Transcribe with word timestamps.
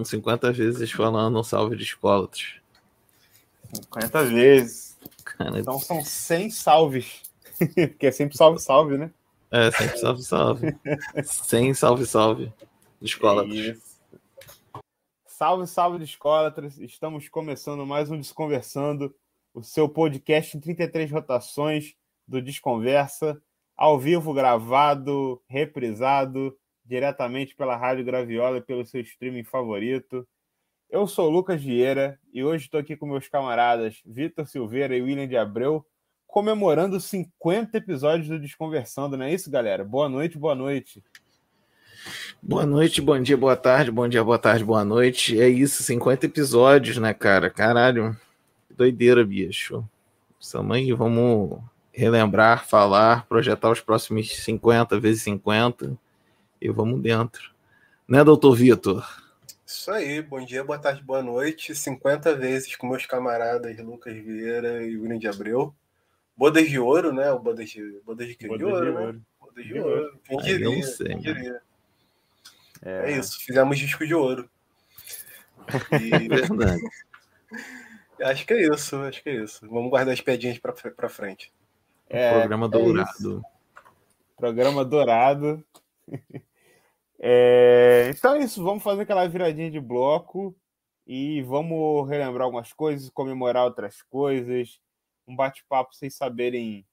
São 0.00 0.04
50 0.04 0.52
vezes 0.52 0.90
falando 0.90 1.44
salve 1.44 1.76
de 1.76 1.82
escólatras. 1.82 2.54
50 3.74 4.24
vezes. 4.24 4.98
Cara, 5.24 5.60
então 5.60 5.78
são 5.78 6.02
100 6.02 6.50
salves. 6.50 7.22
Porque 7.58 8.06
é 8.06 8.10
sempre 8.10 8.34
salve, 8.34 8.58
salve, 8.58 8.96
né? 8.96 9.10
É, 9.50 9.70
sempre 9.70 9.98
salve, 9.98 10.22
salve. 10.22 10.76
100 11.22 11.74
salve, 11.74 12.06
salve 12.06 12.52
de 12.98 13.08
escólatras. 13.08 13.78
Salve, 15.26 15.66
salve 15.66 15.98
de 15.98 16.04
escólatras. 16.04 16.78
Estamos 16.78 17.28
começando 17.28 17.84
mais 17.84 18.10
um 18.10 18.16
Desconversando, 18.16 19.14
o 19.52 19.62
seu 19.62 19.86
podcast 19.86 20.56
em 20.56 20.60
33 20.60 21.10
rotações 21.10 21.94
do 22.26 22.40
Desconversa, 22.40 23.38
ao 23.76 23.98
vivo, 23.98 24.32
gravado, 24.32 25.42
reprisado, 25.46 26.56
diretamente 26.90 27.54
pela 27.54 27.76
Rádio 27.76 28.04
Graviola 28.04 28.56
e 28.56 28.60
pelo 28.60 28.84
seu 28.84 29.00
streaming 29.00 29.44
favorito. 29.44 30.26
Eu 30.90 31.06
sou 31.06 31.28
o 31.28 31.30
Lucas 31.30 31.62
Vieira 31.62 32.18
e 32.34 32.42
hoje 32.42 32.64
estou 32.64 32.80
aqui 32.80 32.96
com 32.96 33.06
meus 33.06 33.28
camaradas 33.28 34.02
Vitor 34.04 34.44
Silveira 34.48 34.96
e 34.96 35.00
William 35.00 35.28
de 35.28 35.36
Abreu, 35.36 35.86
comemorando 36.26 36.98
50 36.98 37.78
episódios 37.78 38.26
do 38.26 38.40
Desconversando, 38.40 39.16
não 39.16 39.24
é 39.24 39.32
isso, 39.32 39.48
galera? 39.48 39.84
Boa 39.84 40.08
noite, 40.08 40.36
boa 40.36 40.56
noite. 40.56 41.00
Boa 42.42 42.66
noite, 42.66 43.00
bom 43.00 43.22
dia, 43.22 43.36
boa 43.36 43.56
tarde, 43.56 43.92
bom 43.92 44.08
dia, 44.08 44.24
boa 44.24 44.38
tarde, 44.38 44.64
boa 44.64 44.84
noite. 44.84 45.40
É 45.40 45.48
isso, 45.48 45.84
50 45.84 46.26
episódios, 46.26 46.96
né, 46.96 47.14
cara? 47.14 47.48
Caralho, 47.48 48.16
doideira, 48.68 49.24
bicho. 49.24 49.88
Tamanho, 50.50 50.96
vamos 50.96 51.60
relembrar, 51.92 52.66
falar, 52.66 53.26
projetar 53.28 53.70
os 53.70 53.80
próximos 53.80 54.28
50 54.42 54.98
vezes 54.98 55.22
50 55.22 55.96
e 56.60 56.68
vamos 56.68 57.00
dentro. 57.00 57.52
Né, 58.06 58.22
doutor 58.22 58.54
Vitor? 58.54 59.06
Isso 59.64 59.90
aí, 59.90 60.20
bom 60.20 60.44
dia, 60.44 60.64
boa 60.64 60.78
tarde, 60.78 61.02
boa 61.02 61.22
noite. 61.22 61.74
50 61.74 62.34
vezes 62.34 62.74
com 62.74 62.88
meus 62.88 63.06
camaradas 63.06 63.78
Lucas 63.78 64.14
Vieira 64.14 64.82
e 64.82 64.96
William 64.96 65.18
de 65.18 65.28
Abreu. 65.28 65.72
Bodas 66.36 66.68
de 66.68 66.78
ouro, 66.78 67.12
né? 67.12 67.30
O 67.30 67.38
Bodas 67.38 67.70
de, 67.70 68.00
bodas 68.04 68.26
de, 68.26 68.48
Bodas 68.48 68.58
de 68.58 68.64
ouro, 68.64 69.12
né? 69.12 69.20
Bodas 69.40 69.64
de 69.64 69.78
ouro. 69.78 70.20
Quem 70.24 70.38
diria? 70.38 70.70
Não 70.70 70.82
sei, 70.82 71.06
quem 71.06 71.20
diria? 71.20 71.62
É... 72.82 73.12
é... 73.12 73.18
isso, 73.18 73.38
fizemos 73.38 73.78
disco 73.78 74.04
de 74.04 74.14
ouro. 74.14 74.50
E... 75.92 76.26
Verdade. 76.28 76.82
acho 78.22 78.46
que 78.46 78.54
é 78.54 78.74
isso, 78.74 78.96
acho 78.96 79.22
que 79.22 79.28
é 79.30 79.34
isso. 79.36 79.68
Vamos 79.68 79.88
guardar 79.88 80.12
as 80.12 80.20
pedinhas 80.20 80.58
pra, 80.58 80.72
pra 80.72 81.08
frente. 81.08 81.52
É, 82.08 82.40
Programa 82.40 82.66
é 82.66 82.70
dourado. 82.70 83.10
Isso. 83.12 83.42
Programa 84.36 84.84
dourado. 84.84 85.64
É, 87.22 88.10
então 88.10 88.34
é 88.34 88.38
isso, 88.38 88.64
vamos 88.64 88.82
fazer 88.82 89.02
aquela 89.02 89.28
viradinha 89.28 89.70
de 89.70 89.78
bloco 89.78 90.56
e 91.06 91.42
vamos 91.42 92.08
relembrar 92.08 92.46
algumas 92.46 92.72
coisas, 92.72 93.10
comemorar 93.10 93.64
outras 93.64 94.00
coisas, 94.02 94.80
um 95.28 95.36
bate-papo 95.36 95.94
sem 95.94 96.08
saberem 96.08 96.86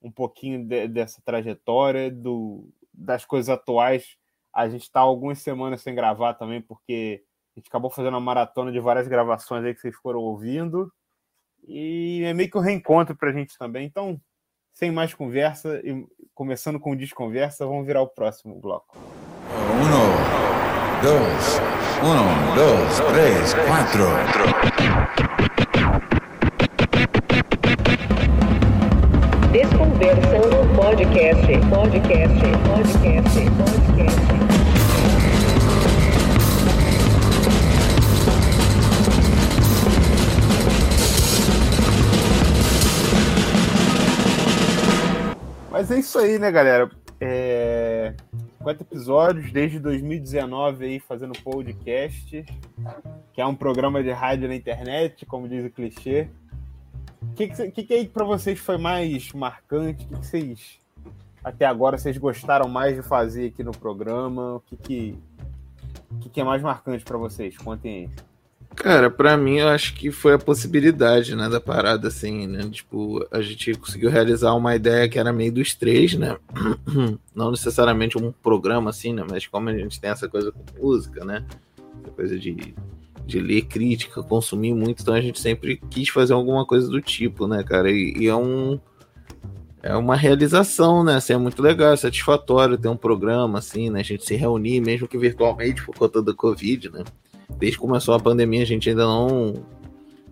um 0.00 0.12
pouquinho 0.12 0.64
de, 0.64 0.86
dessa 0.86 1.20
trajetória, 1.24 2.10
do, 2.10 2.68
das 2.92 3.24
coisas 3.24 3.48
atuais. 3.48 4.16
A 4.52 4.68
gente 4.68 4.82
está 4.82 5.00
algumas 5.00 5.40
semanas 5.40 5.82
sem 5.82 5.94
gravar 5.94 6.34
também, 6.34 6.60
porque 6.60 7.24
a 7.56 7.58
gente 7.58 7.68
acabou 7.68 7.90
fazendo 7.90 8.14
uma 8.14 8.20
maratona 8.20 8.70
de 8.70 8.78
várias 8.78 9.08
gravações 9.08 9.64
aí 9.64 9.74
que 9.74 9.80
vocês 9.80 9.96
foram 9.96 10.20
ouvindo. 10.20 10.92
E 11.66 12.22
é 12.24 12.34
meio 12.34 12.50
que 12.50 12.58
um 12.58 12.60
reencontro 12.60 13.16
para 13.16 13.30
a 13.30 13.32
gente 13.32 13.56
também. 13.58 13.86
Então, 13.86 14.20
sem 14.74 14.90
mais 14.92 15.14
conversa, 15.14 15.80
e 15.84 16.06
começando 16.34 16.78
com 16.78 16.92
o 16.92 16.96
Desconversa, 16.96 17.66
vamos 17.66 17.86
virar 17.86 18.02
o 18.02 18.08
próximo 18.08 18.60
bloco. 18.60 19.23
Dos, 21.04 21.60
uno, 22.02 22.54
dos, 22.54 23.00
três, 23.12 23.52
quatro. 23.52 24.08
Desconversando 29.52 30.64
podcast, 30.74 31.60
podcast, 31.68 32.40
podcast, 32.70 33.36
podcast. 33.58 34.24
Mas 45.70 45.90
é 45.90 45.98
isso 45.98 46.18
aí, 46.18 46.38
né, 46.38 46.50
galera? 46.50 46.90
É... 47.20 48.14
50 48.64 48.82
episódios 48.82 49.52
desde 49.52 49.78
2019 49.78 50.86
aí 50.86 50.98
fazendo 50.98 51.38
podcast, 51.40 52.44
que 53.34 53.40
é 53.40 53.44
um 53.44 53.54
programa 53.54 54.02
de 54.02 54.10
rádio 54.10 54.48
na 54.48 54.54
internet, 54.54 55.26
como 55.26 55.46
diz 55.46 55.66
o 55.66 55.70
clichê. 55.70 56.30
O 57.20 57.34
que, 57.34 57.48
que, 57.48 57.84
que, 57.84 57.94
aí 57.94 58.08
para 58.08 58.24
vocês 58.24 58.58
foi 58.58 58.78
mais 58.78 59.30
marcante? 59.32 60.04
O 60.04 60.08
que, 60.08 60.14
que 60.14 60.26
vocês 60.26 60.78
até 61.42 61.66
agora 61.66 61.98
vocês 61.98 62.16
gostaram 62.16 62.66
mais 62.66 62.96
de 62.96 63.02
fazer 63.02 63.48
aqui 63.48 63.62
no 63.62 63.72
programa? 63.72 64.54
O 64.54 64.60
que, 64.60 64.76
que, 64.78 65.18
que, 66.22 66.28
que 66.30 66.40
é 66.40 66.44
mais 66.44 66.62
marcante 66.62 67.04
para 67.04 67.18
vocês? 67.18 67.58
Contem 67.58 68.06
aí. 68.06 68.33
Cara, 68.76 69.10
para 69.10 69.36
mim 69.36 69.58
eu 69.58 69.68
acho 69.68 69.94
que 69.94 70.10
foi 70.10 70.34
a 70.34 70.38
possibilidade, 70.38 71.34
né, 71.36 71.48
da 71.48 71.60
parada, 71.60 72.08
assim, 72.08 72.46
né? 72.46 72.68
Tipo, 72.70 73.26
a 73.30 73.40
gente 73.40 73.74
conseguiu 73.74 74.10
realizar 74.10 74.52
uma 74.54 74.74
ideia 74.74 75.08
que 75.08 75.18
era 75.18 75.32
meio 75.32 75.52
dos 75.52 75.74
três, 75.74 76.14
né? 76.14 76.36
Não 77.34 77.50
necessariamente 77.50 78.18
um 78.18 78.32
programa, 78.32 78.90
assim, 78.90 79.12
né? 79.12 79.24
Mas 79.28 79.46
como 79.46 79.68
a 79.68 79.76
gente 79.76 80.00
tem 80.00 80.10
essa 80.10 80.28
coisa 80.28 80.50
com 80.52 80.64
música, 80.80 81.24
né? 81.24 81.44
Essa 82.02 82.10
coisa 82.10 82.38
de, 82.38 82.74
de 83.24 83.40
ler 83.40 83.62
crítica, 83.62 84.22
consumir 84.22 84.74
muito, 84.74 85.02
então 85.02 85.14
a 85.14 85.20
gente 85.20 85.40
sempre 85.40 85.80
quis 85.90 86.08
fazer 86.08 86.32
alguma 86.32 86.66
coisa 86.66 86.88
do 86.88 87.00
tipo, 87.00 87.46
né, 87.46 87.62
cara? 87.62 87.90
E, 87.90 88.14
e 88.18 88.26
é 88.26 88.36
um. 88.36 88.78
É 89.82 89.94
uma 89.94 90.16
realização, 90.16 91.04
né? 91.04 91.16
Assim, 91.16 91.34
é 91.34 91.36
muito 91.36 91.60
legal, 91.60 91.92
é 91.92 91.96
satisfatório 91.96 92.78
ter 92.78 92.88
um 92.88 92.96
programa, 92.96 93.58
assim, 93.58 93.90
né? 93.90 94.00
A 94.00 94.04
gente 94.04 94.24
se 94.24 94.34
reunir, 94.34 94.80
mesmo 94.80 95.06
que 95.06 95.18
virtualmente, 95.18 95.84
por 95.84 95.94
conta 95.94 96.22
da 96.22 96.32
Covid, 96.32 96.90
né? 96.90 97.04
Desde 97.58 97.76
que 97.76 97.82
começou 97.82 98.14
a 98.14 98.20
pandemia, 98.20 98.62
a 98.62 98.66
gente 98.66 98.88
ainda 98.88 99.04
não 99.04 99.54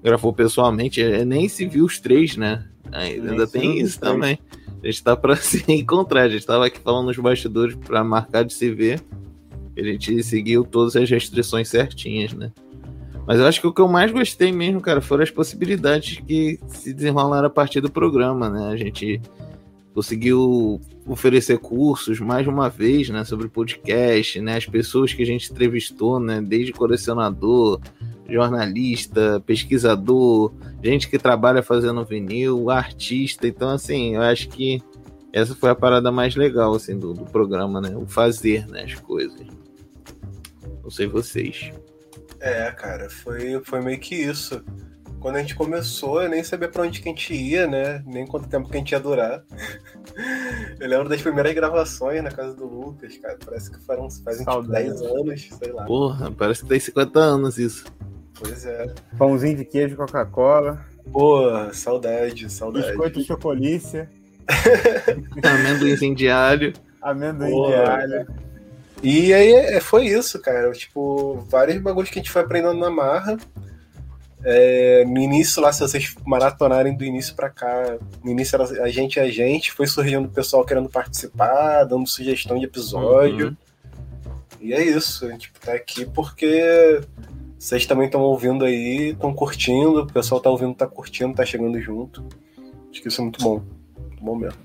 gravou 0.02 0.32
pessoalmente, 0.32 1.00
é, 1.00 1.24
nem 1.24 1.48
se 1.48 1.66
viu 1.66 1.84
os 1.84 1.98
três, 2.00 2.36
né? 2.36 2.64
Ainda 2.90 3.46
tem 3.46 3.78
isso 3.78 4.00
também. 4.00 4.38
A 4.82 4.86
gente 4.86 5.02
tá 5.02 5.16
pra 5.16 5.36
se 5.36 5.64
encontrar, 5.68 6.22
a 6.22 6.28
gente 6.28 6.44
tava 6.44 6.66
aqui 6.66 6.80
falando 6.80 7.06
nos 7.06 7.16
bastidores 7.16 7.74
para 7.74 8.02
marcar 8.02 8.44
de 8.44 8.52
se 8.52 8.70
ver. 8.70 9.00
A 9.76 9.82
gente 9.82 10.22
seguiu 10.22 10.64
todas 10.64 10.96
as 10.96 11.08
restrições 11.08 11.68
certinhas, 11.68 12.32
né? 12.32 12.52
Mas 13.26 13.38
eu 13.38 13.46
acho 13.46 13.60
que 13.60 13.66
o 13.66 13.72
que 13.72 13.80
eu 13.80 13.88
mais 13.88 14.10
gostei 14.10 14.50
mesmo, 14.50 14.80
cara, 14.80 15.00
foram 15.00 15.22
as 15.22 15.30
possibilidades 15.30 16.20
que 16.26 16.58
se 16.66 16.92
desenrolaram 16.92 17.46
a 17.46 17.50
partir 17.50 17.80
do 17.80 17.90
programa, 17.90 18.50
né? 18.50 18.68
A 18.68 18.76
gente 18.76 19.20
conseguiu 19.94 20.80
oferecer 21.06 21.58
cursos 21.58 22.20
mais 22.20 22.46
uma 22.46 22.68
vez, 22.68 23.08
né, 23.10 23.24
sobre 23.24 23.48
podcast, 23.48 24.40
né, 24.40 24.56
as 24.56 24.66
pessoas 24.66 25.12
que 25.12 25.22
a 25.22 25.26
gente 25.26 25.50
entrevistou, 25.50 26.18
né, 26.18 26.40
desde 26.40 26.72
colecionador, 26.72 27.80
jornalista, 28.28 29.42
pesquisador, 29.44 30.52
gente 30.82 31.08
que 31.08 31.18
trabalha 31.18 31.62
fazendo 31.62 32.04
vinil, 32.04 32.70
artista, 32.70 33.46
então 33.46 33.68
assim, 33.68 34.14
eu 34.14 34.22
acho 34.22 34.48
que 34.48 34.82
essa 35.32 35.54
foi 35.54 35.70
a 35.70 35.74
parada 35.74 36.10
mais 36.10 36.36
legal 36.36 36.74
assim 36.74 36.98
do, 36.98 37.12
do 37.12 37.24
programa, 37.24 37.80
né, 37.80 37.94
o 37.96 38.06
fazer, 38.06 38.66
né, 38.68 38.84
as 38.84 38.94
coisas. 38.94 39.46
Não 40.82 40.90
sei 40.90 41.06
vocês. 41.06 41.72
É, 42.40 42.70
cara, 42.72 43.08
foi, 43.08 43.60
foi 43.64 43.80
meio 43.80 44.00
que 44.00 44.16
isso 44.16 44.62
quando 45.22 45.36
a 45.36 45.38
gente 45.38 45.54
começou, 45.54 46.20
eu 46.20 46.28
nem 46.28 46.42
sabia 46.42 46.68
pra 46.68 46.82
onde 46.82 47.00
que 47.00 47.08
a 47.08 47.12
gente 47.12 47.32
ia, 47.32 47.66
né? 47.66 48.02
Nem 48.04 48.26
quanto 48.26 48.48
tempo 48.48 48.68
que 48.68 48.74
a 48.74 48.78
gente 48.78 48.90
ia 48.90 48.98
durar. 48.98 49.44
eu 50.80 50.88
lembro 50.88 51.08
das 51.08 51.22
primeiras 51.22 51.54
gravações 51.54 52.22
na 52.22 52.30
casa 52.30 52.54
do 52.54 52.66
Lucas, 52.66 53.16
cara. 53.18 53.38
Parece 53.42 53.70
que 53.70 53.78
foram, 53.86 54.10
fazem 54.10 54.44
tipo 54.44 54.62
10 54.62 55.00
anos, 55.02 55.48
sei 55.62 55.72
lá. 55.72 55.84
Porra, 55.84 56.32
parece 56.32 56.62
que 56.62 56.68
tem 56.68 56.80
50 56.80 57.20
anos 57.20 57.56
isso. 57.56 57.84
Pois 58.34 58.66
é. 58.66 58.92
Pãozinho 59.16 59.56
de 59.56 59.64
queijo 59.64 59.96
Coca-Cola. 59.96 60.84
Pô, 61.12 61.72
saudade, 61.72 62.50
saudade. 62.50 62.88
Biscoito 62.88 63.22
chocolícia. 63.22 64.10
Amendoim 65.42 66.14
de 66.14 66.28
alho. 66.28 66.72
Amendoim 67.00 67.68
de 67.68 67.74
alho. 67.74 68.26
E 69.04 69.32
aí 69.32 69.52
é, 69.52 69.80
foi 69.80 70.06
isso, 70.06 70.40
cara. 70.40 70.72
Tipo, 70.72 71.44
vários 71.48 71.80
bagulhos 71.80 72.10
que 72.10 72.18
a 72.18 72.22
gente 72.22 72.30
foi 72.30 72.42
aprendendo 72.42 72.78
na 72.78 72.90
marra. 72.90 73.36
É, 74.44 75.04
no 75.04 75.18
início 75.18 75.62
lá, 75.62 75.72
se 75.72 75.80
vocês 75.80 76.14
maratonarem 76.26 76.96
do 76.96 77.04
início 77.04 77.34
para 77.34 77.48
cá, 77.48 77.96
no 78.24 78.30
início 78.30 78.56
era 78.56 78.84
a 78.84 78.88
gente 78.88 79.16
e 79.16 79.20
a 79.20 79.30
gente, 79.30 79.72
foi 79.72 79.86
surgindo 79.86 80.26
o 80.26 80.30
pessoal 80.30 80.64
querendo 80.64 80.88
participar, 80.88 81.84
dando 81.84 82.08
sugestão 82.08 82.58
de 82.58 82.64
episódio. 82.64 83.48
Uhum. 83.48 83.56
E 84.60 84.72
é 84.72 84.82
isso, 84.82 85.26
a 85.26 85.30
gente 85.30 85.52
tá 85.60 85.72
aqui 85.72 86.04
porque 86.06 87.00
vocês 87.58 87.86
também 87.86 88.06
estão 88.06 88.20
ouvindo 88.22 88.64
aí, 88.64 89.10
estão 89.10 89.32
curtindo, 89.32 90.00
o 90.00 90.06
pessoal 90.06 90.40
tá 90.40 90.50
ouvindo, 90.50 90.74
tá 90.74 90.86
curtindo, 90.86 91.34
tá 91.34 91.44
chegando 91.44 91.80
junto. 91.80 92.24
Acho 92.90 93.00
que 93.00 93.08
isso 93.08 93.20
é 93.20 93.24
muito 93.24 93.40
bom. 93.42 93.62
Muito 93.96 94.24
bom 94.24 94.36
mesmo. 94.36 94.58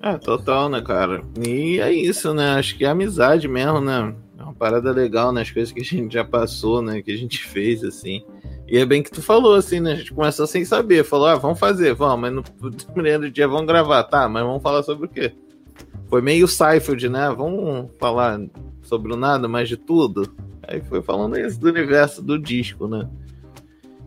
É, 0.00 0.16
total, 0.18 0.68
né, 0.68 0.80
cara? 0.80 1.22
E 1.44 1.80
é 1.80 1.92
isso, 1.92 2.32
né? 2.32 2.54
Acho 2.54 2.76
que 2.76 2.84
é 2.84 2.88
amizade 2.88 3.46
mesmo, 3.46 3.80
né? 3.80 4.14
É 4.38 4.42
uma 4.42 4.54
parada 4.54 4.90
legal 4.90 5.32
nas 5.32 5.50
coisas 5.50 5.72
que 5.72 5.80
a 5.80 5.84
gente 5.84 6.14
já 6.14 6.24
passou, 6.24 6.80
né? 6.80 7.02
Que 7.02 7.12
a 7.12 7.16
gente 7.16 7.44
fez, 7.44 7.84
assim. 7.84 8.24
E 8.72 8.78
é 8.78 8.86
bem 8.86 9.02
que 9.02 9.10
tu 9.10 9.20
falou, 9.20 9.52
assim, 9.52 9.80
né? 9.80 9.92
A 9.92 9.96
gente 9.96 10.14
começou 10.14 10.46
sem 10.46 10.64
saber. 10.64 11.04
Falou, 11.04 11.26
ah, 11.26 11.34
vamos 11.34 11.58
fazer, 11.58 11.92
vamos, 11.92 12.18
mas 12.18 12.32
no 12.32 12.42
primeiro 12.94 13.30
dia 13.30 13.46
vamos 13.46 13.66
gravar, 13.66 14.02
tá? 14.04 14.26
Mas 14.26 14.42
vamos 14.42 14.62
falar 14.62 14.82
sobre 14.82 15.04
o 15.04 15.08
quê? 15.10 15.34
Foi 16.06 16.22
meio 16.22 16.48
Seinfeld, 16.48 17.06
né? 17.10 17.28
Vamos 17.36 17.90
falar 17.98 18.40
sobre 18.80 19.12
o 19.12 19.16
nada, 19.16 19.46
mais 19.46 19.68
de 19.68 19.76
tudo. 19.76 20.34
Aí 20.62 20.80
foi 20.80 21.02
falando 21.02 21.38
isso 21.38 21.60
do 21.60 21.68
universo 21.68 22.22
do 22.22 22.38
disco, 22.38 22.88
né? 22.88 23.06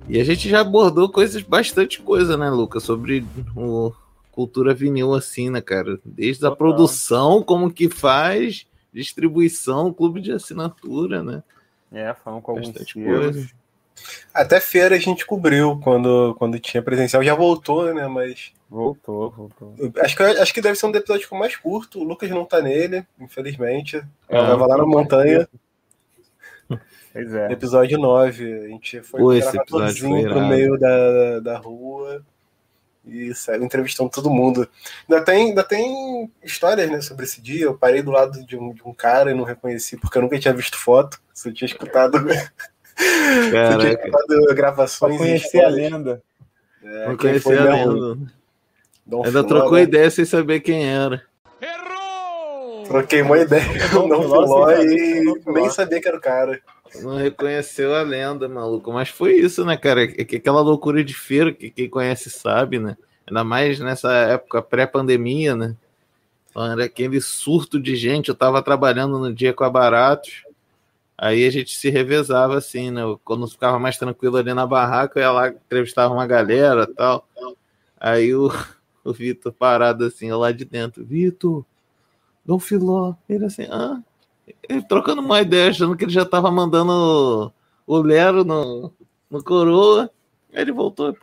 E 0.10 0.20
a 0.20 0.24
gente 0.24 0.50
já 0.50 0.62
abordou 0.62 1.10
coisas, 1.10 1.44
bastante 1.44 2.02
coisa, 2.02 2.36
né, 2.36 2.50
Lucas? 2.50 2.82
Sobre 2.82 3.24
o 3.56 3.94
cultura 4.32 4.74
vinil, 4.74 5.14
assim, 5.14 5.52
né, 5.52 5.62
cara? 5.62 6.00
Desde 6.04 6.44
a 6.44 6.50
Total. 6.50 6.58
produção, 6.58 7.44
como 7.44 7.72
que 7.72 7.88
faz, 7.88 8.66
distribuição, 8.92 9.94
clube 9.94 10.22
de 10.22 10.32
assinatura, 10.32 11.22
né? 11.22 11.44
É, 11.92 12.16
falando 12.16 12.42
com 12.42 12.54
alguns 12.54 12.70
Bastante 12.70 12.94
selos. 12.94 13.65
Até 14.34 14.60
feira 14.60 14.96
a 14.96 15.00
gente 15.00 15.26
cobriu 15.26 15.80
quando, 15.82 16.36
quando 16.38 16.60
tinha 16.60 16.84
presencial. 16.84 17.24
Já 17.24 17.34
voltou, 17.34 17.94
né? 17.94 18.08
Mas. 18.08 18.54
Voltou, 18.70 19.32
voltou. 19.32 19.76
Acho 20.00 20.16
que, 20.16 20.24
acho 20.24 20.54
que 20.54 20.62
deve 20.62 20.78
ser 20.78 20.86
um 20.88 20.96
episódio 20.96 21.28
mais 21.34 21.56
curto. 21.56 22.00
O 22.00 22.04
Lucas 22.04 22.30
não 22.30 22.46
tá 22.46 22.62
nele, 22.62 23.06
infelizmente. 23.20 23.98
É, 24.28 24.38
Eu 24.38 24.46
tava 24.46 24.66
lá 24.68 24.78
na 24.78 24.86
montanha, 24.86 25.48
Pois 27.14 27.34
é. 27.34 27.50
episódio 27.52 27.98
9. 27.98 28.66
A 28.66 28.68
gente 28.68 29.02
foi 29.02 29.22
Pô, 29.22 29.34
esse 29.34 29.56
episódio 29.56 30.24
pro 30.28 30.46
meio 30.48 30.78
da, 30.78 31.40
da 31.40 31.58
rua. 31.58 32.22
E 33.06 33.34
saiu 33.36 33.64
entrevistando 33.64 34.10
todo 34.10 34.32
mundo. 34.32 34.68
Ainda 35.08 35.24
tem, 35.24 35.50
ainda 35.50 35.64
tem 35.64 36.30
histórias 36.44 36.90
né, 36.90 37.00
sobre 37.02 37.24
esse 37.24 37.40
dia. 37.40 37.66
Eu 37.66 37.78
parei 37.78 38.02
do 38.02 38.12
lado 38.12 38.44
de 38.46 38.58
um, 38.58 38.74
de 38.74 38.84
um 38.84 38.94
cara 38.94 39.32
e 39.32 39.34
não 39.34 39.44
reconheci, 39.44 39.96
porque 39.96 40.18
eu 40.18 40.24
nunca 40.24 40.40
tinha 40.40 40.54
visto 40.54 40.78
foto. 40.78 41.22
Você 41.34 41.54
tinha 41.54 41.68
escutado. 41.68 42.18
Caraca, 43.52 44.12
Só 44.12 44.54
gravações 44.54 45.18
conhecer 45.18 45.64
a 45.64 45.70
lenda. 45.70 46.22
É, 46.84 47.40
foi 47.40 47.58
a 47.58 47.64
lenda. 47.64 48.18
Dom 49.06 49.26
Ainda 49.26 49.44
Filó, 49.44 49.48
trocou 49.48 49.74
né? 49.74 49.84
ideia 49.84 50.10
sem 50.10 50.26
saber 50.26 50.62
quem 50.62 50.88
era. 50.88 51.24
Troquei 52.88 53.22
uma 53.22 53.38
ideia 53.40 53.90
com 53.90 54.00
o 54.00 54.08
Dom 54.08 54.22
Filó, 54.22 54.72
e 54.72 55.24
nem 55.48 55.70
sabia 55.70 56.00
que 56.00 56.08
era 56.08 56.18
o 56.18 56.22
cara. 56.22 56.62
Não 57.02 57.18
reconheceu 57.18 57.94
a 57.94 58.02
lenda, 58.02 58.48
maluco. 58.48 58.92
Mas 58.92 59.10
foi 59.10 59.34
isso, 59.34 59.66
né, 59.66 59.76
cara? 59.76 60.04
É 60.04 60.24
que 60.24 60.38
aquela 60.38 60.62
loucura 60.62 61.04
de 61.04 61.14
feira 61.14 61.52
que 61.52 61.70
quem 61.70 61.90
conhece 61.90 62.30
sabe, 62.30 62.80
né? 62.80 62.96
Ainda 63.28 63.44
mais 63.44 63.80
nessa 63.80 64.12
época 64.14 64.62
pré-pandemia, 64.62 65.56
né? 65.56 65.76
Era 66.56 66.86
aquele 66.86 67.20
surto 67.20 67.80
de 67.80 67.96
gente. 67.96 68.30
Eu 68.30 68.36
tava 68.36 68.62
trabalhando 68.62 69.20
no 69.20 69.34
dia 69.34 69.54
com 69.54 69.64
a 69.64 69.70
Baratos. 69.70 70.45
Aí 71.18 71.46
a 71.46 71.50
gente 71.50 71.76
se 71.78 71.90
revezava 71.90 72.58
assim, 72.58 72.92
né? 72.92 73.02
Quando 73.24 73.48
ficava 73.48 73.80
mais 73.80 73.98
tranquilo 73.98 74.38
ali 74.38 74.54
na 74.54 74.68
barraca, 74.68 75.20
eu 75.20 75.24
ia 75.24 75.32
lá, 75.32 75.48
entrevistava 75.50 76.14
uma 76.14 76.28
galera 76.28 76.86
tal. 76.88 77.28
Aí 78.00 78.36
o, 78.36 78.50
o 79.04 79.14
Vitor 79.14 79.54
parado 79.54 80.06
assim, 80.06 80.32
lá 80.32 80.52
de 80.52 80.66
dentro. 80.66 81.06
Vitor, 81.06 81.66
Dom 82.46 82.60
Filó. 82.60 83.16
Ele 83.30 83.46
assim, 83.46 83.64
ah, 83.72 84.02
ele 84.68 84.82
trocando 84.84 85.22
uma 85.22 85.42
ideia, 85.42 85.70
achando 85.70 85.96
que 85.96 86.04
ele 86.04 86.12
já 86.12 86.26
tava 86.26 86.52
mandando 86.52 87.54
o 87.88 87.98
Lero 87.98 88.44
no, 88.44 88.92
no 89.30 89.44
coroa. 89.44 90.10
Aí 90.54 90.62
ele 90.62 90.72
voltou. 90.72 91.16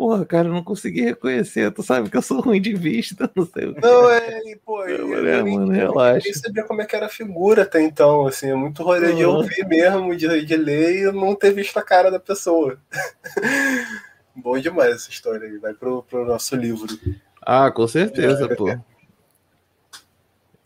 Porra, 0.00 0.24
cara, 0.24 0.48
eu 0.48 0.52
não 0.54 0.64
consegui 0.64 1.02
reconhecer. 1.02 1.70
Tu 1.72 1.82
sabe 1.82 2.08
que 2.08 2.16
eu 2.16 2.22
sou 2.22 2.40
ruim 2.40 2.58
de 2.58 2.72
vista, 2.72 3.30
não 3.36 3.44
sei 3.44 3.66
o 3.66 3.74
que. 3.74 3.82
Não, 3.82 4.10
é, 4.10 4.40
e, 4.50 4.56
pô, 4.56 4.82
Eu 4.86 5.12
eu, 5.12 5.44
nem, 5.44 5.58
mano, 5.58 5.74
eu 5.74 5.88
relaxa. 5.88 6.22
nem 6.24 6.32
sabia 6.32 6.64
como 6.64 6.80
é 6.80 6.86
que 6.86 6.96
era 6.96 7.04
a 7.04 7.10
figura 7.10 7.64
até 7.64 7.82
então, 7.82 8.26
assim, 8.26 8.48
é 8.48 8.54
muito 8.54 8.82
rolê 8.82 9.12
de 9.12 9.26
Uhum. 9.26 9.36
ouvir 9.36 9.66
mesmo, 9.66 10.16
de, 10.16 10.42
de 10.46 10.56
ler 10.56 11.02
e 11.02 11.12
não 11.12 11.34
ter 11.34 11.52
visto 11.52 11.76
a 11.76 11.82
cara 11.82 12.10
da 12.10 12.18
pessoa. 12.18 12.78
Bom 14.34 14.58
demais 14.58 14.94
essa 14.94 15.10
história 15.10 15.46
aí, 15.46 15.58
vai 15.58 15.74
pro, 15.74 16.02
pro 16.04 16.24
nosso 16.24 16.56
livro. 16.56 16.98
Ah, 17.42 17.70
com 17.70 17.86
certeza, 17.86 18.48
pô. 18.56 18.74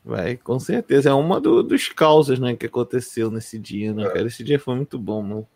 Vai, 0.05 0.37
com 0.37 0.61
certeza. 0.61 1.11
É 1.11 1.13
uma 1.13 1.41
do- 1.41 1.65
dos 1.65 1.89
causas, 1.89 2.39
né, 2.39 2.55
que 2.55 2.67
aconteceu 2.67 3.33
nesse 3.33 3.59
dia, 3.59 3.93
né, 3.93 4.05
cara? 4.11 4.29
Esse 4.29 4.45
dia 4.45 4.61
foi 4.61 4.77
muito 4.77 4.97
bom, 4.97 5.21
mano. 5.23 5.49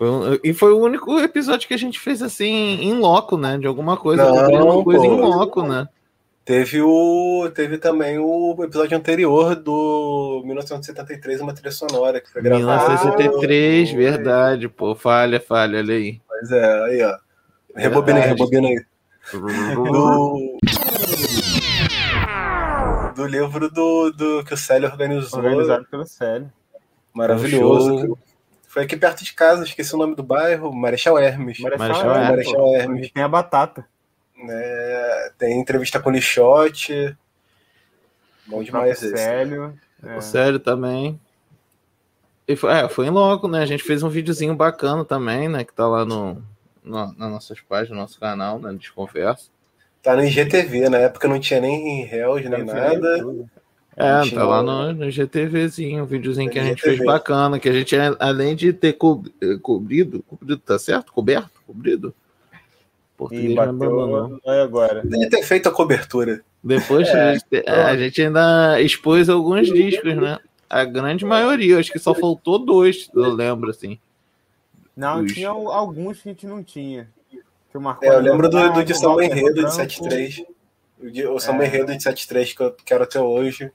Foi 0.00 0.08
um- 0.08 0.38
e 0.42 0.54
foi 0.54 0.72
o 0.72 0.78
único 0.78 1.18
episódio 1.20 1.68
que 1.68 1.74
a 1.74 1.76
gente 1.76 2.00
fez 2.00 2.22
assim, 2.22 2.46
em 2.80 2.94
loco, 2.94 3.36
né? 3.36 3.58
De 3.58 3.66
alguma 3.66 3.98
coisa, 3.98 4.24
Não, 4.24 4.34
cobrindo 4.34 4.64
uma 4.64 4.82
coisa 4.82 5.02
pô. 5.04 5.12
em 5.12 5.20
loco, 5.20 5.62
né? 5.62 5.86
Teve 6.42 6.80
o. 6.80 7.50
Teve 7.54 7.76
também 7.76 8.18
o 8.18 8.56
episódio 8.64 8.96
anterior 8.96 9.54
do 9.54 10.40
1973, 10.46 11.42
uma 11.42 11.52
trilha 11.52 11.70
sonora 11.70 12.18
que 12.18 12.32
foi 12.32 12.40
gravada. 12.40 12.88
1973, 12.88 13.92
no- 13.92 13.98
verdade, 13.98 14.68
pô. 14.70 14.94
Falha, 14.94 15.38
falha, 15.38 15.80
olha 15.80 15.94
aí. 15.94 16.18
Pois 16.26 16.50
é, 16.50 16.82
aí, 16.84 17.02
ó. 17.02 17.16
Rebobina 17.76 18.20
aí, 18.20 18.28
rebobina 18.30 18.68
aí. 18.68 18.76
Do. 19.34 20.56
Do 23.14 23.26
livro 23.26 23.68
do, 23.70 24.10
do 24.12 24.44
que 24.44 24.54
o 24.54 24.56
Célio 24.56 24.88
organizou. 24.88 25.40
Organizado 25.40 25.84
pelo 25.90 26.06
Célio. 26.06 26.50
Maravilhoso. 27.12 27.98
Show. 27.98 28.18
Foi 28.70 28.84
aqui 28.84 28.96
perto 28.96 29.24
de 29.24 29.32
casa, 29.32 29.64
esqueci 29.64 29.92
o 29.96 29.98
nome 29.98 30.14
do 30.14 30.22
bairro, 30.22 30.72
Marechal 30.72 31.18
Hermes. 31.18 31.58
Marechal, 31.58 31.88
Marechal 31.88 32.14
Hermes, 32.14 32.28
Marechal. 32.28 32.74
Hermes. 32.76 33.10
Tem 33.10 33.22
a 33.24 33.26
batata. 33.26 33.84
né? 34.38 35.30
tem 35.36 35.60
entrevista 35.60 35.98
com 35.98 36.08
o 36.08 36.12
Lixote. 36.12 37.16
Bom 38.46 38.62
demais 38.62 39.00
Próprio 39.00 39.12
esse. 39.12 39.24
Célio. 39.24 39.78
É. 40.00 40.20
Sério 40.20 40.60
também. 40.60 41.20
E 42.46 42.54
foi, 42.54 42.72
é, 42.72 42.88
foi 42.88 43.06
em 43.06 43.10
loco, 43.10 43.48
né? 43.48 43.60
A 43.60 43.66
gente 43.66 43.82
fez 43.82 44.04
um 44.04 44.08
videozinho 44.08 44.54
bacana 44.54 45.04
também, 45.04 45.48
né? 45.48 45.64
Que 45.64 45.72
tá 45.72 45.88
lá 45.88 46.04
no, 46.04 46.40
no, 46.84 47.12
nas 47.14 47.30
nossas 47.30 47.60
páginas, 47.60 47.90
no 47.96 48.02
nosso 48.02 48.20
canal, 48.20 48.60
né? 48.60 48.72
Desconversa. 48.78 49.48
Tá 50.00 50.14
no 50.14 50.22
IGTV, 50.22 50.88
na 50.88 50.98
época 50.98 51.26
não 51.26 51.40
tinha 51.40 51.60
nem 51.60 52.04
réus, 52.04 52.48
nem 52.48 52.64
nada. 52.64 53.48
É, 54.00 54.30
tá 54.30 54.44
lá 54.46 54.62
no, 54.62 54.92
no 54.92 55.10
GTVzinho, 55.10 56.02
um 56.02 56.06
videozinho 56.06 56.50
que 56.50 56.58
a 56.58 56.64
gente 56.64 56.80
fez 56.80 56.94
GTV. 56.94 57.06
bacana, 57.12 57.58
que 57.58 57.68
a 57.68 57.72
gente, 57.72 57.94
além 58.18 58.54
de 58.56 58.72
ter 58.72 58.94
co 58.94 59.22
eh, 59.40 59.56
cobrido, 59.60 60.22
cobrido, 60.28 60.58
tá 60.58 60.78
certo? 60.78 61.12
Coberto? 61.12 61.50
Cobrido? 61.66 62.14
Português 63.16 63.52
E 63.52 63.54
bateu 63.54 63.70
abandonou. 63.74 64.40
não 64.44 64.52
é 64.54 64.62
agora. 64.62 65.02
Podia 65.02 65.28
ter 65.28 65.42
feito 65.42 65.68
a 65.68 65.72
cobertura. 65.72 66.42
Depois 66.62 67.08
a, 67.10 67.34
gente, 67.34 67.44
é, 67.52 67.70
a 67.70 67.96
gente 67.96 68.22
ainda 68.22 68.80
expôs 68.80 69.28
alguns 69.28 69.66
discos, 69.68 70.14
né? 70.16 70.38
A 70.68 70.84
grande 70.84 71.24
maioria, 71.24 71.78
acho 71.78 71.90
que 71.92 71.98
só 71.98 72.14
faltou 72.14 72.58
dois, 72.58 73.10
eu 73.14 73.28
lembro, 73.32 73.70
assim. 73.70 73.98
Não, 74.96 75.22
Os- 75.22 75.32
tinha 75.32 75.48
alguns 75.48 76.20
que 76.22 76.28
a 76.28 76.32
gente 76.32 76.46
não 76.46 76.62
tinha. 76.62 77.08
Que 77.70 77.78
o 77.78 77.80
Marconi 77.80 78.10
É, 78.10 78.14
eu 78.14 78.20
lembro 78.20 78.48
do, 78.48 78.72
do 78.72 78.84
de 78.84 78.94
São 78.94 79.20
Enredo 79.20 79.54
de 79.54 79.60
Branco. 79.62 79.70
73. 79.74 80.42
O, 81.02 81.10
de, 81.10 81.26
o 81.26 81.38
São 81.38 81.60
É. 81.60 81.66
Enredo 81.66 81.96
de 81.96 82.02
73 82.02 82.52
que 82.52 82.62
eu 82.62 82.76
quero 82.84 83.04
até 83.04 83.20
hoje. 83.20 83.70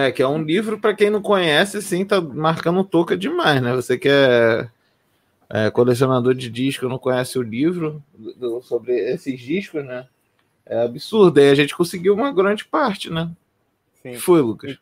É, 0.00 0.12
que 0.12 0.22
é 0.22 0.28
um 0.28 0.42
livro, 0.42 0.78
para 0.78 0.94
quem 0.94 1.10
não 1.10 1.20
conhece, 1.20 1.78
assim, 1.78 2.04
tá 2.04 2.20
marcando 2.20 2.84
toca 2.84 3.16
demais, 3.16 3.60
né? 3.60 3.74
Você 3.74 3.98
que 3.98 4.08
é, 4.08 4.68
é, 5.50 5.70
colecionador 5.70 6.34
de 6.34 6.48
disco, 6.48 6.88
não 6.88 6.98
conhece 6.98 7.38
o 7.38 7.42
livro 7.42 8.02
do- 8.16 8.34
do- 8.34 8.62
sobre 8.62 8.92
esses 8.92 9.40
discos, 9.40 9.84
né? 9.84 10.06
É 10.64 10.82
absurdo. 10.84 11.40
Aí 11.40 11.50
a 11.50 11.54
gente 11.54 11.74
conseguiu 11.74 12.14
uma 12.14 12.30
grande 12.32 12.64
parte, 12.64 13.10
né? 13.10 13.28
Sim. 14.02 14.14
Foi, 14.18 14.40
Lucas. 14.40 14.78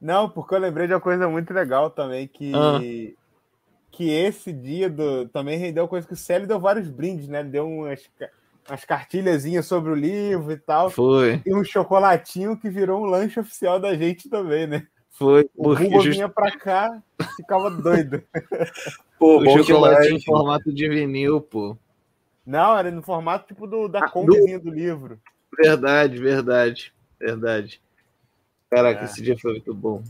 Não, 0.00 0.28
porque 0.28 0.54
eu 0.54 0.58
lembrei 0.60 0.86
de 0.86 0.92
uma 0.94 1.00
coisa 1.00 1.26
muito 1.28 1.52
legal 1.52 1.90
também, 1.90 2.28
que, 2.28 2.52
Ah. 2.54 2.78
que 3.90 4.10
esse 4.10 4.52
dia 4.52 4.88
do, 4.90 5.26
também 5.28 5.58
rendeu 5.58 5.88
coisa 5.88 6.06
que 6.06 6.12
o 6.12 6.16
Célio 6.16 6.46
deu 6.46 6.60
vários 6.60 6.88
brindes, 6.88 7.26
né? 7.26 7.42
Deu 7.42 7.66
umas, 7.66 8.08
umas 8.68 8.84
cartilhazinhas 8.84 9.66
sobre 9.66 9.90
o 9.90 9.94
livro 9.94 10.52
e 10.52 10.56
tal. 10.56 10.90
Foi, 10.90 11.40
E 11.46 11.54
um 11.54 11.64
chocolatinho 11.64 12.56
que 12.56 12.68
virou 12.68 13.02
um 13.02 13.06
lanche 13.06 13.38
oficial 13.40 13.78
da 13.80 13.94
gente 13.94 14.28
também, 14.28 14.66
né? 14.66 14.86
foi. 15.10 15.48
O 15.56 15.74
Buba 15.74 16.00
just- 16.02 16.08
vinha 16.16 16.28
pra 16.28 16.50
cá, 16.58 17.02
ficava 17.36 17.70
doido. 17.70 18.22
Pô, 19.18 19.38
o 19.38 19.62
demais. 19.62 20.06
em 20.10 20.22
formato 20.22 20.70
de 20.70 20.86
vinil, 20.90 21.40
pô. 21.40 21.74
Não, 22.44 22.76
era 22.78 22.90
no 22.90 23.02
formato 23.02 23.46
tipo 23.46 23.66
do, 23.66 23.88
da 23.88 24.00
Ah, 24.00 24.10
Kombizinha 24.10 24.58
do 24.58 24.70
livro. 24.70 25.18
Verdade, 25.58 26.18
verdade, 26.18 26.92
verdade. 27.18 27.80
Caraca, 28.70 29.00
É. 29.00 29.04
esse 29.06 29.22
dia 29.22 29.38
foi 29.38 29.52
muito 29.52 29.72
bom. 29.72 30.02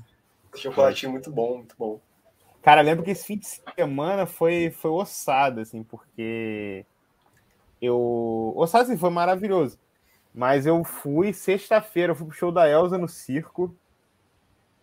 Chocolatinho 0.56 1.12
muito 1.12 1.30
bom, 1.30 1.58
muito 1.58 1.76
bom. 1.78 2.00
Cara, 2.62 2.80
lembro 2.80 3.04
que 3.04 3.12
esse 3.12 3.24
fim 3.24 3.38
de 3.38 3.46
semana 3.76 4.26
foi, 4.26 4.70
foi 4.70 4.90
ossado, 4.90 5.60
assim, 5.60 5.84
porque 5.84 6.84
eu. 7.80 8.52
Ossado, 8.56 8.84
assim, 8.84 8.96
foi 8.96 9.10
maravilhoso. 9.10 9.78
Mas 10.34 10.66
eu 10.66 10.84
fui 10.84 11.32
sexta-feira, 11.32 12.12
eu 12.12 12.16
fui 12.16 12.26
pro 12.26 12.36
show 12.36 12.52
da 12.52 12.68
Elza 12.68 12.98
no 12.98 13.08
circo. 13.08 13.74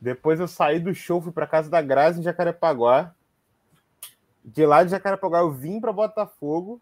Depois 0.01 0.39
eu 0.39 0.47
saí 0.47 0.79
do 0.79 0.93
show, 0.93 1.21
fui 1.21 1.31
pra 1.31 1.47
casa 1.47 1.69
da 1.69 1.81
Grazi 1.81 2.19
em 2.19 2.23
Jacarepaguá. 2.23 3.13
De 4.43 4.65
lá 4.65 4.83
de 4.83 4.91
Jacarepaguá 4.91 5.39
eu 5.39 5.51
vim 5.51 5.79
pra 5.79 5.93
Botafogo. 5.93 6.81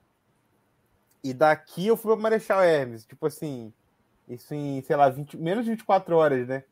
E 1.23 1.33
daqui 1.33 1.85
eu 1.87 1.95
fui 1.97 2.13
pra 2.13 2.21
Marechal 2.21 2.63
Hermes. 2.63 3.05
Tipo 3.05 3.27
assim, 3.27 3.71
isso 4.27 4.53
em, 4.55 4.81
sei 4.81 4.95
lá, 4.95 5.09
20, 5.09 5.37
menos 5.37 5.65
de 5.65 5.71
24 5.71 6.15
horas, 6.15 6.47
né? 6.47 6.63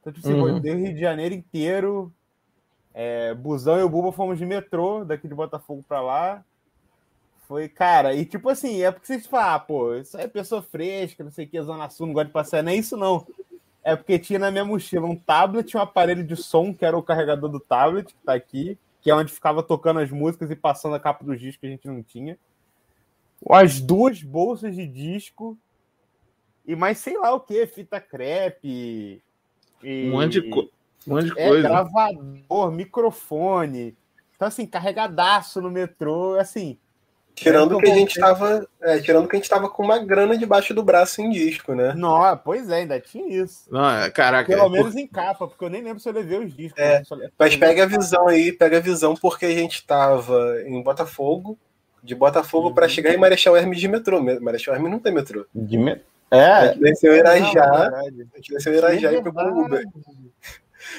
Então, 0.00 0.12
tipo 0.12 0.26
assim, 0.26 0.38
Uhum. 0.38 0.56
o 0.56 0.60
Rio 0.60 0.94
de 0.94 1.00
Janeiro 1.00 1.34
inteiro 1.34 2.12
É, 2.94 3.32
Busão 3.34 3.78
e 3.78 3.82
o 3.82 3.88
Buba 3.88 4.10
fomos 4.10 4.38
de 4.38 4.46
metrô, 4.46 5.04
daqui 5.04 5.28
de 5.28 5.34
Botafogo 5.34 5.84
pra 5.86 6.00
lá. 6.00 6.44
Foi, 7.48 7.66
cara, 7.66 8.14
e 8.14 8.26
tipo 8.26 8.50
assim, 8.50 8.82
é 8.82 8.92
porque 8.92 9.06
vocês 9.06 9.26
falam, 9.26 9.54
ah, 9.54 9.58
pô, 9.58 9.94
isso 9.94 10.18
aí 10.18 10.24
é 10.24 10.28
pessoa 10.28 10.60
fresca, 10.60 11.24
não 11.24 11.30
sei 11.30 11.46
o 11.46 11.48
que, 11.48 11.62
Zona 11.62 11.88
Sul, 11.88 12.06
não 12.06 12.12
gosta 12.12 12.26
de 12.26 12.32
passear, 12.32 12.62
não 12.62 12.70
é 12.70 12.76
isso 12.76 12.94
não. 12.94 13.26
É 13.82 13.96
porque 13.96 14.18
tinha 14.18 14.38
na 14.38 14.50
minha 14.50 14.66
mochila 14.66 15.06
um 15.06 15.16
tablet, 15.16 15.74
um 15.74 15.80
aparelho 15.80 16.22
de 16.22 16.36
som, 16.36 16.74
que 16.74 16.84
era 16.84 16.94
o 16.96 17.02
carregador 17.02 17.48
do 17.48 17.58
tablet, 17.58 18.08
que 18.08 18.22
tá 18.22 18.34
aqui, 18.34 18.76
que 19.00 19.10
é 19.10 19.14
onde 19.14 19.32
ficava 19.32 19.62
tocando 19.62 20.00
as 20.00 20.10
músicas 20.10 20.50
e 20.50 20.56
passando 20.56 20.94
a 20.94 21.00
capa 21.00 21.24
dos 21.24 21.40
discos 21.40 21.60
que 21.60 21.66
a 21.66 21.70
gente 21.70 21.88
não 21.88 22.02
tinha. 22.02 22.38
As 23.48 23.80
duas 23.80 24.22
bolsas 24.22 24.76
de 24.76 24.86
disco 24.86 25.56
e 26.66 26.76
mais 26.76 26.98
sei 26.98 27.16
lá 27.16 27.32
o 27.32 27.40
que, 27.40 27.66
fita 27.66 27.98
crepe. 27.98 29.22
E... 29.82 30.06
Um 30.06 30.10
monte 30.10 30.38
de, 30.38 30.50
co- 30.50 30.68
um 31.06 31.14
monte 31.14 31.32
de 31.32 31.40
É, 31.40 31.48
coisa. 31.48 31.66
gravador, 31.66 32.70
microfone. 32.72 33.96
Então, 34.36 34.48
assim, 34.48 34.66
carregadaço 34.66 35.62
no 35.62 35.70
metrô, 35.70 36.34
assim. 36.34 36.78
Tirando 37.38 37.78
que 37.78 37.90
a 37.90 37.94
gente 37.94 38.20
voltei. 38.20 38.22
tava. 38.22 38.68
É, 38.80 38.98
tirando 39.00 39.28
que 39.28 39.36
a 39.36 39.38
gente 39.38 39.48
tava 39.48 39.68
com 39.68 39.82
uma 39.82 39.98
grana 39.98 40.36
debaixo 40.36 40.72
do 40.74 40.82
braço 40.82 41.20
em 41.20 41.30
disco, 41.30 41.74
né? 41.74 41.92
Não, 41.96 42.36
pois 42.38 42.68
é, 42.70 42.76
ainda 42.76 42.98
tinha 43.00 43.42
isso. 43.42 43.66
Não, 43.70 43.88
é- 43.90 44.10
caraca, 44.10 44.46
Pelo 44.52 44.66
é 44.66 44.68
menos 44.70 44.94
em 44.96 45.06
capa, 45.06 45.46
porque 45.46 45.64
eu 45.64 45.70
nem 45.70 45.82
lembro 45.82 46.00
se 46.00 46.08
eu 46.08 46.12
levei 46.12 46.38
os 46.38 46.54
discos. 46.54 46.78
É, 46.82 47.02
né? 47.16 47.28
Mas 47.38 47.56
pega 47.56 47.82
a 47.84 47.86
visão 47.86 48.28
aí, 48.28 48.52
pega 48.52 48.78
a 48.78 48.80
visão, 48.80 49.14
porque 49.14 49.46
a 49.46 49.50
gente 49.54 49.84
tava 49.86 50.60
em 50.66 50.82
Botafogo, 50.82 51.58
de 52.02 52.14
Botafogo 52.14 52.72
pra 52.72 52.84
Uhum. 52.84 52.90
chegar 52.90 53.12
em 53.12 53.18
Marechal 53.18 53.56
Hermes 53.56 53.80
de 53.80 53.88
metrô. 53.88 54.22
Me- 54.22 54.38
Marechal 54.38 54.74
Hermes 54.74 54.90
não 54.90 54.98
tem 54.98 55.12
metrô. 55.12 55.44
De 55.54 55.76
me... 55.76 56.00
A 56.30 56.36
É, 56.36 56.66
gente 56.68 56.80
desceu 56.80 57.10
não, 57.10 57.16
é 57.16 57.20
Irajá, 57.38 57.70
verdade. 57.80 58.26
a 58.34 58.36
gente 58.36 58.52
desceu 58.52 58.74
Irajá 58.74 59.12
e 59.12 59.22
pegou 59.22 59.42
o 59.44 59.64
Uber. 59.64 59.82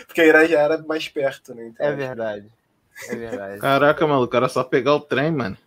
Porque 0.07 0.25
Irajá 0.25 0.59
era 0.59 0.77
mais 0.79 1.07
perto, 1.07 1.53
né? 1.53 1.67
Então, 1.67 1.85
É 1.85 1.91
verdade. 1.93 2.47
É 3.09 3.15
verdade. 3.15 3.59
Caraca, 3.59 4.05
maluco, 4.07 4.35
era 4.35 4.49
só 4.49 4.63
pegar 4.63 4.95
o 4.95 4.99
trem, 4.99 5.31
mano. 5.31 5.57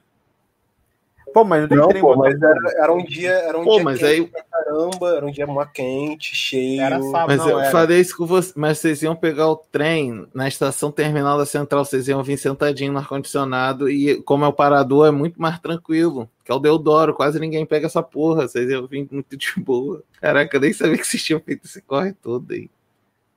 Pô, 1.32 1.44
mas 1.44 1.62
não 1.62 1.68
tem 1.68 1.78
Não, 1.78 1.88
trem, 1.88 2.00
pô, 2.02 2.14
mas 2.16 2.34
era, 2.42 2.60
era 2.76 2.92
um 2.92 3.02
dia, 3.04 3.30
era 3.30 3.58
um 3.58 3.64
Pô, 3.64 3.74
dia 3.76 3.84
mas 3.84 3.98
quente 4.00 4.10
aí- 4.10 4.26
pra 4.26 4.42
caramba, 4.42 5.16
era 5.16 5.26
um 5.26 5.30
dia 5.30 5.46
mó 5.46 5.64
quente, 5.64 6.34
cheio. 6.36 6.80
Era 6.82 7.00
sábado, 7.02 7.26
Mas 7.28 7.38
não, 7.38 7.48
eu 7.50 7.60
era. 7.60 7.70
falei 7.70 8.00
isso 8.00 8.16
com 8.16 8.26
você, 8.26 8.52
mas 8.56 8.78
vocês 8.78 9.02
iam 9.02 9.16
pegar 9.16 9.48
o 9.48 9.56
trem 9.56 10.26
na 10.34 10.46
estação 10.46 10.90
terminal 10.92 11.38
da 11.38 11.46
central, 11.46 11.84
vocês 11.84 12.06
iam 12.08 12.22
vir 12.22 12.36
sentadinho 12.38 12.92
no 12.92 12.98
ar-condicionado 12.98 13.88
e 13.88 14.22
como 14.22 14.44
é 14.44 14.48
o 14.48 14.52
parador, 14.52 15.06
é 15.06 15.10
muito 15.10 15.40
mais 15.40 15.58
tranquilo. 15.58 16.28
Que 16.44 16.50
é 16.50 16.54
o 16.54 16.58
Deodoro, 16.58 17.14
quase 17.14 17.38
ninguém 17.38 17.64
pega 17.64 17.86
essa 17.86 18.02
porra. 18.02 18.48
Vocês 18.48 18.68
iam 18.68 18.86
vir 18.86 19.06
muito 19.10 19.36
de 19.36 19.52
boa. 19.58 20.02
Caraca, 20.20 20.56
eu 20.56 20.60
nem 20.60 20.72
sabia 20.72 20.98
que 20.98 21.06
vocês 21.06 21.22
tinham 21.22 21.38
feito 21.40 21.64
esse 21.66 21.80
corre 21.80 22.12
todo 22.14 22.52
aí. 22.52 22.68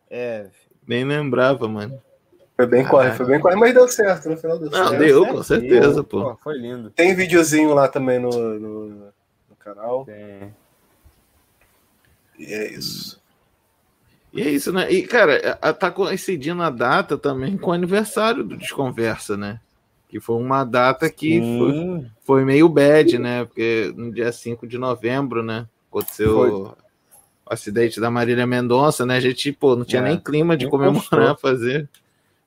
É, 0.09 0.47
Nem 0.87 1.03
lembrava, 1.03 1.67
mano. 1.67 1.99
Foi 2.55 2.65
bem 2.65 2.85
corre, 2.85 3.11
foi 3.11 3.25
bem 3.25 3.39
corre, 3.39 3.55
mas 3.55 3.73
deu 3.73 3.87
certo, 3.87 4.29
no 4.29 4.37
final 4.37 4.57
deu 4.57 4.69
Não, 4.69 4.87
certo. 4.87 4.97
deu, 4.97 5.27
com 5.27 5.43
certeza, 5.43 6.03
pô. 6.03 6.37
Foi 6.41 6.57
lindo. 6.57 6.89
Tem 6.89 7.13
videozinho 7.13 7.73
lá 7.73 7.87
também 7.87 8.17
no, 8.17 8.29
no, 8.31 8.85
no 8.87 9.55
canal. 9.59 10.05
Tem. 10.05 10.53
E 12.39 12.53
é 12.53 12.71
isso. 12.71 13.21
E 14.31 14.41
é 14.41 14.49
isso, 14.49 14.71
né? 14.71 14.91
E, 14.91 15.03
cara, 15.03 15.55
tá 15.73 15.89
coincidindo 15.89 16.61
a 16.61 16.69
data 16.69 17.17
também 17.17 17.57
com 17.57 17.71
o 17.71 17.73
aniversário 17.73 18.43
do 18.43 18.57
Desconversa, 18.57 19.35
né? 19.37 19.59
Que 20.09 20.19
foi 20.19 20.35
uma 20.35 20.63
data 20.63 21.09
que 21.09 21.39
foi, 21.39 22.05
foi 22.21 22.45
meio 22.45 22.69
bad, 22.69 23.17
né? 23.17 23.45
Porque 23.45 23.93
no 23.95 24.11
dia 24.13 24.31
5 24.31 24.67
de 24.67 24.77
novembro, 24.77 25.41
né? 25.41 25.67
Aconteceu 25.89 26.33
Foi. 26.33 26.51
o 26.51 26.75
acidente 27.45 27.99
da 28.01 28.11
Marília 28.11 28.45
Mendonça, 28.45 29.05
né? 29.05 29.15
A 29.17 29.19
gente, 29.21 29.51
pô, 29.53 29.75
não 29.75 29.85
tinha 29.85 30.01
É, 30.01 30.05
nem 30.05 30.19
clima 30.19 30.57
de 30.57 30.69
comemorar, 30.69 31.37
fazer. 31.37 31.89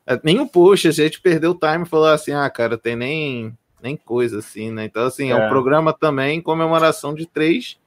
É, 0.08 0.18
Nem 0.24 0.40
o 0.40 0.48
puxa, 0.48 0.88
a 0.88 0.92
gente 0.92 1.20
perdeu 1.20 1.50
o 1.50 1.54
time 1.54 1.84
e 1.84 1.88
falou 1.88 2.06
assim: 2.06 2.32
ah, 2.32 2.48
cara, 2.48 2.78
tem 2.78 2.96
nem, 2.96 3.56
nem 3.82 3.94
coisa 3.94 4.38
assim, 4.38 4.70
né? 4.70 4.86
Então, 4.86 5.04
assim, 5.04 5.30
é, 5.30 5.36
um 5.36 5.42
É. 5.42 5.48
programa 5.50 5.92
também 5.92 6.38
em 6.38 6.42
comemoração 6.42 7.14
de 7.14 7.26
três 7.26 7.78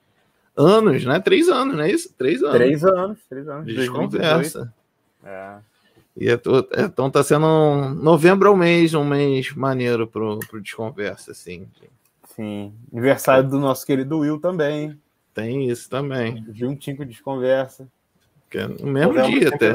anos, 0.56 1.04
né? 1.04 1.20
Três 1.20 1.50
anos, 1.50 1.76
não 1.76 1.84
é 1.84 1.92
isso? 1.92 2.14
Três 2.16 2.44
anos. 2.44 2.56
Três 2.58 2.86
anos, 2.86 3.18
três 3.28 3.48
anos. 3.50 3.66
de 3.66 3.74
2018. 3.74 4.12
desconversa. 4.12 4.74
É. 5.24 5.56
E 6.16 6.30
é 6.30 6.34
é, 6.34 6.82
então 6.84 7.10
tá 7.10 7.24
sendo 7.24 7.48
um, 7.48 7.90
novembro 7.94 8.50
é 8.50 8.52
um 8.52 8.58
mês, 8.58 8.94
um 8.94 9.04
mês 9.04 9.54
maneiro 9.56 10.06
pro, 10.06 10.40
pro 10.40 10.62
Desconversa, 10.62 11.32
assim. 11.32 11.68
Sim. 12.36 12.74
Aniversário 12.92 13.50
do 13.50 13.58
nosso 13.58 13.86
querido 13.86 14.20
Will 14.20 14.40
também. 14.40 15.00
Tem 15.34 15.70
isso 15.70 15.90
também. 15.90 16.46
Juntinho 16.54 16.98
com 16.98 17.06
Desconversa. 17.06 17.88
Que 18.50 18.58
é 18.58 18.68
no 18.68 18.88
mesmo 18.88 19.14
dia 19.14 19.50
até. 19.50 19.74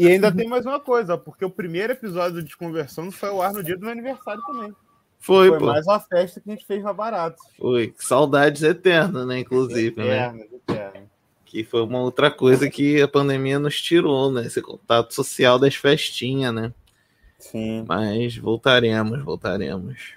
E 0.00 0.08
ainda 0.08 0.32
tem 0.32 0.48
mais 0.48 0.64
uma 0.64 0.80
coisa, 0.80 1.18
porque 1.18 1.44
o 1.44 1.50
primeiro 1.50 1.92
episódio 1.92 2.36
do 2.36 2.42
Desconversando 2.42 3.12
foi 3.12 3.28
ao 3.28 3.42
ar 3.42 3.52
no 3.52 3.62
dia 3.62 3.76
do 3.76 3.82
meu 3.82 3.90
aniversário 3.90 4.40
também. 4.46 4.74
Foi, 5.18 5.48
Foi 5.48 5.58
pô. 5.58 5.66
mais 5.66 5.86
uma 5.86 6.00
festa 6.00 6.40
que 6.40 6.50
a 6.50 6.54
gente 6.54 6.64
fez 6.64 6.82
na 6.82 6.94
Baratos. 6.94 7.42
Foi. 7.58 7.92
Saudades 7.98 8.62
eternas, 8.62 9.26
né? 9.26 9.40
Inclusive, 9.40 9.94
né? 9.94 10.06
Eterno, 10.06 10.40
eterno. 10.54 11.10
Que 11.44 11.62
foi 11.62 11.82
uma 11.82 12.00
outra 12.00 12.30
coisa 12.30 12.70
que 12.70 13.02
a 13.02 13.06
pandemia 13.06 13.58
nos 13.58 13.78
tirou, 13.82 14.32
né? 14.32 14.46
Esse 14.46 14.62
contato 14.62 15.12
social 15.12 15.58
das 15.58 15.74
festinhas, 15.74 16.54
né? 16.54 16.72
Sim. 17.38 17.84
Mas 17.86 18.34
voltaremos, 18.38 19.22
voltaremos. 19.22 20.14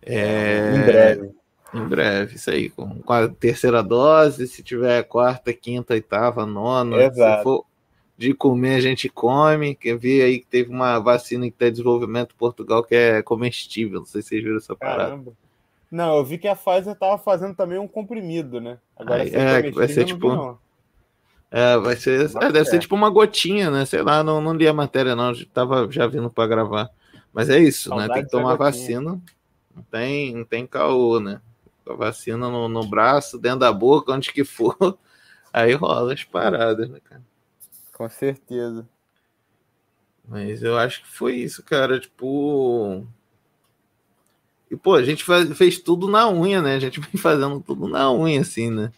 É... 0.00 0.76
Em 0.76 0.86
breve. 0.86 1.30
Em 1.74 1.84
breve, 1.84 2.36
isso 2.36 2.48
aí. 2.48 2.70
Com, 2.70 3.00
com 3.00 3.12
a 3.12 3.26
terceira 3.26 3.82
dose, 3.82 4.46
se 4.46 4.62
tiver 4.62 5.02
quarta, 5.02 5.52
quinta, 5.52 5.94
oitava, 5.94 6.46
nona. 6.46 7.02
Exato. 7.02 7.38
Se 7.38 7.42
for 7.42 7.71
de 8.22 8.34
comer, 8.34 8.76
a 8.76 8.80
gente 8.80 9.08
come. 9.08 9.74
Quer 9.74 9.96
ver 9.98 10.22
aí 10.22 10.38
que 10.38 10.46
teve 10.46 10.70
uma 10.70 10.98
vacina 10.98 11.44
que 11.46 11.52
está 11.52 11.66
em 11.66 11.72
desenvolvimento 11.72 12.32
em 12.34 12.38
Portugal 12.38 12.82
que 12.84 12.94
é 12.94 13.22
comestível. 13.22 14.00
Não 14.00 14.06
sei 14.06 14.22
se 14.22 14.28
vocês 14.28 14.42
viram 14.42 14.56
essa 14.56 14.76
parada. 14.76 15.10
Caramba. 15.10 15.32
Não, 15.90 16.16
eu 16.16 16.24
vi 16.24 16.38
que 16.38 16.48
a 16.48 16.56
Pfizer 16.56 16.94
tava 16.94 17.18
fazendo 17.18 17.54
também 17.54 17.78
um 17.78 17.86
comprimido, 17.86 18.60
né? 18.60 18.78
Agora 18.96 19.26
se 19.26 19.36
é, 19.36 19.62
que 19.62 19.70
vai 19.72 19.88
ser 19.88 20.00
eu 20.00 20.00
não 20.00 20.06
vi, 20.06 20.12
tipo- 20.14 20.28
não. 20.34 20.58
É, 21.50 21.76
vai 21.76 21.96
ser. 21.96 22.30
É, 22.40 22.50
deve 22.50 22.64
ser 22.64 22.78
tipo 22.78 22.94
uma 22.94 23.10
gotinha, 23.10 23.70
né? 23.70 23.84
Sei 23.84 24.00
lá, 24.00 24.24
não, 24.24 24.40
não 24.40 24.54
li 24.54 24.66
a 24.66 24.72
matéria, 24.72 25.14
não. 25.14 25.34
já 25.34 25.44
Tava 25.52 25.86
já 25.90 26.06
vindo 26.06 26.30
para 26.30 26.48
gravar. 26.48 26.88
Mas 27.30 27.50
é 27.50 27.58
isso, 27.58 27.94
né? 27.94 28.08
Tem 28.08 28.24
que 28.24 28.30
tomar 28.30 28.54
vacina. 28.54 29.20
Não 29.74 29.82
tem, 29.90 30.34
não 30.34 30.44
tem 30.44 30.66
caô, 30.66 31.20
né? 31.20 31.40
A 31.86 31.92
vacina 31.92 32.48
no, 32.48 32.68
no 32.68 32.86
braço, 32.86 33.38
dentro 33.38 33.58
da 33.58 33.72
boca, 33.72 34.12
onde 34.12 34.32
que 34.32 34.44
for. 34.44 34.76
Aí 35.52 35.74
rola 35.74 36.14
as 36.14 36.24
paradas, 36.24 36.88
né, 36.88 37.00
cara? 37.04 37.22
Com 37.92 38.08
certeza. 38.08 38.88
Mas 40.26 40.62
eu 40.62 40.78
acho 40.78 41.02
que 41.02 41.08
foi 41.08 41.36
isso, 41.36 41.62
cara. 41.62 41.98
Tipo. 41.98 43.04
E, 44.70 44.76
pô, 44.76 44.94
a 44.94 45.02
gente 45.02 45.24
faz- 45.24 45.56
fez 45.56 45.78
tudo 45.78 46.08
na 46.08 46.28
unha, 46.30 46.62
né? 46.62 46.76
A 46.76 46.78
gente 46.78 47.00
vem 47.00 47.10
fazendo 47.20 47.60
tudo 47.60 47.88
na 47.88 48.10
unha, 48.10 48.40
assim, 48.40 48.70
né? 48.70 48.92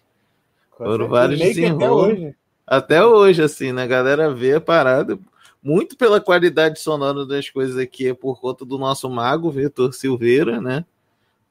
Com 0.71 0.85
Foram 0.85 1.07
certeza. 1.07 1.09
vários 1.11 1.39
que 1.41 1.45
até 1.47 1.55
desenrolos. 1.55 2.19
hoje. 2.19 2.37
Até 2.67 3.05
hoje, 3.05 3.43
assim, 3.43 3.73
né? 3.73 3.83
A 3.83 3.87
galera 3.87 4.33
vê 4.33 4.55
a 4.55 4.61
parada. 4.61 5.19
Muito 5.63 5.97
pela 5.97 6.21
qualidade 6.21 6.79
sonora 6.79 7.25
das 7.25 7.49
coisas 7.49 7.77
aqui, 7.79 8.09
é 8.09 8.15
por 8.15 8.39
conta 8.41 8.65
do 8.65 8.79
nosso 8.79 9.09
mago, 9.09 9.51
Vitor 9.51 9.93
Silveira, 9.95 10.61
né? 10.61 10.85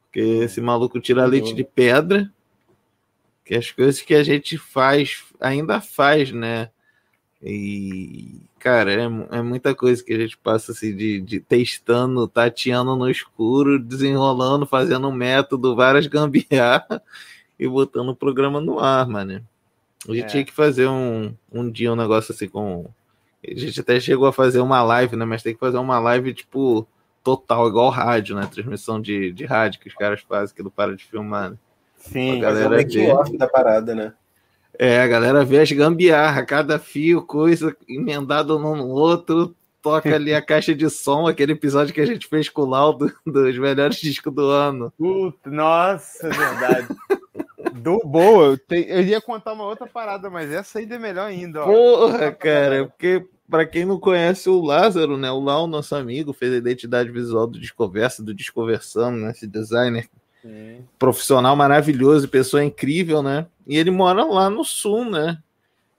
Porque 0.03 0.19
esse 0.19 0.61
maluco 0.61 0.99
tira 0.99 1.25
leite 1.25 1.53
de 1.53 1.63
pedra. 1.63 2.31
Que 3.43 3.55
as 3.55 3.71
coisas 3.71 4.01
que 4.01 4.13
a 4.13 4.23
gente 4.23 4.57
faz, 4.57 5.23
ainda 5.39 5.81
faz, 5.81 6.31
né? 6.31 6.69
E, 7.45 8.39
cara, 8.57 8.93
é, 8.93 9.03
é 9.37 9.41
muita 9.41 9.75
coisa 9.75 10.01
que 10.01 10.13
a 10.13 10.17
gente 10.17 10.37
passa 10.37 10.71
assim 10.71 10.95
de, 10.95 11.19
de 11.19 11.39
testando, 11.41 12.25
tateando 12.27 12.95
no 12.95 13.09
escuro, 13.09 13.77
desenrolando, 13.77 14.65
fazendo 14.65 15.09
um 15.09 15.11
método, 15.11 15.75
várias 15.75 16.07
gambiarra 16.07 17.01
e 17.59 17.67
botando 17.67 18.09
o 18.09 18.15
programa 18.15 18.61
no 18.61 18.79
ar, 18.79 19.05
mano. 19.07 19.45
A 20.07 20.11
gente 20.13 20.23
É. 20.23 20.27
tinha 20.27 20.45
que 20.45 20.53
fazer 20.53 20.87
um, 20.87 21.33
um 21.51 21.69
dia 21.69 21.91
um 21.91 21.95
negócio 21.97 22.33
assim 22.33 22.47
com. 22.47 22.85
A 23.45 23.59
gente 23.59 23.79
até 23.81 23.99
chegou 23.99 24.25
a 24.27 24.33
fazer 24.33 24.61
uma 24.61 24.81
live, 24.81 25.15
né? 25.17 25.25
Mas 25.25 25.43
tem 25.43 25.53
que 25.53 25.59
fazer 25.59 25.77
uma 25.77 25.99
live, 25.99 26.33
tipo, 26.33 26.87
total, 27.23 27.67
igual 27.67 27.89
rádio, 27.89 28.35
né? 28.37 28.47
Transmissão 28.49 29.01
de, 29.01 29.33
de 29.33 29.45
rádio 29.45 29.81
que 29.81 29.89
os 29.89 29.93
caras 29.95 30.21
fazem, 30.21 30.55
que 30.55 30.63
não 30.63 30.71
para 30.71 30.95
de 30.95 31.03
filmar. 31.03 31.51
né? 31.51 31.57
Sim. 31.97 32.37
A 32.37 32.41
galera 32.41 32.83
vê. 32.85 33.11
off 33.11 33.37
da 33.37 33.47
parada, 33.47 33.93
né? 33.93 34.13
É, 34.79 35.01
a 35.01 35.07
galera 35.07 35.45
vê 35.45 35.59
as 35.59 35.71
gambiarra, 35.71 36.45
cada 36.45 36.79
fio, 36.79 37.21
coisa 37.21 37.75
emendado 37.87 38.57
num 38.57 38.75
no 38.75 38.87
outro, 38.87 39.55
toca 39.81 40.15
ali 40.15 40.33
a 40.33 40.41
caixa 40.41 40.73
de 40.73 40.89
som, 40.89 41.27
aquele 41.27 41.51
episódio 41.51 41.93
que 41.93 42.01
a 42.01 42.05
gente 42.05 42.27
fez 42.27 42.49
com 42.49 42.61
o 42.61 42.65
Laudo 42.69 43.13
dos 43.25 43.57
melhores 43.57 43.97
discos 43.97 44.33
do 44.33 44.47
ano. 44.49 44.91
Puta, 44.97 45.49
nossa, 45.49 46.27
é 46.27 46.29
verdade. 46.31 46.87
Do 47.75 47.99
boa, 48.05 48.45
eu, 48.47 48.57
te- 48.57 48.85
eu 48.87 49.01
ia 49.01 49.21
contar 49.21 49.53
uma 49.53 49.65
outra 49.65 49.85
parada, 49.87 50.29
mas 50.29 50.51
essa 50.51 50.79
ainda 50.79 50.95
é 50.95 50.99
melhor 50.99 51.25
ainda. 51.27 51.61
Ó. 51.61 51.65
Porra, 51.65 52.31
cara, 52.31 52.85
porque 52.85 53.25
pra 53.49 53.65
quem 53.65 53.85
não 53.85 53.99
conhece 53.99 54.49
o 54.49 54.61
Lázaro, 54.61 55.17
né? 55.17 55.29
O 55.31 55.39
Lau, 55.39 55.67
nosso 55.67 55.95
amigo, 55.95 56.33
fez 56.33 56.53
a 56.53 56.57
identidade 56.57 57.11
visual 57.11 57.45
do 57.45 57.59
Desconversa, 57.59 58.23
do 58.23 58.33
Desconversando, 58.33 59.17
né? 59.17 59.31
Esse 59.31 59.45
designer 59.47 60.07
Sim. 60.43 60.85
profissional 60.99 61.55
maravilhoso, 61.55 62.27
pessoa 62.27 62.63
incrível, 62.63 63.23
né? 63.23 63.47
E 63.65 63.77
ele 63.77 63.89
mora 63.89 64.25
lá 64.25 64.49
no 64.49 64.65
sul, 64.65 65.09
né? 65.09 65.37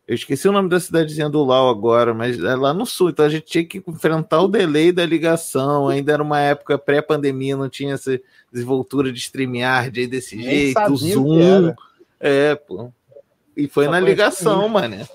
Eu 0.06 0.14
esqueci 0.14 0.46
o 0.46 0.52
nome 0.52 0.68
da 0.68 0.78
cidadezinha 0.78 1.30
do 1.30 1.42
Lau 1.42 1.70
agora, 1.70 2.12
mas 2.12 2.38
é 2.38 2.54
lá 2.54 2.74
no 2.74 2.84
sul, 2.84 3.08
então 3.08 3.24
a 3.24 3.28
gente 3.30 3.46
tinha 3.46 3.64
que 3.64 3.82
enfrentar 3.88 4.42
o 4.42 4.48
delay 4.48 4.92
da 4.92 5.06
ligação. 5.06 5.88
Ainda 5.88 6.12
era 6.12 6.22
uma 6.22 6.38
época 6.40 6.76
pré-pandemia, 6.76 7.56
não 7.56 7.70
tinha 7.70 7.94
essa 7.94 8.20
desenvoltura 8.52 9.10
de 9.10 9.18
StreamYard 9.18 9.98
aí 9.98 10.06
desse 10.06 10.36
Nem 10.36 10.44
jeito, 10.44 10.92
o 10.92 10.96
Zoom. 10.96 11.74
É, 12.20 12.54
pô. 12.54 12.92
E 13.56 13.66
foi 13.66 13.86
Só 13.86 13.92
na 13.92 14.00
ligação, 14.00 14.68
mano. 14.68 15.08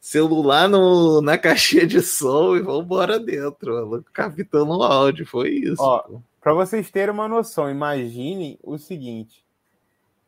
Celular 0.00 0.68
no, 0.68 1.20
na 1.20 1.38
caixinha 1.38 1.86
de 1.86 2.02
som 2.02 2.56
e 2.56 2.60
vambora 2.60 3.20
dentro, 3.20 3.86
mano. 3.88 4.04
captando 4.12 4.76
o 4.76 4.82
áudio. 4.82 5.24
Foi 5.24 5.50
isso. 5.50 5.80
Ó, 5.80 5.98
pô. 6.00 6.22
Pra 6.44 6.52
vocês 6.52 6.90
terem 6.90 7.14
uma 7.14 7.26
noção, 7.26 7.70
imaginem 7.70 8.58
o 8.62 8.76
seguinte: 8.76 9.46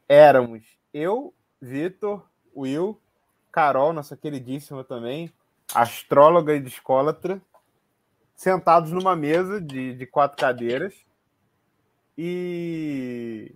éramos 0.08 0.64
eu, 0.90 1.34
Vitor, 1.60 2.26
Will, 2.56 2.98
Carol, 3.52 3.92
nossa 3.92 4.16
queridíssima 4.16 4.82
também, 4.82 5.30
astróloga 5.74 6.54
e 6.54 6.60
discólatra, 6.60 7.38
sentados 8.34 8.92
numa 8.92 9.14
mesa 9.14 9.60
de, 9.60 9.94
de 9.94 10.06
quatro 10.06 10.38
cadeiras 10.38 10.94
e 12.16 13.54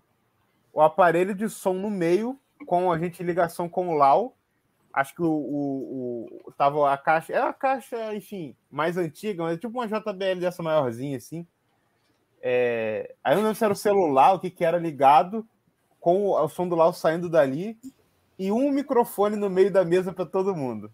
o 0.71 0.83
aparelho 0.83 1.35
de 1.35 1.49
som 1.49 1.73
no 1.73 1.91
meio, 1.91 2.39
com 2.67 2.93
a 2.93 2.99
gente 2.99 3.23
em 3.23 3.27
ligação 3.27 3.71
com 3.71 3.89
o 3.89 3.95
Lau. 3.95 4.37
Acho 4.93 5.15
que 5.15 5.23
o, 5.23 5.31
o, 5.31 6.43
o- 6.49 6.53
tava 6.59 6.93
a 6.93 6.99
caixa, 6.99 7.33
é 7.33 7.39
a 7.41 7.55
caixa, 7.55 8.15
enfim, 8.15 8.55
mais 8.71 8.99
antiga, 8.99 9.45
mas 9.45 9.55
é 9.55 9.59
tipo 9.59 9.79
uma 9.79 9.87
JBL 9.87 10.41
dessa 10.41 10.63
maiorzinha 10.63 11.17
assim. 11.17 11.47
É, 12.43 13.15
aí 13.23 13.33
eu 13.35 13.37
não 13.37 13.45
lembro 13.45 13.59
se 13.59 13.65
era 13.65 13.73
o 13.73 13.77
celular, 13.77 14.33
o 14.33 14.39
que, 14.39 14.51
que 14.51 14.65
era 14.65 14.79
ligado, 14.79 15.47
com 16.01 16.27
o, 16.27 16.43
o 16.45 16.49
som 16.49 16.67
do 16.69 16.75
Lau 16.75 16.93
saindo 16.93 17.29
dali, 17.29 17.79
e 18.39 18.51
um 18.51 18.71
microfone 18.71 19.37
no 19.37 19.51
meio 19.51 19.71
da 19.71 19.85
mesa 19.85 20.13
para 20.13 20.25
todo 20.25 20.57
mundo. 20.57 20.91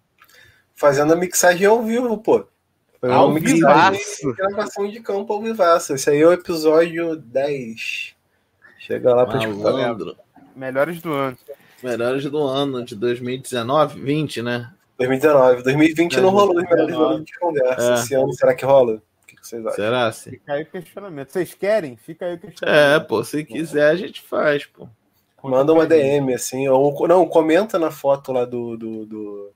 Fazendo 0.75 1.13
a 1.13 1.17
mixagem 1.17 1.67
ao 1.67 1.83
vivo, 1.83 2.19
pô. 2.19 2.47
Fazendo 3.01 3.17
Ao 3.17 3.29
uma 3.29 3.35
mixagem 3.41 3.61
vivaço. 3.63 4.27
de 4.27 4.33
gravação 4.35 4.89
de 4.89 5.01
campo 5.01 5.33
ao 5.33 5.41
vivaço. 5.41 5.95
Esse 5.95 6.11
aí 6.11 6.21
é 6.21 6.27
o 6.27 6.33
episódio 6.33 7.17
10. 7.17 8.15
Chega 8.79 9.15
lá 9.15 9.27
pra 9.27 9.39
escutar. 9.39 9.73
Malandro. 9.73 10.17
Melhores 10.55 11.01
do 11.01 11.13
ano. 11.13 11.39
Melhores 11.83 12.25
do 12.25 12.43
ano 12.43 12.85
de 12.85 12.95
2019, 12.97 14.01
20, 14.01 14.43
né? 14.43 14.73
2019. 14.99 15.63
2020 15.63 16.21
não 16.21 16.31
rolou 16.31 16.57
os 16.57 16.63
melhores 16.63 16.95
2019. 16.95 17.15
anos 17.15 17.27
de 17.27 17.39
conversa. 17.39 17.91
É. 17.91 17.95
Esse 17.95 18.15
ano, 18.15 18.33
será 18.33 18.55
que 18.55 18.65
rola? 18.65 19.03
Que 19.47 19.63
vocês 19.63 19.67
acham? 19.67 19.77
Será 19.77 20.07
assim? 20.07 20.31
Fica 20.31 20.53
aí 20.53 20.63
o 20.63 20.67
questionamento. 20.67 21.31
Vocês 21.33 21.55
querem? 21.55 21.97
Fica 21.97 22.27
aí 22.27 22.35
o 22.35 22.39
questionamento. 22.39 22.81
É, 22.87 23.01
pô, 23.01 23.23
se 23.25 23.45
quiser 23.45 23.91
a 23.91 23.97
gente 23.97 24.21
faz, 24.23 24.67
pô. 24.67 24.89
Manda 25.43 25.73
uma 25.73 25.87
DM, 25.87 26.35
assim, 26.35 26.67
ou 26.69 27.07
não, 27.07 27.25
comenta 27.27 27.79
na 27.79 27.91
foto 27.93 28.33
lá 28.33 28.45
do, 28.45 28.77
do, 28.77 29.07
do, 29.07 29.53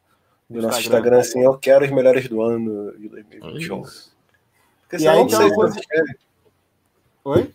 do 0.48 0.62
nosso 0.62 0.78
Instagram. 0.80 1.18
Instagram, 1.18 1.18
assim, 1.18 1.42
eu 1.44 1.58
quero 1.58 1.84
os 1.84 1.90
melhores 1.90 2.28
do 2.28 2.40
ano 2.40 2.92
de 2.96 3.08
2021. 3.08 3.82
Isso. 3.82 4.16
Porque 4.82 4.98
senão 5.00 5.12
aí 5.12 5.18
eu 5.18 5.22
não 5.24 5.28
sei 5.30 5.38
uma 5.38 5.48
se 5.50 5.56
vocês 5.74 5.86
querem. 5.86 6.14
Oi? 7.24 7.50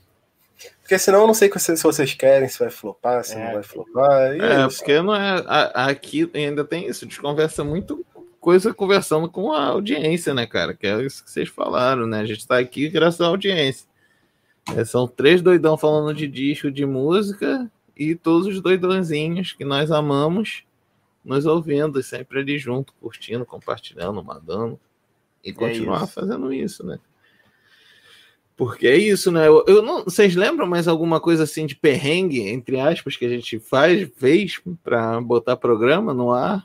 Porque 0.82 1.00
senão 1.00 1.22
eu 1.22 1.28
não 1.28 1.34
sei 1.34 1.50
se 1.58 1.82
vocês 1.84 2.14
querem, 2.14 2.48
se 2.50 2.60
vai 2.60 2.70
flopar, 2.70 3.24
se 3.24 3.36
É. 3.36 3.46
não 3.46 3.54
vai 3.54 3.64
flopar. 3.64 4.36
E 4.36 4.42
é 4.42 4.62
É, 4.64 4.68
isso. 4.68 4.78
porque 4.80 5.02
não 5.02 5.16
é. 5.16 5.44
a- 5.48 5.88
aqui 5.90 6.30
ainda 6.34 6.64
tem 6.66 6.88
isso, 6.88 7.06
a 7.06 7.08
gente 7.08 7.22
conversa 7.22 7.64
muito 7.64 8.06
coisa 8.46 8.72
conversando 8.72 9.28
com 9.28 9.52
a 9.52 9.66
audiência, 9.66 10.32
né, 10.32 10.46
cara? 10.46 10.76
Que 10.76 10.86
é 10.86 11.04
isso 11.04 11.24
que 11.24 11.32
vocês 11.32 11.50
falaram, 11.50 12.06
né? 12.06 12.20
A 12.20 12.26
gente 12.28 12.46
tá 12.48 12.60
aqui 12.60 12.88
graças 12.88 13.20
à 13.20 13.26
audiência. 13.26 13.88
É, 14.78 14.86
são 14.86 15.08
três 15.08 15.42
doidão 15.42 15.76
falando 15.76 16.16
de 16.16 16.28
disco, 16.28 16.70
de 16.70 16.86
música, 16.86 17.68
e 17.98 18.14
todos 18.14 18.46
os 18.46 18.62
doidõezinhos 18.62 19.54
que 19.54 19.66
nós 19.66 19.90
amamos 19.90 20.64
nos 21.24 21.48
ouvindo, 21.48 22.00
e 22.00 22.04
sempre 22.04 22.38
ali 22.38 22.60
junto, 22.60 22.94
curtindo, 23.02 23.48
compartilhando, 23.48 24.24
mandando. 24.24 24.80
E 25.44 25.52
continuar 25.52 26.04
isso. 26.04 26.14
fazendo 26.14 26.54
isso, 26.54 26.86
né? 26.86 27.00
Porque 28.56 28.86
é 28.86 28.96
isso, 28.96 29.32
né? 29.32 29.48
Eu, 29.48 29.66
eu 29.68 29.82
não, 29.82 30.04
vocês 30.04 30.36
lembram 30.36 30.68
mais 30.68 30.88
alguma 30.88 31.20
coisa 31.20 31.46
assim 31.46 31.66
de 31.66 31.76
perrengue, 31.76 32.42
entre 32.42 32.80
aspas, 32.80 33.18
que 33.18 33.26
a 33.26 33.30
gente 33.30 33.58
faz, 33.58 34.08
fez 34.18 34.62
para 34.84 35.20
botar 35.20 35.58
programa 35.58 36.14
no 36.14 36.32
ar? 36.32 36.64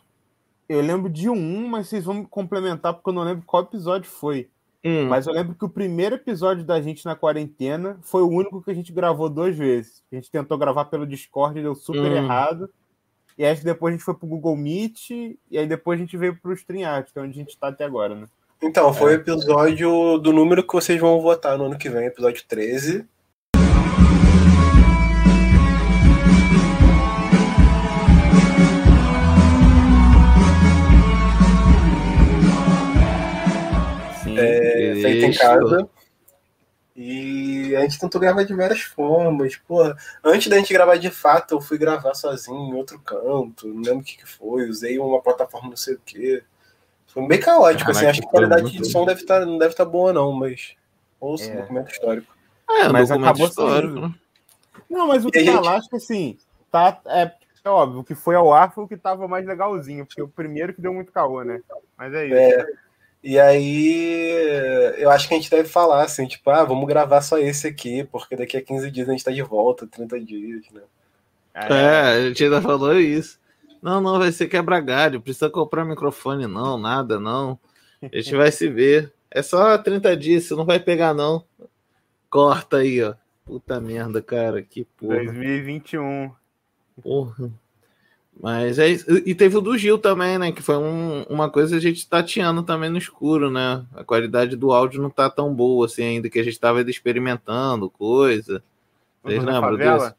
Eu 0.71 0.81
lembro 0.81 1.11
de 1.11 1.29
um, 1.29 1.67
mas 1.67 1.89
vocês 1.89 2.05
vão 2.05 2.15
me 2.15 2.27
complementar 2.27 2.95
porque 2.95 3.11
eu 3.11 3.15
não 3.15 3.25
lembro 3.25 3.43
qual 3.45 3.65
episódio 3.65 4.09
foi. 4.09 4.49
Hum, 4.85 5.09
Mas 5.09 5.27
eu 5.27 5.33
lembro 5.33 5.55
que 5.55 5.65
o 5.65 5.69
primeiro 5.69 6.15
episódio 6.15 6.65
da 6.65 6.81
gente 6.81 7.05
na 7.05 7.17
quarentena 7.17 7.99
foi 8.03 8.23
o 8.23 8.29
único 8.29 8.63
que 8.63 8.71
a 8.71 8.75
gente 8.75 8.93
gravou 8.93 9.29
duas 9.29 9.55
vezes. 9.57 10.03
A 10.11 10.15
gente 10.15 10.31
tentou 10.31 10.57
gravar 10.57 10.85
pelo 10.87 11.07
Discord 11.07 11.59
e 11.59 11.63
deu 11.63 11.75
super 11.75 12.13
Hum. 12.13 12.17
errado. 12.17 12.71
E 13.37 13.45
aí 13.45 13.55
depois 13.57 13.93
a 13.93 13.97
gente 13.97 14.05
foi 14.05 14.15
pro 14.15 14.29
Google 14.29 14.57
Meet 14.57 15.11
e 15.11 15.39
aí 15.59 15.67
depois 15.67 15.99
a 15.99 16.03
gente 16.03 16.17
veio 16.17 16.37
pro 16.41 16.53
StreamYard, 16.53 17.13
que 17.13 17.19
é 17.19 17.23
onde 17.23 17.33
a 17.33 17.43
gente 17.43 17.59
tá 17.59 17.67
até 17.69 17.85
agora, 17.85 18.15
né? 18.15 18.27
Então, 18.63 18.93
foi 18.95 19.13
o 19.13 19.17
episódio 19.17 20.19
do 20.19 20.33
número 20.33 20.63
que 20.65 20.73
vocês 20.73 21.01
vão 21.01 21.21
votar 21.21 21.59
no 21.59 21.65
ano 21.65 21.79
que 21.79 21.89
vem, 21.89 22.07
episódio 22.07 22.45
13. 22.47 23.07
É, 35.01 35.11
feito 35.13 35.25
em 35.27 35.33
casa. 35.33 35.89
E 36.97 37.75
a 37.77 37.81
gente 37.83 37.99
tentou 37.99 38.21
gravar 38.21 38.43
de 38.45 38.55
várias 38.55 38.81
formas. 38.83 39.57
Porra, 39.57 39.97
antes 40.25 40.49
da 40.49 40.57
gente 40.59 40.73
gravar 40.73 40.97
de 40.97 41.11
fato, 41.11 41.55
eu 41.55 41.61
fui 41.61 41.79
gravar 41.79 42.15
sozinho 42.15 42.59
em 42.59 42.75
outro 42.75 42.99
canto. 42.99 43.69
Não 43.69 43.81
lembro 43.83 44.01
o 44.01 44.05
que, 44.05 44.17
que 44.19 44.27
foi. 44.27 44.69
Usei 44.69 44.99
uma 44.99 45.21
plataforma 45.23 45.69
não 45.71 45.77
sei 45.77 45.95
o 45.95 46.01
que. 46.05 46.43
Foi 47.07 47.27
bem 47.27 47.41
caótico, 47.41 47.91
assim. 47.91 48.01
Caraca, 48.01 48.11
Acho 48.11 48.21
que 48.21 48.27
a 48.27 48.31
qualidade 48.31 48.63
muito- 48.63 48.83
de 48.83 48.91
som 48.91 49.05
deve 49.07 49.21
estar, 49.21 49.47
não 49.47 49.57
deve 49.59 49.73
estar 49.73 49.85
boa, 49.85 50.13
não, 50.13 50.33
mas. 50.33 50.75
Ouça, 51.19 51.51
É. 51.51 51.57
documento 51.61 51.91
histórico. 51.91 52.33
é, 52.69 52.89
um 52.89 52.93
mas 52.93 53.09
documento 53.09 53.29
acabou 53.31 53.47
histórico, 53.49 53.95
né? 54.01 54.15
Não, 54.89 55.07
mas 55.09 55.25
o 55.25 55.31
que 55.31 55.45
tá 55.45 55.53
gente- 55.53 55.65
lá, 55.65 55.77
acho 55.77 55.89
que 55.89 55.97
assim, 55.97 56.39
tá, 56.71 57.01
é, 57.07 57.33
é 57.65 57.69
óbvio, 57.69 58.01
o 58.01 58.05
que 58.05 58.15
foi 58.15 58.35
ao 58.35 58.53
ar 58.53 58.73
foi 58.73 58.85
o 58.85 58.89
que 58.89 58.97
tava 58.97 59.27
mais 59.29 59.45
legalzinho, 59.47 60.07
porque 60.07 60.23
o 60.23 60.29
primeiro 60.29 60.73
que 60.73 60.81
deu 60.81 60.93
muito 60.95 61.13
caô, 61.13 61.43
né? 61.43 61.61
Mas 61.97 62.15
é 62.15 62.27
isso. 62.27 62.35
É. 62.37 62.67
E 63.23 63.39
aí, 63.39 64.33
eu 64.97 65.11
acho 65.11 65.29
que 65.29 65.35
a 65.35 65.37
gente 65.37 65.51
deve 65.51 65.69
falar 65.69 66.05
assim, 66.05 66.27
tipo, 66.27 66.49
ah, 66.49 66.65
vamos 66.65 66.89
gravar 66.89 67.21
só 67.21 67.39
esse 67.39 67.67
aqui, 67.67 68.03
porque 68.05 68.35
daqui 68.35 68.57
a 68.57 68.63
15 68.63 68.91
dias 68.91 69.09
a 69.09 69.13
gente 69.13 69.25
tá 69.25 69.31
de 69.31 69.43
volta, 69.43 69.87
30 69.87 70.19
dias, 70.21 70.63
né? 70.73 70.81
É, 71.55 72.01
a 72.17 72.29
gente 72.29 72.45
ainda 72.45 72.63
falou 72.63 72.99
isso. 72.99 73.39
Não, 73.83 74.01
não, 74.01 74.19
vai 74.19 74.33
ser 74.33 74.49
quebra 74.49 74.81
galho, 74.81 75.21
precisa 75.21 75.51
comprar 75.51 75.85
microfone, 75.85 76.47
não, 76.47 76.79
nada, 76.79 77.21
não. 77.21 77.59
A 78.03 78.17
gente 78.17 78.35
vai 78.37 78.51
se 78.51 78.69
ver. 78.69 79.13
É 79.31 79.43
só 79.43 79.77
30 79.77 80.17
dias, 80.17 80.45
você 80.45 80.55
não 80.55 80.65
vai 80.65 80.81
pegar, 80.81 81.15
não. 81.15 81.45
Corta 82.29 82.79
aí, 82.79 83.03
ó. 83.03 83.15
Puta 83.45 83.81
merda, 83.81 84.23
cara, 84.23 84.63
que 84.63 84.85
porra. 84.97 85.25
2021. 85.25 86.31
Porra. 87.03 87.51
Mas 88.43 88.79
é 88.79 88.89
isso. 88.89 89.07
E 89.27 89.35
teve 89.35 89.57
o 89.59 89.61
do 89.61 89.77
Gil 89.77 89.99
também, 89.99 90.39
né? 90.39 90.51
Que 90.51 90.63
foi 90.63 90.77
um- 90.79 91.25
uma 91.29 91.51
coisa 91.51 91.77
a 91.77 91.81
gente 91.81 92.09
tateando 92.09 92.63
também 92.63 92.89
no 92.89 92.97
escuro, 92.97 93.51
né? 93.51 93.85
A 93.95 94.03
qualidade 94.03 94.57
do 94.57 94.73
áudio 94.73 95.03
não 95.03 95.11
tá 95.11 95.29
tão 95.29 95.53
boa 95.53 95.85
assim 95.85 96.03
ainda, 96.03 96.31
que 96.31 96.39
a 96.39 96.43
gente 96.43 96.59
tava 96.59 96.81
experimentando 96.89 97.91
coisa. 97.91 98.63
Vocês 99.23 99.45
lembram 99.45 99.61
favela? 99.61 99.99
disso? 100.07 100.15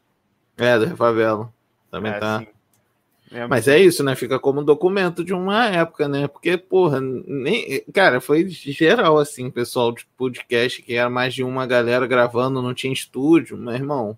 É, 0.56 0.78
do 0.78 0.96
Favela. 0.96 1.52
Também 1.90 2.12
É, 2.12 2.18
tá. 2.18 2.38
sim. 2.40 2.46
Mas 3.48 3.66
é 3.66 3.78
isso, 3.80 4.04
né? 4.04 4.14
Fica 4.14 4.38
como 4.38 4.62
documento 4.62 5.24
de 5.24 5.32
uma 5.32 5.64
época, 5.66 6.06
né? 6.06 6.28
Porque, 6.28 6.56
porra, 6.58 7.00
nem. 7.00 7.82
Cara, 7.92 8.20
foi 8.20 8.46
geral, 8.48 9.18
assim, 9.18 9.50
pessoal 9.50 9.90
de 9.90 10.06
podcast, 10.18 10.82
que 10.82 10.94
era 10.94 11.08
mais 11.08 11.34
de 11.34 11.42
uma 11.42 11.66
galera 11.66 12.06
gravando, 12.06 12.60
não 12.60 12.74
tinha 12.74 12.92
estúdio, 12.92 13.56
meu 13.56 13.72
irmão. 13.72 14.16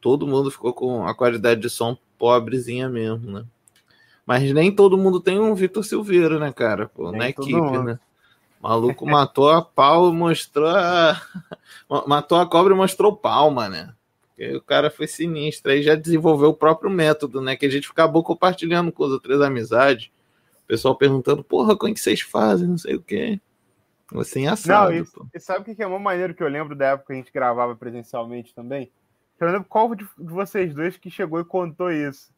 Todo 0.00 0.26
mundo 0.26 0.50
ficou 0.52 0.72
com 0.72 1.04
a 1.06 1.14
qualidade 1.14 1.60
de 1.60 1.68
som 1.68 1.98
pobrezinha 2.22 2.88
mesmo, 2.88 3.32
né? 3.32 3.44
Mas 4.24 4.44
nem 4.52 4.70
todo 4.72 4.96
mundo 4.96 5.18
tem 5.18 5.40
um 5.40 5.52
Vitor 5.56 5.82
Silveira, 5.82 6.38
né, 6.38 6.52
cara? 6.52 6.86
Pô, 6.86 7.10
Nem 7.10 7.18
na 7.20 7.32
todo 7.32 7.44
equipe, 7.48 7.60
mundo. 7.60 7.82
né? 7.82 7.98
O 8.60 8.68
maluco 8.68 9.04
matou 9.04 9.50
a 9.50 9.60
pau 9.60 10.08
e 10.08 10.12
mostrou 10.14 10.68
a. 10.68 11.20
Matou 12.06 12.38
a 12.38 12.46
cobra 12.46 12.72
e 12.72 12.76
mostrou 12.76 13.14
palma, 13.16 13.68
né? 13.68 13.92
Porque 14.28 14.56
o 14.56 14.62
cara 14.62 14.88
foi 14.88 15.08
sinistro. 15.08 15.72
Aí 15.72 15.82
já 15.82 15.96
desenvolveu 15.96 16.50
o 16.50 16.54
próprio 16.54 16.88
método, 16.88 17.40
né? 17.40 17.56
Que 17.56 17.66
a 17.66 17.68
gente 17.70 17.90
acabou 17.90 18.22
compartilhando 18.22 18.92
com 18.92 19.04
as 19.04 19.10
outras 19.10 19.40
amizades. 19.40 20.06
O 20.64 20.66
pessoal 20.68 20.94
perguntando, 20.96 21.42
porra, 21.42 21.76
como 21.76 21.90
é 21.90 21.94
que 21.94 22.00
vocês 22.00 22.20
fazem? 22.20 22.68
Não 22.68 22.78
sei 22.78 22.94
o 22.94 23.02
quê. 23.02 23.40
Assim, 24.14 24.46
Não, 24.46 24.52
assado. 24.52 24.94
e, 24.94 25.04
pô. 25.04 25.26
e 25.34 25.40
sabe 25.40 25.62
o 25.62 25.64
que 25.64 25.74
que 25.74 25.82
é 25.82 25.86
uma 25.86 25.98
maneira 25.98 26.32
que 26.32 26.42
eu 26.42 26.48
lembro 26.48 26.76
da 26.76 26.86
época 26.90 27.08
que 27.08 27.12
a 27.14 27.16
gente 27.16 27.32
gravava 27.32 27.74
presencialmente 27.74 28.54
também? 28.54 28.90
Eu 29.46 29.52
lembro 29.52 29.68
qual 29.68 29.94
de, 29.94 30.04
de 30.04 30.32
vocês 30.32 30.74
dois 30.74 30.96
que 30.96 31.10
chegou 31.10 31.40
e 31.40 31.44
contou 31.44 31.90
isso. 31.90 32.30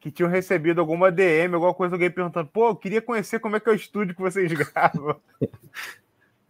Que 0.00 0.10
tinham 0.10 0.30
recebido 0.30 0.80
alguma 0.80 1.10
DM, 1.10 1.54
alguma 1.54 1.74
coisa, 1.74 1.94
alguém 1.94 2.10
perguntando, 2.10 2.48
pô, 2.48 2.68
eu 2.68 2.76
queria 2.76 3.02
conhecer 3.02 3.40
como 3.40 3.56
é 3.56 3.60
que 3.60 3.68
é 3.68 3.72
o 3.72 3.76
estúdio 3.76 4.14
que 4.14 4.22
vocês 4.22 4.52
gravam. 4.52 5.20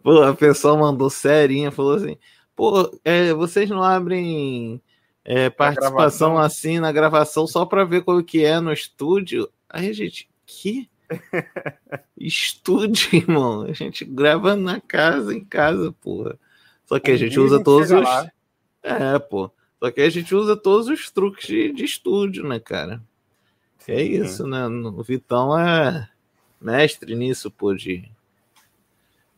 Pô, 0.01 0.21
a 0.21 0.33
pessoa 0.33 0.77
mandou 0.77 1.09
serinha, 1.09 1.71
falou 1.71 1.95
assim: 1.95 2.17
pô, 2.55 2.89
é, 3.03 3.33
vocês 3.33 3.69
não 3.69 3.83
abrem 3.83 4.81
é, 5.25 5.49
participação 5.49 6.37
assim 6.37 6.79
na 6.79 6.91
gravação 6.91 7.45
só 7.45 7.65
pra 7.65 7.83
ver 7.83 8.03
como 8.03 8.23
que 8.23 8.45
é 8.45 8.59
no 8.59 8.71
estúdio? 8.71 9.49
Aí 9.69 9.89
a 9.89 9.93
gente, 9.93 10.29
que 10.45 10.89
estúdio, 12.17 13.15
irmão. 13.15 13.63
A 13.63 13.73
gente 13.73 14.05
grava 14.05 14.55
na 14.55 14.79
casa, 14.79 15.33
em 15.33 15.43
casa, 15.43 15.91
porra. 16.01 16.37
Só 16.85 16.99
que 16.99 17.11
a 17.11 17.17
gente 17.17 17.39
usa 17.39 17.63
todos 17.63 17.91
os. 17.91 18.07
É, 18.81 19.19
pô. 19.19 19.51
Só 19.79 19.89
que 19.91 20.01
a 20.01 20.09
gente 20.09 20.35
usa 20.35 20.57
todos 20.57 20.87
os 20.87 21.09
truques 21.09 21.47
de, 21.47 21.71
de 21.71 21.85
estúdio, 21.85 22.47
né, 22.47 22.59
cara? 22.59 23.01
É 23.87 24.01
isso, 24.01 24.45
né? 24.45 24.67
O 24.67 25.01
Vitão 25.01 25.57
é 25.57 26.09
mestre 26.61 27.15
nisso, 27.15 27.49
pô, 27.49 27.73
de, 27.73 28.07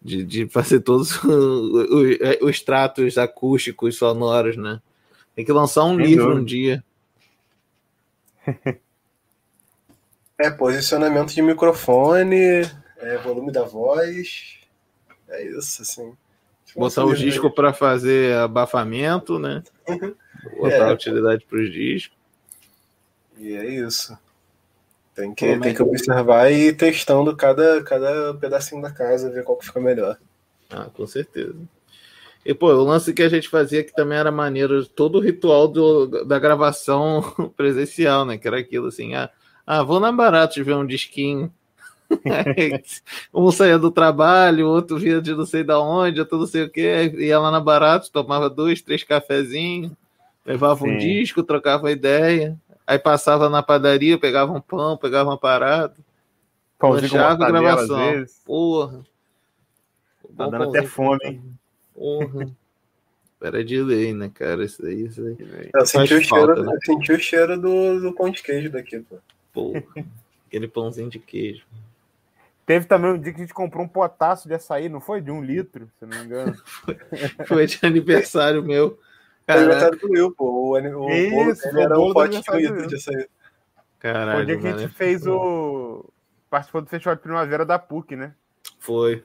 de, 0.02 0.24
de 0.26 0.50
fazer 0.50 0.82
todos 0.82 1.16
os, 1.24 1.90
os, 1.90 2.18
os 2.42 2.62
tratos 2.62 3.18
acústicos 3.18 3.98
sonoros, 3.98 4.58
né? 4.58 4.82
Tem 5.36 5.46
que 5.46 5.52
lançar 5.52 5.86
um 5.86 5.96
Sem 5.96 6.06
livro 6.06 6.26
dúvida. 6.26 6.42
um 6.42 6.44
dia. 6.44 6.84
É, 10.38 10.50
posicionamento 10.50 11.34
de 11.34 11.42
microfone, 11.42 12.64
é, 12.98 13.18
volume 13.24 13.52
da 13.52 13.64
voz. 13.64 14.60
É 15.30 15.46
isso, 15.46 15.84
assim. 15.84 16.14
Botar 16.76 17.06
os 17.06 17.20
discos 17.20 17.54
para 17.54 17.74
fazer 17.74 18.36
abafamento, 18.38 19.38
né? 19.38 19.64
Botar 19.98 20.90
É. 20.90 20.94
utilidade 20.94 21.46
para 21.46 21.60
os 21.60 21.72
discos. 21.72 22.18
E 23.38 23.54
é 23.54 23.66
isso. 23.66 24.18
Tem 25.16 25.34
que, 25.34 25.60
tem 25.60 25.74
que 25.74 25.84
observar 25.84 26.52
e 26.52 26.68
ir 26.68 26.74
testando 26.74 27.36
cada, 27.36 27.84
cada 27.84 28.34
pedacinho 28.36 28.82
da 28.82 28.92
casa, 28.92 29.30
ver 29.30 29.44
qual 29.44 29.58
que 29.58 29.66
fica 29.66 29.80
melhor. 29.80 30.18
Ah, 30.70 30.90
com 30.94 31.06
certeza. 31.06 31.56
E, 32.46 32.54
pô, 32.54 32.74
o 32.74 32.84
lance 32.84 33.14
que 33.14 33.22
a 33.22 33.30
gente 33.30 33.50
fazia 33.50 33.84
que 33.84 33.94
também 33.94 34.18
era 34.18 34.32
maneiro, 34.32 34.86
todo 34.86 35.18
o 35.18 35.22
ritual 35.22 35.68
do, 35.68 36.26
da 36.26 36.40
gravação 36.40 37.22
presencial, 37.56 38.26
né? 38.26 38.38
Que 38.38 38.48
era 38.48 38.60
aquilo 38.60 38.88
assim, 38.88 39.14
ah, 39.14 39.30
ah 39.66 39.84
vou 39.84 40.00
na 40.00 40.12
Barato 40.12 40.64
ver 40.64 40.76
um 40.76 40.86
disquinho. 40.86 41.54
Um 43.34 43.52
saía 43.52 43.80
do 43.80 43.92
trabalho, 43.92 44.68
o 44.68 44.70
outro 44.70 44.98
via 44.98 45.22
de 45.22 45.34
não 45.34 45.46
sei 45.46 45.64
da 45.64 45.80
onde, 45.80 46.20
outro 46.20 46.38
não 46.38 46.48
sei 46.48 46.64
o 46.64 46.70
que, 46.70 47.14
ia 47.18 47.40
lá 47.40 47.52
na 47.52 47.60
Barato, 47.60 48.12
tomava 48.12 48.50
dois, 48.50 48.82
três 48.82 49.04
cafezinhos, 49.04 49.92
levava 50.46 50.84
um 50.86 50.90
Sim. 50.90 50.98
disco, 50.98 51.44
trocava 51.44 51.92
ideia, 51.92 52.58
aí 52.86 53.00
passava 53.00 53.50
na 53.50 53.64
padaria, 53.64 54.18
pegava 54.18 54.52
um 54.52 54.62
pão, 54.62 54.98
pegava 54.98 55.30
uma 55.30 55.38
parada, 55.38 55.96
Pãozinho 56.82 57.12
com 57.12 57.18
lanchava 57.18 57.46
a 57.46 57.48
gravação. 57.48 58.12
vezes. 58.12 58.42
Porra. 58.44 59.06
Tá 60.36 60.46
Bom 60.46 60.50
dando 60.50 60.64
até 60.64 60.84
fome, 60.84 61.20
hein? 61.24 61.44
Porra. 61.94 62.52
Era 63.40 63.64
de 63.64 63.82
lei, 63.82 64.14
né, 64.14 64.30
cara? 64.34 64.64
Isso 64.64 64.86
aí, 64.86 65.06
isso 65.06 65.22
aí. 65.22 65.70
Eu 65.74 65.86
senti, 65.86 66.14
o 66.14 66.28
falta, 66.28 66.56
cheiro, 66.56 66.64
né? 66.64 66.74
eu 66.74 66.82
senti 66.84 67.12
o 67.12 67.20
cheiro 67.20 67.60
do, 67.60 68.00
do 68.00 68.14
pão 68.14 68.30
de 68.30 68.42
queijo 68.42 68.70
daqui, 68.72 69.00
pô. 69.00 69.18
Porra. 69.54 69.84
Aquele 70.48 70.68
pãozinho 70.68 71.10
de 71.10 71.20
queijo. 71.20 71.64
Teve 72.72 72.86
também 72.86 73.12
um 73.12 73.20
dia 73.20 73.34
que 73.34 73.42
a 73.42 73.44
gente 73.44 73.54
comprou 73.54 73.84
um 73.84 73.88
potaço 73.90 74.48
de 74.48 74.54
açaí, 74.54 74.88
não 74.88 75.02
foi? 75.02 75.20
De 75.20 75.30
um 75.30 75.44
litro, 75.44 75.92
se 76.00 76.06
não 76.06 76.18
me 76.18 76.24
engano. 76.24 76.56
Foi 77.46 77.66
de 77.66 77.78
aniversário 77.84 78.64
meu. 78.64 78.98
É 79.46 79.52
Caraca, 79.52 79.66
aniversário 79.66 80.00
do 80.00 80.10
Will, 80.10 80.32
pô. 80.32 80.46
O, 80.46 80.72
o 80.72 81.12
Isso, 81.12 81.68
o 81.68 81.78
era 81.78 82.00
um 82.00 82.08
do 82.08 82.14
pote 82.14 82.30
de 82.30 82.38
aniversário 82.38 82.62
litro 82.62 82.84
do 82.84 82.88
de 82.88 82.96
açaí. 82.96 83.14
Foi 83.16 83.24
o 83.24 83.28
caralho. 84.00 84.46
dia 84.46 84.58
que 84.58 84.68
a 84.68 84.78
gente 84.78 84.94
fez 84.94 85.28
o. 85.28 86.06
Participou 86.50 86.82
do 86.82 86.88
Festival 86.88 87.16
de 87.16 87.22
Primavera 87.24 87.66
da 87.66 87.78
PUC, 87.78 88.16
né? 88.16 88.34
Foi. 88.80 89.22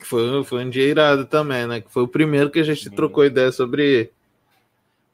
Foi, 0.00 0.44
foi 0.44 0.64
um 0.66 0.68
dia 0.68 0.84
irado 0.84 1.24
também, 1.24 1.66
né? 1.66 1.80
Que 1.80 1.90
foi 1.90 2.02
o 2.02 2.08
primeiro 2.08 2.50
que 2.50 2.60
a 2.60 2.62
gente 2.62 2.90
Sim. 2.90 2.94
trocou 2.94 3.24
ideia 3.24 3.52
sobre 3.52 4.12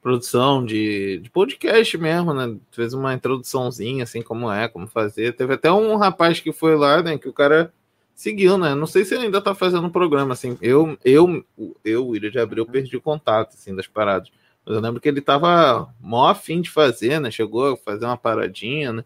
produção 0.01 0.65
de, 0.65 1.19
de 1.19 1.31
podcast 1.31 1.97
mesmo, 1.99 2.33
né? 2.33 2.57
Fez 2.71 2.95
uma 2.95 3.15
introduçãozinha, 3.15 4.05
assim, 4.05 4.23
como 4.23 4.51
é, 4.51 4.69
como 4.69 4.87
fazer. 4.87 5.35
Teve 5.35 5.55
até 5.55 5.71
um 5.71 5.97
rapaz 5.97 6.41
que 6.41 6.53
foi 6.53 6.75
lá, 6.77 7.03
né? 7.03 7.19
Que 7.19 7.29
o 7.29 7.33
cara 7.33 7.73
seguiu, 8.15 8.57
né? 8.57 8.75
Não 8.75 8.87
sei 8.87 9.05
se 9.05 9.15
ele 9.15 9.27
ainda 9.27 9.41
tá 9.41 9.55
fazendo 9.55 9.87
um 9.87 9.91
programa, 9.91 10.33
assim. 10.33 10.57
Eu, 10.61 10.99
eu, 11.05 11.45
eu, 11.85 12.07
William 12.09 12.31
de 12.31 12.39
Abril, 12.39 12.67
perdi 12.67 12.97
o 12.97 13.01
contato, 13.01 13.55
assim, 13.55 13.75
das 13.75 13.87
paradas. 13.87 14.31
Mas 14.65 14.75
eu 14.75 14.81
lembro 14.81 15.01
que 15.01 15.09
ele 15.09 15.21
tava 15.21 15.93
mó 16.01 16.29
afim 16.29 16.61
de 16.61 16.71
fazer, 16.71 17.21
né? 17.21 17.31
Chegou 17.31 17.73
a 17.73 17.77
fazer 17.77 18.05
uma 18.07 18.17
paradinha, 18.17 18.93
né? 18.93 19.05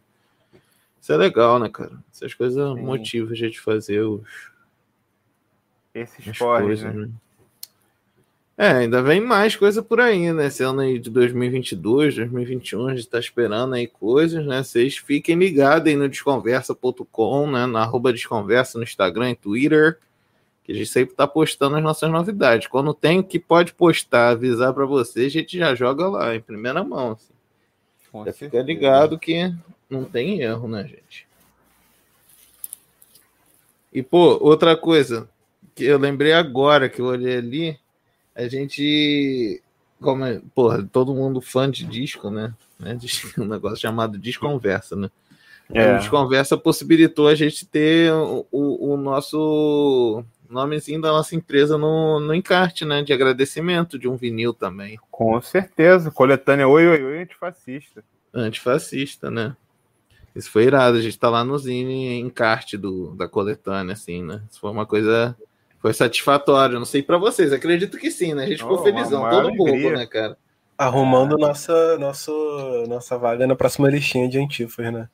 Isso 1.01 1.13
é 1.13 1.17
legal, 1.17 1.59
né, 1.59 1.69
cara? 1.69 1.93
Essas 2.13 2.35
coisas 2.35 2.75
Sim. 2.75 2.83
motivam 2.83 3.33
a 3.33 3.37
gente 3.37 3.61
fazer 3.61 4.01
os, 4.01 4.23
Esses 5.93 6.29
as 6.29 6.39
porres, 6.39 6.65
coisas, 6.65 6.95
né? 6.95 7.07
né? 7.07 7.11
É, 8.57 8.69
ainda 8.69 9.03
vem 9.03 9.21
mais 9.21 9.57
coisa 9.57 9.83
por 9.83 10.01
aí, 10.01 10.33
né? 10.33 10.47
Esse 10.47 10.63
ano 10.63 10.81
aí 10.81 10.97
de 10.97 11.11
2022, 11.11 12.15
2021, 12.15 12.87
a 12.87 12.95
gente 12.95 13.09
tá 13.09 13.19
esperando 13.19 13.75
aí 13.75 13.89
coisas, 13.89 14.47
né? 14.47 14.63
Vocês 14.63 14.97
fiquem 14.97 15.37
ligados 15.37 15.89
aí 15.89 15.97
no 15.97 16.09
desconversa.com, 16.09 17.51
né? 17.51 17.67
Na 17.67 17.83
arroba 17.83 18.13
desconversa 18.13 18.79
no 18.79 18.85
Instagram 18.85 19.33
e 19.33 19.35
Twitter, 19.35 19.99
que 20.63 20.71
a 20.71 20.75
gente 20.77 20.87
sempre 20.87 21.17
tá 21.17 21.27
postando 21.27 21.77
as 21.77 21.83
nossas 21.83 22.09
novidades. 22.09 22.69
Quando 22.69 22.95
tem 22.95 23.19
o 23.19 23.25
que 23.25 23.41
pode 23.41 23.75
postar, 23.75 24.31
avisar 24.31 24.73
para 24.73 24.87
vocês, 24.87 25.27
a 25.27 25.39
gente 25.41 25.59
já 25.59 25.75
joga 25.75 26.07
lá 26.07 26.37
em 26.37 26.41
primeira 26.41 26.85
mão. 26.85 27.13
Assim. 27.13 28.25
Já 28.25 28.33
fica 28.33 28.63
ligado 28.63 29.19
que 29.19 29.53
não 29.91 30.05
tem 30.05 30.43
erro, 30.43 30.69
né, 30.69 30.87
gente? 30.87 31.27
E, 33.93 34.01
pô, 34.01 34.39
outra 34.41 34.77
coisa 34.77 35.29
que 35.75 35.85
eu 35.85 35.99
lembrei 35.99 36.33
agora 36.33 36.89
que 36.89 37.01
eu 37.01 37.07
olhei 37.07 37.37
ali, 37.37 37.79
a 38.35 38.49
gente. 38.49 39.63
Como 40.01 40.25
é, 40.25 40.41
porra, 40.55 40.83
todo 40.91 41.15
mundo 41.15 41.41
fã 41.41 41.71
de 41.71 41.85
disco, 41.85 42.31
né? 42.31 42.53
né? 42.79 42.99
Um 43.39 43.45
negócio 43.47 43.79
chamado 43.79 44.19
Desconversa, 44.19 44.97
né? 44.97 45.11
É. 45.73 45.95
O 45.95 45.99
Desconversa 45.99 46.57
possibilitou 46.59 47.27
a 47.29 47.35
gente 47.35 47.65
ter 47.67 48.13
o, 48.13 48.47
o- 48.51 48.93
o 48.93 48.97
nosso 48.97 50.23
nomezinho 50.49 51.01
da 51.01 51.09
nossa 51.09 51.35
empresa 51.35 51.79
no, 51.79 52.21
no 52.21 52.35
encarte, 52.35 52.85
né? 52.85 53.03
De 53.03 53.13
agradecimento 53.13 53.99
de 53.99 54.07
um 54.09 54.15
vinil 54.17 54.53
também. 54.53 54.99
Com 55.11 55.41
certeza. 55.41 56.11
Coletânea 56.11 56.69
Oi, 56.69 56.87
Oi, 56.87 57.03
Oi, 57.03 57.23
antifascista. 57.23 58.05
antifascista, 58.33 59.31
né? 59.31 59.57
Isso 60.37 60.51
foi 60.51 60.65
irado, 60.65 60.99
a 60.99 61.01
gente 61.01 61.19
tá 61.19 61.31
lá 61.31 61.45
no 61.45 61.57
Zine 61.57 62.19
encarte 62.19 62.77
do, 62.77 63.15
da 63.15 63.29
coletânea, 63.29 63.93
assim, 63.93 64.23
né? 64.23 64.43
Isso 64.51 64.61
foi 64.61 64.71
uma 64.71 64.85
coisa. 64.85 65.35
Foi 65.85 65.93
satisfatório. 65.93 66.79
Não 66.79 66.87
sei 66.87 67.03
pra 67.03 67.19
vocês, 67.19 67.53
acredito 67.53 67.99
que 67.99 68.11
sim, 68.11 68.33
né? 68.33 68.45
A 68.45 68.47
gente 68.47 68.63
ficou 68.63 68.79
Oh, 68.79 68.83
felizão, 68.83 69.21
todo 69.29 69.49
alegria. 69.49 69.83
bobo, 69.83 69.91
né, 69.91 70.07
cara? 70.07 70.35
Arrumando 70.79 71.37
nossa, 71.37 71.99
nosso, 71.99 72.33
nossa 72.89 73.19
vaga 73.19 73.47
na 73.47 73.55
próxima 73.55 73.91
listinha 73.91 74.27
de 74.27 74.39
antifas, 74.39 74.91
né? 74.91 75.11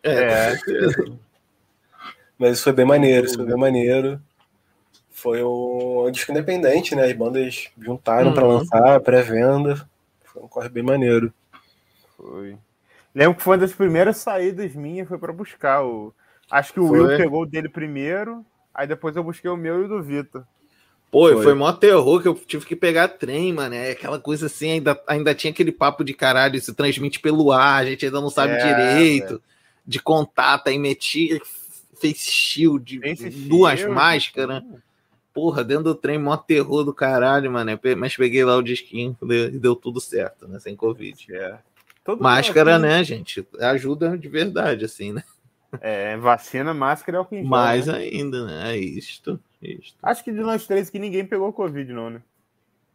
É, 0.00 0.12
É. 0.12 0.56
Mas 2.38 2.52
isso 2.52 2.62
foi 2.62 2.72
bem 2.72 2.84
maneiro, 2.84 3.26
isso 3.26 3.34
foi 3.34 3.46
bem 3.46 3.56
maneiro. 3.56 4.22
Foi 5.10 5.42
um, 5.42 6.08
disco 6.12 6.30
independente, 6.30 6.94
né? 6.94 7.04
As 7.04 7.12
bandas 7.14 7.68
juntaram 7.76 8.32
pra 8.32 8.44
Uhum. 8.44 8.58
lançar, 8.58 9.00
pré-venda. 9.00 9.88
Foi 10.24 10.40
um 10.40 10.46
corre 10.46 10.68
bem 10.68 10.84
maneiro. 10.84 11.34
Foi. 12.16 12.56
Lembro 13.12 13.38
que 13.38 13.42
foi 13.42 13.54
uma 13.56 13.62
das 13.66 13.72
primeiras 13.72 14.18
saídas 14.18 14.72
minhas, 14.76 15.08
foi 15.08 15.18
pra 15.18 15.32
buscar 15.32 15.82
o. 15.84 16.14
Acho 16.48 16.72
que 16.72 16.78
o 16.78 16.86
Foi. 16.86 17.00
Will 17.00 17.16
pegou 17.16 17.42
o 17.42 17.46
dele 17.46 17.68
primeiro, 17.68 18.46
aí 18.74 18.86
depois 18.86 19.16
eu 19.16 19.24
busquei 19.24 19.50
o 19.50 19.56
meu 19.56 19.82
e 19.82 19.84
o 19.84 19.88
do 19.88 20.02
Vitor. 20.02 20.44
Pô, 21.10 21.28
Foi. 21.28 21.42
foi. 21.42 21.54
mó 21.54 21.70
terror 21.72 22.22
que 22.22 22.28
eu 22.28 22.34
tive 22.34 22.64
que 22.64 22.74
pegar 22.74 23.06
trem, 23.08 23.52
mano. 23.52 23.74
É 23.74 23.90
aquela 23.90 24.18
coisa 24.18 24.46
assim, 24.46 24.70
ainda, 24.70 24.98
ainda 25.06 25.34
tinha 25.34 25.50
aquele 25.50 25.70
papo 25.70 26.02
de 26.02 26.14
caralho, 26.14 26.56
isso 26.56 26.74
transmite 26.74 27.20
pelo 27.20 27.52
ar, 27.52 27.82
a 27.82 27.84
gente 27.84 28.06
ainda 28.06 28.18
não 28.20 28.30
sabe 28.30 28.54
É, 28.54 28.66
direito, 28.66 29.42
de 29.86 30.00
contato, 30.00 30.68
aí 30.68 30.78
metia, 30.78 31.38
fez 32.00 32.16
shield, 32.16 32.98
duas 33.46 33.80
cheiro, 33.80 33.94
máscaras. 33.94 34.62
Porra, 35.34 35.62
dentro 35.62 35.84
do 35.84 35.94
trem, 35.94 36.18
mó 36.18 36.34
terror 36.36 36.82
do 36.82 36.94
caralho, 36.94 37.50
mano. 37.50 37.78
Mas 37.96 38.16
peguei 38.16 38.44
lá 38.44 38.56
o 38.56 38.62
disquinho 38.62 39.16
e 39.22 39.50
deu 39.58 39.76
tudo 39.76 40.00
certo, 40.00 40.48
né? 40.48 40.58
Sem 40.60 40.74
Covid. 40.74 41.26
É. 41.34 41.58
Todo 42.04 42.22
Máscara, 42.22 42.74
mundo- 42.74 42.82
né, 42.82 43.04
gente? 43.04 43.46
Ajuda 43.60 44.16
de 44.16 44.28
verdade, 44.28 44.84
assim, 44.86 45.12
né? 45.12 45.22
É, 45.80 46.16
vacina, 46.16 46.74
máscara 46.74 47.18
é 47.18 47.20
o 47.20 47.24
que 47.24 47.36
em 47.36 47.40
gel, 47.40 47.48
Mais 47.48 47.86
né? 47.86 47.96
ainda, 47.96 48.44
né? 48.44 48.72
É 48.72 48.76
isto, 48.76 49.40
isto. 49.62 49.96
Acho 50.02 50.22
que 50.22 50.32
de 50.32 50.40
nós 50.40 50.66
três 50.66 50.90
que 50.90 50.98
ninguém 50.98 51.24
pegou 51.24 51.52
Covid, 51.52 51.92
não, 51.92 52.10
né? 52.10 52.22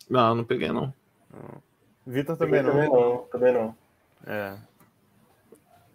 Não, 0.09 0.35
não 0.35 0.43
peguei, 0.43 0.71
não. 0.71 0.93
Vitor 2.05 2.37
também 2.37 2.61
não. 2.61 2.71
Também 2.71 2.89
não, 2.89 3.17
também 3.31 3.53
não. 3.53 3.75
É. 4.25 4.55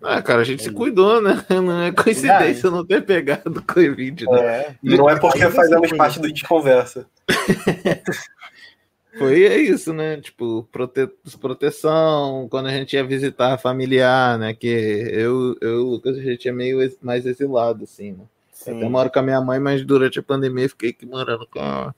Ah, 0.02 0.20
cara, 0.20 0.40
a 0.40 0.44
gente 0.44 0.62
se 0.62 0.72
cuidou, 0.72 1.22
né? 1.22 1.44
Não 1.48 1.80
é 1.80 1.92
coincidência 1.92 2.68
não 2.68 2.84
ter 2.84 3.06
pegado 3.06 3.62
Covid, 3.62 4.26
né? 4.26 4.40
É. 4.40 4.76
E 4.82 4.96
não 4.96 5.08
é 5.08 5.16
porque 5.16 5.48
fazemos 5.48 5.86
assim, 5.86 5.96
parte 5.96 6.18
do 6.20 6.32
Desconversa. 6.32 7.06
Foi 9.18 9.44
é 9.44 9.58
isso, 9.58 9.92
né? 9.92 10.20
Tipo, 10.20 10.66
prote... 10.72 11.06
proteção, 11.40 12.48
quando 12.50 12.66
a 12.66 12.72
gente 12.72 12.94
ia 12.94 13.04
visitar 13.04 13.58
familiar, 13.58 14.38
né? 14.38 14.54
Que 14.54 14.66
eu, 14.66 15.56
eu 15.60 15.86
o 15.86 15.90
Lucas, 15.90 16.16
a 16.16 16.22
gente 16.22 16.48
é 16.48 16.52
meio 16.52 16.78
mais 17.02 17.26
exilado, 17.26 17.84
assim, 17.84 18.12
né? 18.12 18.24
Eu 18.66 18.76
até 18.76 18.84
Sim. 18.84 18.90
moro 18.90 19.10
com 19.10 19.18
a 19.18 19.22
minha 19.22 19.40
mãe, 19.40 19.58
mas 19.58 19.84
durante 19.84 20.18
a 20.18 20.22
pandemia 20.22 20.68
fiquei 20.68 20.90
aqui 20.90 21.04
morando 21.04 21.46
com 21.46 21.58
a, 21.58 21.94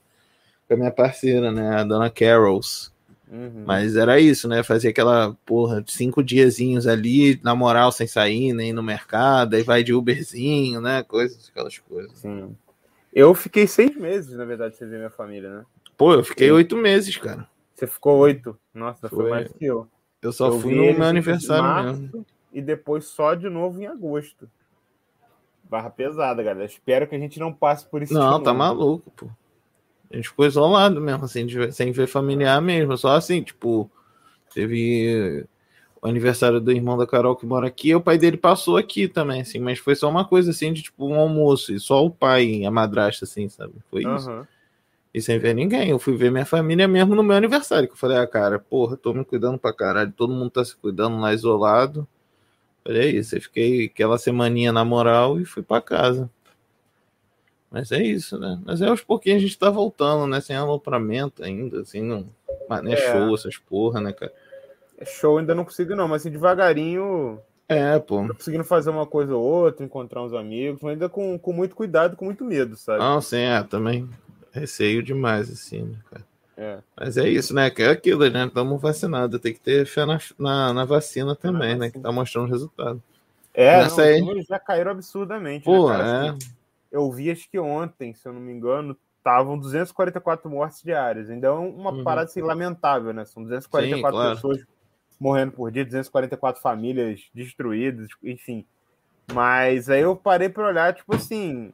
com 0.67 0.73
a 0.73 0.77
minha 0.77 0.91
parceira, 0.91 1.51
né? 1.51 1.75
A 1.75 1.83
dona 1.83 2.09
Carols. 2.09 2.91
Uhum. 3.31 3.63
Mas 3.65 3.95
era 3.95 4.19
isso, 4.19 4.47
né? 4.47 4.61
Fazia 4.63 4.89
aquela 4.89 5.35
porra 5.45 5.81
de 5.81 5.91
cinco 5.91 6.23
diazinhos 6.23 6.85
ali, 6.85 7.39
na 7.43 7.55
moral, 7.55 7.91
sem 7.91 8.07
sair, 8.07 8.53
nem 8.53 8.73
no 8.73 8.83
mercado, 8.83 9.55
aí 9.55 9.63
vai 9.63 9.83
de 9.83 9.93
Uberzinho, 9.93 10.81
né? 10.81 11.03
Coisas, 11.03 11.49
aquelas 11.49 11.77
coisas. 11.77 12.17
Sim. 12.17 12.55
Eu 13.13 13.33
fiquei 13.33 13.65
seis 13.67 13.95
meses, 13.95 14.35
na 14.35 14.45
verdade, 14.45 14.75
sem 14.75 14.87
ver 14.87 14.97
minha 14.97 15.09
família, 15.09 15.49
né? 15.49 15.65
Pô, 15.97 16.13
eu 16.13 16.23
fiquei 16.23 16.51
oito 16.51 16.75
meses, 16.75 17.17
cara. 17.17 17.47
Você 17.73 17.87
ficou 17.87 18.19
oito. 18.19 18.57
Nossa, 18.73 19.09
foi, 19.09 19.17
Foi. 19.17 19.29
mais 19.29 19.51
que 19.51 19.65
eu. 19.65 19.87
Eu 20.21 20.31
só 20.31 20.47
Eu 20.47 20.59
fui 20.59 20.73
no 20.73 20.97
meu 20.97 21.03
aniversário 21.03 21.63
março 21.63 22.01
mesmo. 22.01 22.25
E 22.51 22.61
depois 22.61 23.05
só 23.05 23.35
de 23.35 23.49
novo 23.49 23.81
em 23.81 23.85
agosto. 23.85 24.49
Barra 25.63 25.89
pesada, 25.89 26.41
galera. 26.41 26.65
Espero 26.65 27.07
que 27.07 27.15
a 27.15 27.19
gente 27.19 27.39
não 27.39 27.51
passe 27.51 27.85
por 27.85 28.01
isso. 28.01 28.13
Não, 28.13 28.41
tá 28.41 28.53
maluco, 28.53 29.11
pô. 29.11 29.27
A 30.11 30.15
gente 30.15 30.29
ficou 30.29 30.45
isolado 30.45 31.01
mesmo, 31.01 31.25
assim, 31.25 31.47
sem 31.71 31.91
ver 31.91 32.07
familiar 32.07 32.61
mesmo. 32.61 32.97
Só 32.97 33.15
assim, 33.15 33.41
tipo, 33.41 33.89
teve 34.53 35.45
o 36.01 36.07
aniversário 36.07 36.61
do 36.61 36.71
irmão 36.71 36.97
da 36.97 37.07
Carol 37.07 37.35
que 37.35 37.45
mora 37.45 37.67
aqui, 37.67 37.89
e 37.89 37.95
o 37.95 38.01
pai 38.01 38.17
dele 38.17 38.37
passou 38.37 38.77
aqui 38.77 39.07
também, 39.07 39.41
assim, 39.41 39.59
mas 39.59 39.79
foi 39.79 39.95
só 39.95 40.07
uma 40.07 40.23
coisa 40.23 40.51
assim 40.51 40.71
de 40.71 40.83
tipo 40.83 41.07
um 41.07 41.15
almoço, 41.15 41.73
e 41.73 41.79
só 41.79 42.05
o 42.05 42.11
pai 42.11 42.45
e 42.45 42.65
a 42.65 42.69
madrasta, 42.69 43.25
assim, 43.25 43.49
sabe? 43.49 43.73
Foi 43.89 44.03
isso. 44.03 44.47
E 45.15 45.21
sem 45.21 45.39
ver 45.39 45.53
ninguém. 45.55 45.91
Eu 45.91 45.97
fui 45.97 46.17
ver 46.17 46.29
minha 46.29 46.45
família 46.45 46.89
mesmo 46.89 47.15
no 47.15 47.23
meu 47.23 47.37
aniversário, 47.37 47.87
que 47.87 47.93
eu 47.93 47.97
falei, 47.97 48.17
ah, 48.17 48.27
cara, 48.27 48.59
porra, 48.59 48.97
tô 48.97 49.13
me 49.13 49.23
cuidando 49.23 49.57
pra 49.57 49.71
caralho, 49.71 50.11
todo 50.11 50.33
mundo 50.33 50.49
tá 50.49 50.65
se 50.65 50.75
cuidando 50.75 51.17
lá 51.21 51.33
isolado. 51.33 52.05
Falei, 52.83 53.01
é 53.03 53.07
isso, 53.11 53.33
eu 53.33 53.41
fiquei 53.41 53.85
aquela 53.85 54.17
semaninha 54.17 54.73
na 54.73 54.83
moral 54.83 55.39
e 55.39 55.45
fui 55.45 55.63
pra 55.63 55.79
casa. 55.79 56.29
Mas 57.71 57.93
é 57.93 58.03
isso, 58.03 58.37
né? 58.37 58.59
Mas 58.65 58.81
é 58.81 58.89
aos 58.89 59.01
pouquinhos 59.03 59.37
a 59.37 59.45
gente 59.45 59.57
tá 59.57 59.69
voltando, 59.69 60.27
né? 60.27 60.41
Sem 60.41 60.57
alopramento 60.57 61.41
ainda, 61.41 61.79
assim, 61.79 62.01
não. 62.01 62.27
Mas 62.67 62.83
não 62.83 62.91
é, 62.91 62.95
É. 62.95 62.97
show 62.97 63.33
essas 63.33 63.55
porra, 63.57 64.01
né, 64.01 64.11
cara? 64.11 64.33
É 64.97 65.05
Show 65.05 65.37
ainda 65.37 65.55
não 65.55 65.63
consigo, 65.63 65.95
não, 65.95 66.09
mas 66.09 66.23
assim, 66.23 66.31
devagarinho, 66.31 67.39
É, 67.69 67.97
pô. 67.99 68.27
tô 68.27 68.33
conseguindo 68.33 68.65
fazer 68.65 68.89
uma 68.89 69.05
coisa 69.05 69.33
ou 69.33 69.41
outra, 69.41 69.85
encontrar 69.85 70.21
uns 70.23 70.33
amigos, 70.33 70.81
mas 70.81 70.91
ainda 70.91 71.07
com, 71.07 71.39
com 71.39 71.53
muito 71.53 71.73
cuidado, 71.73 72.17
com 72.17 72.25
muito 72.25 72.43
medo, 72.43 72.75
sabe? 72.75 72.99
Não, 72.99 73.21
sim, 73.21 73.39
é, 73.39 73.63
também 73.63 74.09
receio 74.55 75.03
demais, 75.03 75.49
assim, 75.51 75.83
né, 75.83 75.97
cara? 76.09 76.25
É. 76.57 76.79
Mas 76.97 77.17
é 77.17 77.27
isso, 77.27 77.53
né? 77.53 77.69
Que 77.69 77.83
é 77.83 77.89
aquilo, 77.89 78.29
né? 78.29 78.45
Estamos 78.45 78.81
vacinados. 78.81 79.39
Tem 79.41 79.53
que 79.53 79.59
ter 79.59 79.85
fé 79.85 80.05
na, 80.05 80.17
na, 80.39 80.73
na 80.73 80.85
vacina 80.85 81.35
também, 81.35 81.75
né? 81.75 81.87
Que 81.87 81.97
vacina. 81.97 82.03
tá 82.03 82.11
mostrando 82.11 82.49
resultado. 82.49 83.03
É, 83.53 83.77
Nessa 83.83 83.97
não, 83.97 84.03
aí- 84.09 84.13
os 84.15 84.19
números 84.21 84.45
já 84.47 84.57
caíram 84.59 84.91
absurdamente. 84.91 85.65
Pô, 85.65 85.89
né, 85.91 85.97
cara? 85.97 86.09
é. 86.09 86.29
Assim, 86.29 86.37
Eu 86.91 87.11
vi, 87.11 87.29
acho 87.29 87.49
que 87.49 87.59
ontem, 87.59 88.13
se 88.13 88.25
eu 88.25 88.31
não 88.31 88.39
me 88.39 88.53
engano, 88.53 88.95
estavam 89.17 89.57
244 89.57 90.49
mortes 90.49 90.81
diárias. 90.81 91.29
É 91.29 91.49
uma 91.49 91.91
Uhum. 91.91 92.03
parada 92.05 92.27
assim, 92.29 92.41
lamentável, 92.41 93.11
né? 93.13 93.25
São 93.25 93.43
244 93.43 94.15
Sim, 94.17 94.17
claro. 94.23 94.35
pessoas 94.35 94.65
morrendo 95.19 95.51
por 95.51 95.69
dia, 95.71 95.83
244 95.83 96.61
famílias 96.61 97.21
destruídas, 97.33 98.07
enfim. 98.23 98.65
Mas 99.33 99.89
aí 99.89 100.01
eu 100.01 100.15
parei 100.15 100.47
para 100.47 100.67
olhar, 100.67 100.93
tipo 100.93 101.13
assim, 101.15 101.73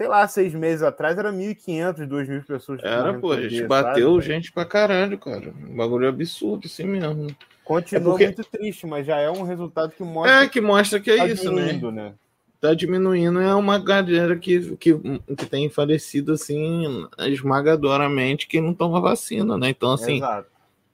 sei 0.00 0.08
lá, 0.08 0.26
seis 0.26 0.54
meses 0.54 0.82
atrás 0.82 1.18
era 1.18 1.30
1.500, 1.30 2.06
2.000 2.08 2.42
pessoas. 2.46 2.82
Era, 2.82 3.12
pô, 3.18 3.32
a 3.32 3.40
gente 3.42 3.50
dia, 3.50 3.66
bateu 3.68 4.14
sabe? 4.14 4.24
gente 4.24 4.50
pra 4.50 4.64
caralho, 4.64 5.18
cara. 5.18 5.52
Um 5.68 5.76
bagulho 5.76 6.08
absurdo, 6.08 6.62
assim 6.64 6.84
mesmo. 6.84 7.26
Continua 7.62 8.00
É 8.00 8.04
porque- 8.10 8.24
muito 8.24 8.44
triste, 8.44 8.86
mas 8.86 9.06
já 9.06 9.18
é 9.18 9.30
um 9.30 9.42
resultado 9.42 9.92
que 9.92 10.02
mostra 10.02 10.44
É, 10.44 10.48
que 10.48 10.58
mostra 10.58 10.98
que 11.00 11.10
é 11.10 11.18
tá 11.18 11.26
isso, 11.26 11.52
né? 11.52 11.64
diminuindo, 11.66 11.92
né? 11.92 12.14
Tá 12.58 12.72
diminuindo. 12.72 13.40
É 13.42 13.54
uma 13.54 13.78
galera 13.78 14.38
que, 14.38 14.74
que, 14.76 14.94
que 15.36 15.44
tem 15.46 15.68
falecido, 15.68 16.32
assim, 16.32 17.06
esmagadoramente, 17.18 18.46
que 18.46 18.58
não 18.58 18.72
toma 18.72 19.02
vacina, 19.02 19.58
né? 19.58 19.68
Então, 19.68 19.92
assim, 19.92 20.16
Exato. 20.16 20.48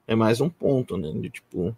é 0.08 0.16
mais 0.16 0.40
um 0.40 0.48
ponto, 0.48 0.96
né? 0.96 1.12
De, 1.14 1.30
tipo, 1.30 1.76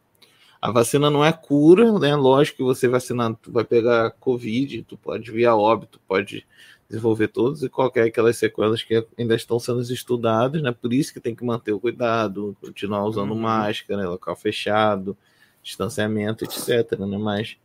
a 0.63 0.71
vacina 0.71 1.11
não 1.11 1.23
é 1.23 1.31
cura, 1.31 1.93
né? 1.99 2.17
Lógico 2.17 2.57
que 2.57 2.63
você 2.63 2.89
vacinado, 2.89 3.39
tu 3.43 3.53
vai 3.53 3.65
pegar 3.65 4.13
Covid, 4.13 4.83
tu 4.85 4.97
pode 4.97 5.31
vir 5.31 5.45
a 5.45 5.55
óbito, 5.55 6.01
pode 6.09 6.47
desenvolver 6.89 7.29
todas 7.29 7.63
e 7.63 7.69
qualquer 7.69 8.05
aquelas 8.05 8.37
sequelas 8.39 8.83
que 8.83 9.07
ainda 9.19 9.35
estão 9.35 9.59
sendo 9.59 9.83
estudadas, 9.83 10.63
né? 10.63 10.73
Por 10.73 10.93
isso 10.93 11.13
que 11.13 11.21
tem 11.21 11.35
que 11.35 11.45
manter 11.45 11.73
o 11.73 11.81
cuidado, 11.81 12.57
continuar 12.61 13.05
usando 13.05 13.33
Uhum. 13.33 13.41
máscara, 13.41 14.09
local 14.09 14.35
fechado, 14.35 15.17
distanciamento, 15.63 16.45
etc, 16.45 16.99
né? 16.99 17.19
Mas 17.19 17.59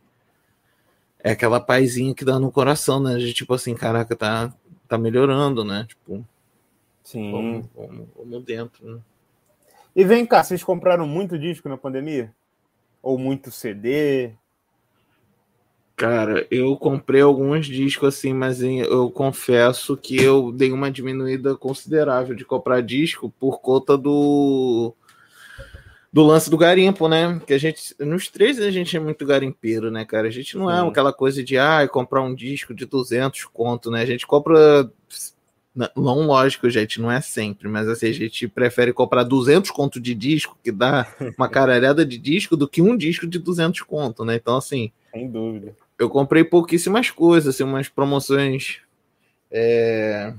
é 1.18 1.30
aquela 1.30 1.58
paizinha 1.58 2.14
que 2.14 2.24
dá 2.24 2.38
no 2.38 2.52
coração, 2.52 3.00
né? 3.00 3.16
De 3.16 3.32
tipo 3.32 3.54
assim, 3.54 3.74
caraca, 3.74 4.14
tá, 4.14 4.52
tá 4.86 4.98
melhorando, 4.98 5.64
né? 5.64 5.86
Tipo, 5.88 6.24
Sim. 7.02 7.30
vamos, 7.30 7.66
vamos 8.14 8.44
dentro, 8.44 8.96
né? 8.96 9.00
E 9.96 10.04
vem 10.04 10.26
cá, 10.26 10.44
vocês 10.44 10.62
compraram 10.62 11.06
muito 11.06 11.38
disco 11.38 11.68
na 11.68 11.78
pandemia? 11.78 12.34
Ou 13.00 13.16
muito 13.16 13.50
CD? 13.50 14.32
Cara, 15.96 16.44
eu 16.50 16.76
comprei 16.76 17.20
alguns 17.20 17.66
discos 17.66 18.16
assim, 18.16 18.32
mas 18.32 18.60
eu 18.60 19.10
confesso 19.10 19.96
que 19.96 20.20
eu 20.20 20.50
dei 20.50 20.72
uma 20.72 20.90
diminuída 20.90 21.56
considerável 21.56 22.34
de 22.34 22.44
comprar 22.44 22.80
disco 22.80 23.32
por 23.38 23.60
conta 23.60 23.96
do 23.96 24.92
do 26.12 26.22
lance 26.22 26.48
do 26.48 26.56
garimpo, 26.56 27.08
né? 27.08 27.40
Que 27.46 27.54
a 27.54 27.58
gente 27.58 27.94
nos 28.00 28.28
três 28.28 28.60
a 28.60 28.70
gente 28.70 28.96
é 28.96 29.00
muito 29.00 29.24
garimpeiro, 29.24 29.90
né, 29.90 30.04
cara? 30.04 30.26
A 30.26 30.30
gente 30.30 30.56
não 30.56 30.68
é 30.70 30.86
aquela 30.86 31.12
coisa 31.12 31.44
de 31.44 31.58
ah, 31.58 31.86
comprar 31.88 32.22
um 32.22 32.34
disco 32.34 32.74
de 32.74 32.86
200 32.86 33.44
conto, 33.44 33.90
né? 33.90 34.02
A 34.02 34.06
gente 34.06 34.26
compra 34.26 34.90
não, 35.74 35.88
não, 35.96 36.26
lógico, 36.26 36.70
gente, 36.70 37.00
não 37.00 37.10
é 37.10 37.20
sempre, 37.20 37.68
mas 37.68 37.88
assim, 37.88 38.06
a 38.06 38.12
gente 38.12 38.46
prefere 38.46 38.92
comprar 38.92 39.24
200 39.24 39.72
conto 39.72 40.00
de 40.00 40.14
disco, 40.14 40.56
que 40.62 40.70
dá 40.70 41.06
uma 41.36 41.48
caralhada 41.50 42.06
de 42.06 42.16
disco, 42.16 42.56
do 42.56 42.68
que 42.68 42.80
um 42.80 42.96
disco 42.96 43.26
de 43.26 43.40
200 43.40 43.80
conto, 43.82 44.24
né? 44.24 44.36
Então, 44.36 44.56
assim, 44.56 44.92
Sem 45.12 45.28
dúvida. 45.28 45.74
Eu 45.98 46.10
comprei 46.10 46.44
pouquíssimas 46.44 47.10
coisas, 47.10 47.54
assim, 47.54 47.64
umas 47.64 47.88
promoções 47.88 48.80
é, 49.50 50.34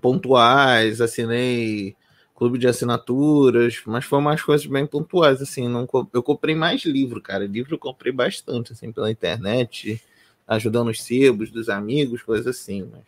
pontuais, 0.00 1.00
assinei 1.00 1.94
clube 2.34 2.58
de 2.58 2.66
assinaturas, 2.66 3.80
mas 3.86 4.04
foi 4.04 4.18
umas 4.18 4.42
coisas 4.42 4.66
bem 4.66 4.86
pontuais, 4.86 5.40
assim, 5.40 5.68
não, 5.68 5.86
eu 6.12 6.22
comprei 6.22 6.54
mais 6.54 6.84
livro, 6.84 7.20
cara, 7.20 7.46
livro 7.46 7.74
eu 7.74 7.78
comprei 7.78 8.12
bastante, 8.12 8.72
assim, 8.72 8.90
pela 8.90 9.10
internet, 9.10 10.02
ajudando 10.48 10.88
os 10.88 11.02
sebos 11.02 11.50
dos 11.50 11.68
amigos, 11.68 12.22
coisas 12.22 12.46
assim, 12.46 12.88
mas, 12.90 13.02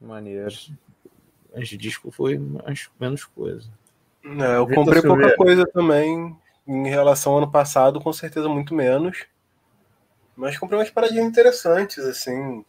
Maneiro. 0.00 0.54
mas 1.54 1.68
de 1.68 1.76
disco 1.76 2.10
foi 2.10 2.36
mais, 2.38 2.90
menos 3.00 3.24
coisa. 3.24 3.68
É, 4.22 4.56
eu 4.56 4.68
comprei 4.68 5.00
pouca 5.00 5.34
coisa 5.36 5.66
também 5.66 6.36
em 6.66 6.88
relação 6.88 7.32
ao 7.32 7.38
ano 7.38 7.50
passado, 7.50 8.00
com 8.00 8.12
certeza 8.12 8.48
muito 8.48 8.74
menos. 8.74 9.24
Mas 10.40 10.56
comprei 10.56 10.78
umas 10.78 10.88
paradinhas 10.88 11.26
interessantes, 11.26 11.98
assim. 11.98 12.64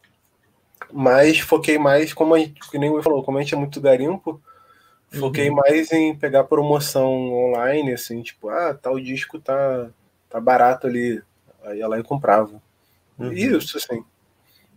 Mas 0.91 1.39
foquei 1.39 1.77
mais, 1.77 2.13
como 2.13 2.35
a 2.35 2.39
gente, 2.39 2.59
que 2.69 2.77
nem 2.77 2.89
o 2.89 3.01
falou, 3.01 3.23
como 3.23 3.37
a 3.37 3.41
gente 3.41 3.55
é 3.55 3.57
muito 3.57 3.79
garimpo, 3.79 4.41
foquei 5.09 5.49
Uhum. 5.49 5.55
mais 5.55 5.89
em 5.93 6.13
pegar 6.13 6.43
promoção 6.43 7.09
online, 7.31 7.93
assim, 7.93 8.21
tipo, 8.21 8.49
ah, 8.49 8.73
tal 8.73 8.99
disco 8.99 9.39
tá, 9.39 9.89
tá 10.29 10.37
barato 10.41 10.85
ali. 10.85 11.23
Aí 11.63 11.77
ia 11.77 11.87
lá 11.87 11.97
e 11.97 12.03
comprava. 12.03 12.61
Uhum. 13.17 13.31
Isso, 13.31 13.77
assim. 13.77 14.03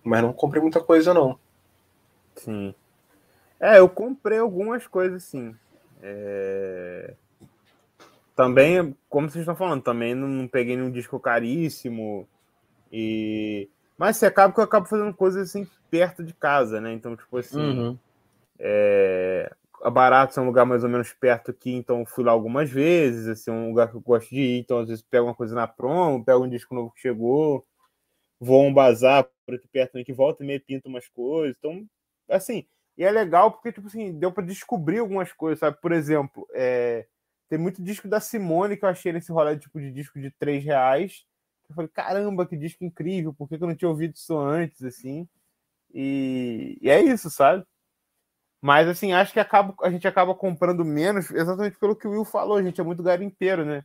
Mas 0.04 0.22
não 0.22 0.32
comprei 0.32 0.62
muita 0.62 0.80
coisa, 0.80 1.12
não. 1.12 1.36
Sim. 2.36 2.72
É, 3.58 3.80
eu 3.80 3.88
comprei 3.88 4.38
algumas 4.38 4.86
coisas, 4.86 5.24
sim. 5.24 5.56
É, 6.00 7.14
Também, 8.36 8.96
como 9.08 9.28
vocês 9.28 9.42
estão 9.42 9.56
falando, 9.56 9.82
também 9.82 10.14
não, 10.14 10.28
não 10.28 10.46
peguei 10.46 10.76
nenhum 10.76 10.92
disco 10.92 11.18
caríssimo. 11.18 12.28
E... 12.96 13.68
Mas 13.98 14.16
assim, 14.16 14.26
acaba 14.26 14.54
que 14.54 14.60
eu 14.60 14.64
acabo 14.64 14.86
fazendo 14.86 15.12
coisas 15.12 15.48
assim 15.48 15.68
perto 15.90 16.22
de 16.22 16.32
casa, 16.32 16.80
né? 16.80 16.92
Então, 16.92 17.16
tipo 17.16 17.36
assim, 17.36 17.58
Uhum. 17.58 17.98
é... 18.58 19.52
a 19.82 19.90
Baratos 19.90 20.36
é 20.38 20.40
um 20.40 20.46
lugar 20.46 20.64
mais 20.64 20.84
ou 20.84 20.88
menos 20.90 21.12
perto 21.12 21.50
aqui, 21.50 21.72
então 21.72 22.06
fui 22.06 22.22
lá 22.24 22.30
algumas 22.30 22.70
vezes, 22.70 23.26
assim, 23.26 23.50
é 23.50 23.54
um 23.54 23.68
lugar 23.70 23.90
que 23.90 23.96
eu 23.96 24.00
gosto 24.00 24.30
de 24.30 24.40
ir, 24.40 24.60
então 24.60 24.78
às 24.78 24.88
vezes 24.88 25.02
pego 25.02 25.26
uma 25.26 25.34
coisa 25.34 25.54
na 25.56 25.66
promo, 25.66 26.24
pego 26.24 26.44
um 26.44 26.48
disco 26.48 26.72
novo 26.72 26.92
que 26.92 27.00
chegou, 27.00 27.66
vou 28.38 28.64
a 28.64 28.68
um 28.68 28.72
bazar 28.72 29.28
por 29.44 29.56
aqui 29.56 29.66
perto 29.68 29.92
também, 29.92 30.04
que 30.04 30.12
volta 30.12 30.42
e 30.44 30.46
meia 30.46 30.60
pinta 30.64 30.88
umas 30.88 31.08
coisas, 31.08 31.56
então, 31.58 31.84
assim, 32.28 32.64
e 32.96 33.02
é 33.02 33.10
legal 33.10 33.50
porque, 33.50 33.72
tipo 33.72 33.88
assim, 33.88 34.12
deu 34.16 34.30
para 34.30 34.44
descobrir 34.44 35.00
algumas 35.00 35.32
coisas, 35.32 35.58
sabe? 35.58 35.76
Por 35.80 35.90
exemplo, 35.90 36.46
é... 36.54 37.06
tem 37.48 37.58
muito 37.58 37.82
disco 37.82 38.06
da 38.06 38.20
Simone 38.20 38.76
que 38.76 38.84
eu 38.84 38.88
achei 38.88 39.12
nesse 39.12 39.32
rolê 39.32 39.56
tipo 39.58 39.80
de 39.80 39.90
disco 39.90 40.20
de 40.20 40.30
3 40.30 40.64
reais, 40.64 41.24
eu 41.68 41.74
falei, 41.74 41.88
caramba, 41.88 42.46
que 42.46 42.56
disco 42.56 42.84
incrível, 42.84 43.32
por 43.32 43.48
que 43.48 43.54
eu 43.54 43.66
não 43.66 43.74
tinha 43.74 43.88
ouvido 43.88 44.14
isso 44.14 44.36
antes, 44.38 44.82
assim? 44.82 45.28
E, 45.92 46.78
e 46.80 46.90
é 46.90 47.00
isso, 47.00 47.30
sabe? 47.30 47.64
Mas 48.60 48.88
assim, 48.88 49.12
acho 49.12 49.32
que 49.32 49.40
acaba, 49.40 49.74
a 49.82 49.90
gente 49.90 50.08
acaba 50.08 50.34
comprando 50.34 50.84
menos 50.84 51.30
exatamente 51.30 51.78
pelo 51.78 51.94
que 51.94 52.08
o 52.08 52.12
Will 52.12 52.24
falou, 52.24 52.56
a 52.56 52.62
gente 52.62 52.80
é 52.80 52.84
muito 52.84 53.02
garimpeiro, 53.02 53.64
né? 53.64 53.84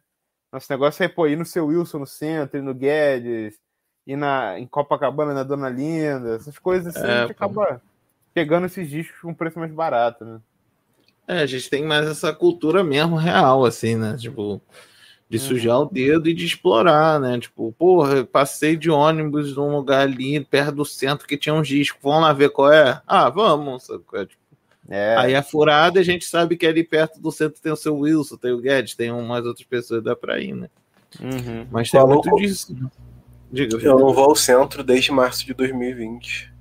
Nosso 0.52 0.72
negócio 0.72 1.04
é 1.04 1.08
pô, 1.08 1.28
ir 1.28 1.36
no 1.38 1.46
seu 1.46 1.68
Wilson 1.68 2.00
no 2.00 2.08
centro, 2.08 2.58
ir 2.58 2.62
no 2.62 2.74
Guedes, 2.74 3.60
ir 4.08 4.16
na, 4.16 4.58
em 4.58 4.66
Copacabana 4.66 5.34
na 5.34 5.44
Dona 5.44 5.70
Linda, 5.70 6.36
essas 6.36 6.58
coisas 6.58 6.96
assim, 6.96 7.08
É, 7.08 7.12
a 7.12 7.22
gente 7.22 7.34
pô. 7.34 7.46
acaba 7.46 7.82
pegando 8.34 8.66
esses 8.66 8.90
discos 8.90 9.20
com 9.20 9.34
preço 9.34 9.60
mais 9.60 9.72
barato, 9.72 10.26
né? 10.26 10.42
É, 11.28 11.42
a 11.42 11.46
gente 11.46 11.70
tem 11.70 11.86
mais 11.86 12.08
essa 12.08 12.34
cultura 12.34 12.84
mesmo 12.84 13.16
real, 13.16 13.64
assim, 13.64 13.96
né? 13.96 14.18
Tipo, 14.18 14.60
de 15.30 15.38
Uhum. 15.38 15.44
sujar 15.44 15.80
o 15.82 15.86
dedo 15.86 16.28
e 16.28 16.34
de 16.34 16.46
explorar, 16.46 17.20
né? 17.20 17.40
Tipo, 17.40 17.72
porra, 17.78 18.24
passei 18.26 18.76
de 18.76 18.90
ônibus 18.90 19.56
num 19.56 19.72
lugar 19.76 20.02
ali 20.02 20.44
perto 20.44 20.76
do 20.78 20.86
centro 20.86 21.28
que 21.28 21.38
tinha 21.38 21.54
um 21.54 21.62
disco. 21.62 22.00
Vamos 22.02 22.22
lá 22.24 22.34
ver 22.34 22.50
qual 22.50 22.72
é? 22.74 23.00
Ah, 23.08 23.30
vamos. 23.30 23.84
sabe 23.84 24.04
qual 24.08 24.22
é? 24.24 24.26
Tipo, 24.26 24.40
É, 24.92 25.16
Aí 25.18 25.36
a 25.36 25.44
furada 25.44 26.00
a 26.00 26.04
gente 26.04 26.26
sabe 26.26 26.58
que 26.58 26.66
ali 26.66 26.84
perto 26.84 27.20
do 27.22 27.32
centro 27.32 27.62
tem 27.62 27.72
o 27.72 27.76
seu 27.76 27.96
Wilson, 27.96 28.38
tem 28.38 28.52
o 28.52 28.58
Guedes, 28.60 28.96
tem 28.96 29.12
umas 29.12 29.46
outras 29.46 29.68
pessoas 29.68 30.04
dá 30.04 30.16
pra 30.16 30.40
ir, 30.40 30.56
né? 30.56 30.68
uhum. 31.22 31.68
Mas 31.72 31.92
tem 31.92 32.00
Falou 32.02 32.16
muito 32.24 32.36
disso. 32.38 32.74
né? 32.74 32.90
Diga, 33.52 33.78
Eu 33.78 34.00
não 34.00 34.12
vou 34.14 34.26
ao 34.26 34.36
centro 34.36 34.84
desde 34.84 35.12
março 35.12 35.46
de 35.46 35.54
2020. 35.54 36.52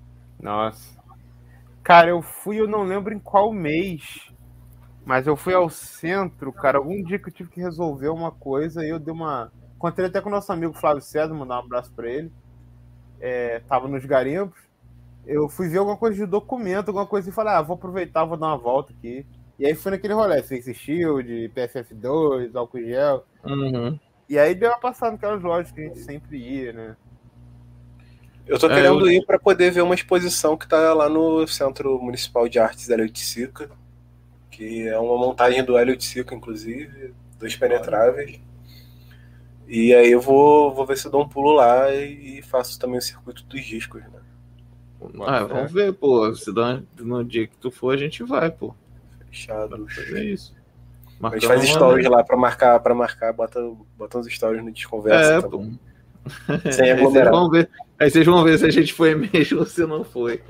Nossa. 0.43 0.97
Cara, 1.83 2.11
eu 2.11 2.21
fui, 2.21 2.61
eu 2.61 2.69
não 2.69 2.83
lembro 2.83 3.15
em 3.15 3.19
qual 3.19 3.51
mês, 3.51 4.03
mas 5.05 5.27
eu 5.27 5.37
fui 5.37 5.55
ao 5.55 5.71
centro, 5.71 6.53
cara, 6.53 6.79
algum 6.79 7.03
dia 7.03 7.19
que 7.19 7.29
eu 7.29 7.33
tive 7.33 7.51
que 7.51 7.61
resolver 7.61 8.09
uma 8.09 8.31
coisa 8.31 8.85
e 8.85 8.91
eu 8.91 8.99
dei 8.99 9.13
uma. 9.13 9.51
Encontrei 9.77 10.07
até 10.09 10.21
com 10.21 10.29
o 10.29 10.33
nosso 10.33 10.53
amigo 10.53 10.73
Flávio 10.75 11.01
César, 11.03 11.33
mandar 11.35 11.57
um 11.57 11.65
abraço 11.65 11.93
pra 11.93 12.09
ele. 12.11 12.31
É, 13.21 13.61
tava 13.69 13.89
nos 13.89 14.05
garimpos. 14.05 14.59
Eu 15.27 15.49
fui 15.49 15.69
ver 15.69 15.79
alguma 15.79 15.97
coisa 15.97 16.17
de 16.17 16.27
documento, 16.31 16.89
alguma 16.89 17.07
coisa 17.07 17.29
e 17.29 17.33
falei, 17.33 17.53
ah, 17.55 17.63
vou 17.63 17.75
aproveitar, 17.75 18.25
vou 18.25 18.37
dar 18.37 18.49
uma 18.49 18.57
volta 18.59 18.93
aqui. 18.93 19.25
E 19.59 19.67
aí 19.67 19.75
fui 19.75 19.91
naquele 19.91 20.15
rolê, 20.15 20.43
Face 20.43 20.73
Shield, 20.73 21.51
PFF2, 21.55 22.55
álcool 22.55 22.81
gel. 22.81 23.25
Uhum. 23.45 23.99
E 24.29 24.39
aí 24.39 24.55
deu 24.55 24.71
uma 24.71 24.79
passada 24.79 25.13
naquelas 25.13 25.43
lojas 25.43 25.73
que 25.73 25.81
a 25.81 25.85
gente 25.85 25.99
sempre 26.01 26.39
ia, 26.39 26.73
né? 26.73 26.97
Eu 28.47 28.59
tô 28.59 28.67
É, 28.67 28.75
querendo 28.75 29.01
eu- 29.07 29.11
ir 29.13 29.27
para 29.27 29.39
poder 29.39 29.71
ver 29.71 29.83
uma 29.83 29.95
exposição 29.95 30.57
que 30.57 30.67
tá 30.67 30.95
lá 30.95 31.09
no 31.09 31.47
Centro 31.47 32.01
Municipal 32.01 32.49
de 32.49 32.59
Artes 32.59 32.87
de 32.87 33.21
Sica, 33.21 33.71
que 34.59 34.89
é 34.89 34.99
uma 34.99 35.17
montagem 35.17 35.65
do 35.65 35.79
Hélio 35.79 35.97
de 35.97 36.05
Sica, 36.05 36.35
inclusive, 36.35 37.15
dois 37.39 37.55
penetráveis. 37.55 38.41
E 39.69 39.95
aí 39.95 40.11
eu 40.11 40.21
vou, 40.21 40.75
vou 40.75 40.85
ver 40.85 40.99
se 40.99 41.07
eu 41.07 41.13
dou 41.13 41.23
um 41.23 41.29
pulo 41.29 41.53
lá 41.53 41.95
e, 41.95 42.43
faço 42.43 42.77
também 42.77 42.99
o 42.99 43.03
circuito 43.03 43.45
dos 43.45 43.65
discos, 43.65 44.03
né? 44.03 44.19
Ah, 45.25 45.45
vamos 45.45 45.71
ver, 45.71 45.93
pô. 45.93 46.35
Se 46.35 46.53
dá, 46.53 46.83
no 46.99 47.25
dia 47.25 47.47
que 47.47 47.57
tu 47.57 47.71
for, 47.71 47.95
a 47.95 47.97
gente 47.97 48.25
vai, 48.25 48.51
pô. 48.51 48.75
Fechado. 49.31 49.79
Pra 49.79 49.95
fazer 49.95 50.25
isso. 50.25 50.57
A 51.23 51.31
gente 51.31 51.47
faz 51.47 51.69
stories 51.69 52.09
lá 52.09 52.25
pra 52.25 52.37
marcar, 52.37 52.81
para 52.81 52.95
marcar, 52.97 53.33
bota, 53.33 53.61
bota 53.97 54.19
uns 54.19 54.27
stories 54.27 54.65
no 54.65 54.73
Desconversa. 54.73 55.35
É, 55.35 55.41
também. 55.41 55.79
pô. 56.51 56.73
Sem 56.73 56.91
Aí 56.91 56.97
vocês, 56.97 56.99
aglomerar. 56.99 57.33
vão 57.33 57.49
ver, 57.49 57.71
aí 57.97 58.11
vocês 58.11 58.27
vão 58.27 58.43
ver 58.43 58.59
se 58.59 58.67
a 58.67 58.71
gente 58.71 58.93
foi 58.93 59.15
mesmo 59.33 59.61
ou 59.61 59.67
se 59.67 59.87
não 59.87 60.03
foi. 60.03 60.43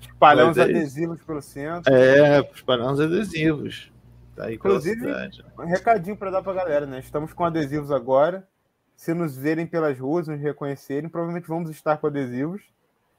Espalhar 0.00 0.46
uns 0.48 0.56
é 0.56 0.62
adesivos 0.62 1.20
pelo 1.22 1.42
centro. 1.42 1.92
É, 1.92 2.40
espalhar 2.54 2.92
uns 2.92 3.00
adesivos. 3.00 3.92
Tá 4.34 4.44
aí 4.46 4.54
Inclusive-. 4.54 5.06
Um 5.58 5.66
recadinho 5.66 6.16
para 6.16 6.30
dar 6.30 6.42
pra 6.42 6.52
galera, 6.52 6.86
né? 6.86 7.00
Estamos 7.00 7.32
com 7.32 7.44
adesivos 7.44 7.90
agora. 7.90 8.46
Se 8.96 9.12
nos 9.14 9.36
verem 9.36 9.66
pelas 9.66 9.98
ruas, 9.98 10.28
nos 10.28 10.40
reconhecerem, 10.40 11.08
provavelmente 11.08 11.48
vamos 11.48 11.70
estar 11.70 11.96
com 11.96 12.06
adesivos, 12.06 12.62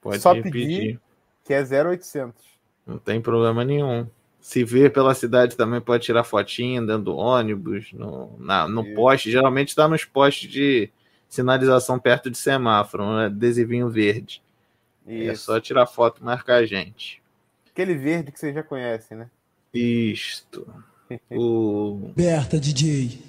Pode 0.02 0.20
só 0.20 0.34
pedir. 0.34 0.52
pedir. 0.52 1.00
que 1.44 1.54
é 1.54 1.62
0800. 1.62 2.42
Não 2.86 2.98
tem 2.98 3.20
problema 3.22 3.66
nenhum. 3.66 4.08
Se 4.40 4.64
ver 4.64 4.92
pela 4.92 5.14
cidade 5.14 5.56
também 5.56 5.80
pode 5.82 6.04
tirar 6.04 6.24
fotinho 6.24 6.86
dentro 6.86 7.04
do 7.04 7.16
ônibus, 7.16 7.92
no, 7.94 8.34
na, 8.40 8.68
no 8.68 8.84
Isso. 8.86 8.96
poste. 8.96 9.32
Geralmente 9.32 9.70
está 9.70 9.88
nos 9.88 10.06
postes 10.06 10.50
de 10.50 10.90
sinalização 11.28 11.98
perto 11.98 12.30
de 12.30 12.38
semáforo, 12.38 13.04
um 13.04 13.18
adesivinho 13.18 13.90
verde. 13.90 14.42
É 15.08 15.14
Isso. 15.14 15.46
só 15.46 15.60
tirar 15.60 15.86
foto 15.86 16.22
e 16.22 16.24
marcar 16.24 16.56
a 16.56 16.66
gente. 16.66 17.22
Aquele 17.72 17.96
verde 17.96 18.32
que 18.32 18.40
vocês 18.40 18.54
já 18.54 18.64
conhecem, 18.64 19.18
né? 19.18 19.30
Isto. 19.74 20.68
O... 21.30 22.12
Berta, 22.16 22.60
DJ. 22.60 23.20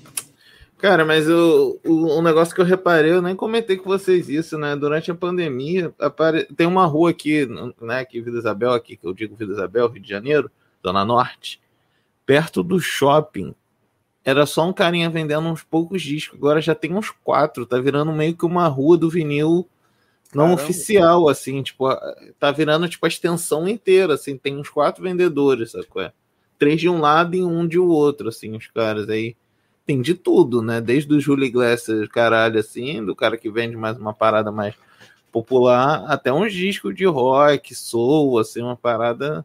Cara, 0.78 1.04
mas 1.04 1.28
o, 1.28 1.78
o, 1.84 2.18
um 2.18 2.22
negócio 2.22 2.54
que 2.54 2.60
eu 2.60 2.64
reparei, 2.64 3.10
eu 3.10 3.20
nem 3.20 3.36
comentei 3.36 3.76
com 3.76 3.84
vocês 3.84 4.28
isso, 4.28 4.56
né? 4.56 4.74
Durante 4.76 5.10
a 5.10 5.14
pandemia, 5.14 5.92
apare... 5.98 6.44
tem 6.56 6.66
uma 6.66 6.86
rua 6.86 7.10
aqui, 7.10 7.46
né? 7.80 8.00
Aqui, 8.00 8.20
Vila 8.20 8.38
Isabel, 8.38 8.72
aqui, 8.72 8.96
que 8.96 9.06
eu 9.06 9.12
digo 9.12 9.36
Vila 9.36 9.52
Isabel, 9.52 9.88
Rio 9.88 10.02
de 10.02 10.08
Janeiro, 10.08 10.50
Zona 10.82 11.04
Norte, 11.04 11.60
perto 12.24 12.62
do 12.62 12.80
shopping. 12.80 13.54
Era 14.24 14.46
só 14.46 14.66
um 14.66 14.72
carinha 14.72 15.10
vendendo 15.10 15.46
uns 15.48 15.62
poucos 15.62 16.02
discos, 16.02 16.38
agora 16.38 16.60
já 16.60 16.74
tem 16.74 16.94
uns 16.94 17.10
quatro, 17.10 17.66
tá 17.66 17.78
virando 17.78 18.12
meio 18.12 18.36
que 18.36 18.46
uma 18.46 18.66
rua 18.68 18.96
do 18.96 19.10
vinil 19.10 19.68
não 20.34 20.46
Caramba. 20.46 20.62
oficial, 20.62 21.28
assim, 21.28 21.62
tipo, 21.62 21.88
tá 22.38 22.50
virando 22.50 22.88
tipo 22.88 23.04
a 23.04 23.08
extensão 23.08 23.68
inteira, 23.68 24.14
assim, 24.14 24.36
tem 24.36 24.56
uns 24.56 24.68
quatro 24.68 25.02
vendedores, 25.02 25.72
sacou? 25.72 26.02
É? 26.02 26.12
Três 26.58 26.80
de 26.80 26.88
um 26.88 27.00
lado 27.00 27.34
e 27.36 27.44
um 27.44 27.66
de 27.66 27.78
outro, 27.78 28.28
assim, 28.28 28.56
os 28.56 28.66
caras 28.68 29.08
aí 29.08 29.36
tem 29.86 30.00
de 30.00 30.14
tudo, 30.14 30.62
né? 30.62 30.80
Desde 30.80 31.12
o 31.12 31.20
Julio 31.20 31.44
Iglesias, 31.44 32.08
caralho, 32.08 32.58
assim, 32.58 33.04
do 33.04 33.14
cara 33.14 33.36
que 33.36 33.50
vende 33.50 33.76
mais 33.76 33.98
uma 33.98 34.14
parada 34.14 34.50
mais 34.50 34.74
popular, 35.30 36.04
até 36.06 36.32
uns 36.32 36.52
discos 36.52 36.94
de 36.94 37.04
rock, 37.04 37.74
soul, 37.74 38.38
assim, 38.38 38.62
uma 38.62 38.76
parada 38.76 39.44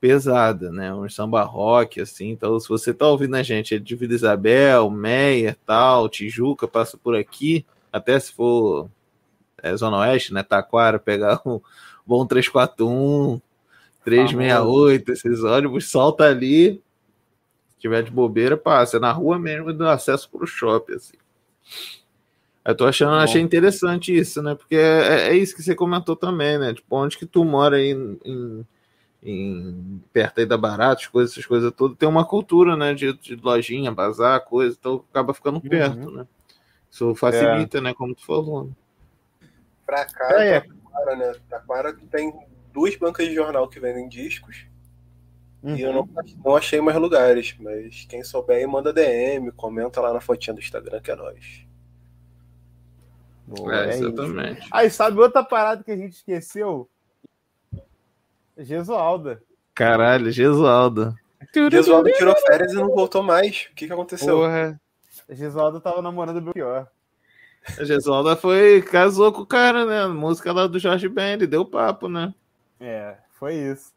pesada, 0.00 0.70
né? 0.70 0.92
Um 0.92 1.08
samba 1.08 1.42
rock, 1.44 2.00
assim. 2.00 2.30
Então, 2.30 2.58
se 2.60 2.68
você 2.68 2.92
tá 2.92 3.06
ouvindo 3.08 3.36
a 3.36 3.42
gente 3.42 3.74
é 3.74 3.78
de 3.78 3.96
Vila 3.96 4.14
Isabel, 4.14 4.90
Meia, 4.90 5.56
tal, 5.64 6.08
Tijuca, 6.08 6.68
passa 6.68 6.98
por 6.98 7.16
aqui, 7.16 7.64
até 7.92 8.18
se 8.18 8.32
for 8.32 8.90
é, 9.64 9.76
Zona 9.76 9.98
Oeste, 9.98 10.32
né? 10.34 10.42
Taquara, 10.42 10.98
pegar 10.98 11.40
o 11.44 11.62
Bom 12.06 12.26
341, 12.26 13.40
368, 14.04 15.12
esses 15.12 15.42
ônibus, 15.42 15.90
solta 15.90 16.24
ali, 16.24 16.82
se 17.68 17.78
tiver 17.78 18.02
de 18.02 18.10
bobeira, 18.10 18.56
passa. 18.56 18.98
É 18.98 19.00
na 19.00 19.10
rua 19.10 19.38
mesmo 19.38 19.72
do 19.72 19.88
acesso 19.88 20.28
pro 20.28 20.46
shopping, 20.46 20.94
assim. 20.94 21.16
Eu 22.64 22.74
tô 22.74 22.86
achando, 22.86 23.10
Bom. 23.12 23.18
achei 23.18 23.40
interessante 23.42 24.14
isso, 24.16 24.42
né? 24.42 24.54
Porque 24.54 24.74
é, 24.76 25.28
é 25.28 25.36
isso 25.36 25.54
que 25.54 25.62
você 25.62 25.74
comentou 25.74 26.14
também, 26.16 26.58
né? 26.58 26.72
Tipo, 26.74 26.96
onde 26.96 27.16
que 27.18 27.26
tu 27.26 27.44
mora 27.44 27.76
aí 27.76 27.90
em, 27.92 28.66
em- 29.22 30.00
perto 30.12 30.40
aí 30.40 30.46
da 30.46 30.56
Barata, 30.56 31.00
as 31.02 31.06
coisas, 31.06 31.32
essas 31.32 31.46
coisas 31.46 31.72
todas, 31.74 31.96
tem 31.96 32.08
uma 32.08 32.24
cultura, 32.26 32.76
né? 32.76 32.94
De, 32.94 33.12
de 33.14 33.36
lojinha, 33.36 33.90
bazar, 33.92 34.44
coisa, 34.44 34.76
então 34.78 35.02
acaba 35.10 35.32
ficando 35.34 35.58
perto, 35.60 36.10
né? 36.10 36.26
Isso 36.90 37.14
facilita, 37.14 37.80
né? 37.80 37.92
Como 37.94 38.14
tu 38.14 38.24
falou. 38.24 38.70
Pra 39.86 40.04
cá, 40.04 40.42
É, 40.42 40.60
Taquara, 40.60 41.16
né? 41.16 41.34
Taquara 41.48 41.92
tem 42.10 42.32
duas 42.72 42.96
bancas 42.96 43.26
de 43.26 43.34
jornal 43.34 43.68
que 43.68 43.78
vendem 43.80 44.08
discos. 44.08 44.66
E 45.62 45.80
eu 45.80 45.94
não, 45.94 46.06
não 46.44 46.54
achei 46.56 46.78
mais 46.82 46.96
lugares, 46.98 47.56
mas 47.58 48.04
quem 48.06 48.22
souber 48.22 48.58
aí 48.58 48.66
manda 48.66 48.92
DM, 48.92 49.50
comenta 49.52 49.98
lá 49.98 50.12
na 50.12 50.20
fotinha 50.20 50.52
do 50.52 50.60
Instagram 50.60 51.00
que 51.00 51.10
é 51.10 51.16
nóis. 51.16 51.66
Boa, 53.46 53.74
É, 53.74 53.86
é 53.86 53.90
isso. 53.94 54.06
exatamente. 54.08 54.68
Aí, 54.70 54.90
sabe 54.90 55.18
outra 55.18 55.42
parada 55.42 55.82
que 55.82 55.90
a 55.90 55.96
gente 55.96 56.12
esqueceu? 56.16 56.86
Gesualda. 58.58 59.42
Caralho, 59.74 60.30
Gesualdo. 60.30 61.14
Gesualdo 61.70 62.10
tirou 62.12 62.34
férias 62.46 62.72
e 62.72 62.76
não 62.76 62.88
voltou 62.88 63.22
mais. 63.22 63.68
O 63.70 63.74
que, 63.74 63.86
que 63.86 63.92
aconteceu? 63.92 64.36
Porra. 64.36 64.80
Gesualdo 65.30 65.80
tava 65.80 66.02
namorando 66.02 66.36
o 66.38 66.40
Belchior. 66.40 66.86
A 67.78 67.84
Gesualda 67.84 68.36
foi, 68.36 68.82
casou 68.82 69.32
com 69.32 69.40
o 69.40 69.46
cara, 69.46 69.86
né? 69.86 70.02
A 70.02 70.08
música 70.08 70.52
lá 70.52 70.66
do 70.66 70.78
Jorge 70.78 71.08
Ben, 71.08 71.32
ele 71.32 71.46
deu 71.46 71.64
papo, 71.64 72.08
né? 72.08 72.34
É, 72.78 73.16
foi 73.38 73.54
isso. 73.54 73.92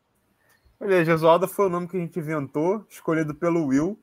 Olha, 0.79 1.03
Gesualda 1.03 1.47
foi 1.47 1.65
o 1.65 1.69
nome 1.69 1.87
que 1.87 1.97
a 1.97 1.99
gente 1.99 2.17
inventou, 2.17 2.85
escolhido 2.89 3.35
pelo 3.35 3.65
Will, 3.65 3.99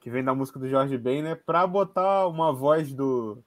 que 0.00 0.10
vem 0.10 0.22
da 0.22 0.34
música 0.34 0.58
do 0.58 0.68
Jorge 0.68 0.98
Ben, 0.98 1.22
né? 1.22 1.34
Pra 1.34 1.66
botar 1.66 2.26
uma 2.28 2.52
voz 2.52 2.92
do. 2.92 3.38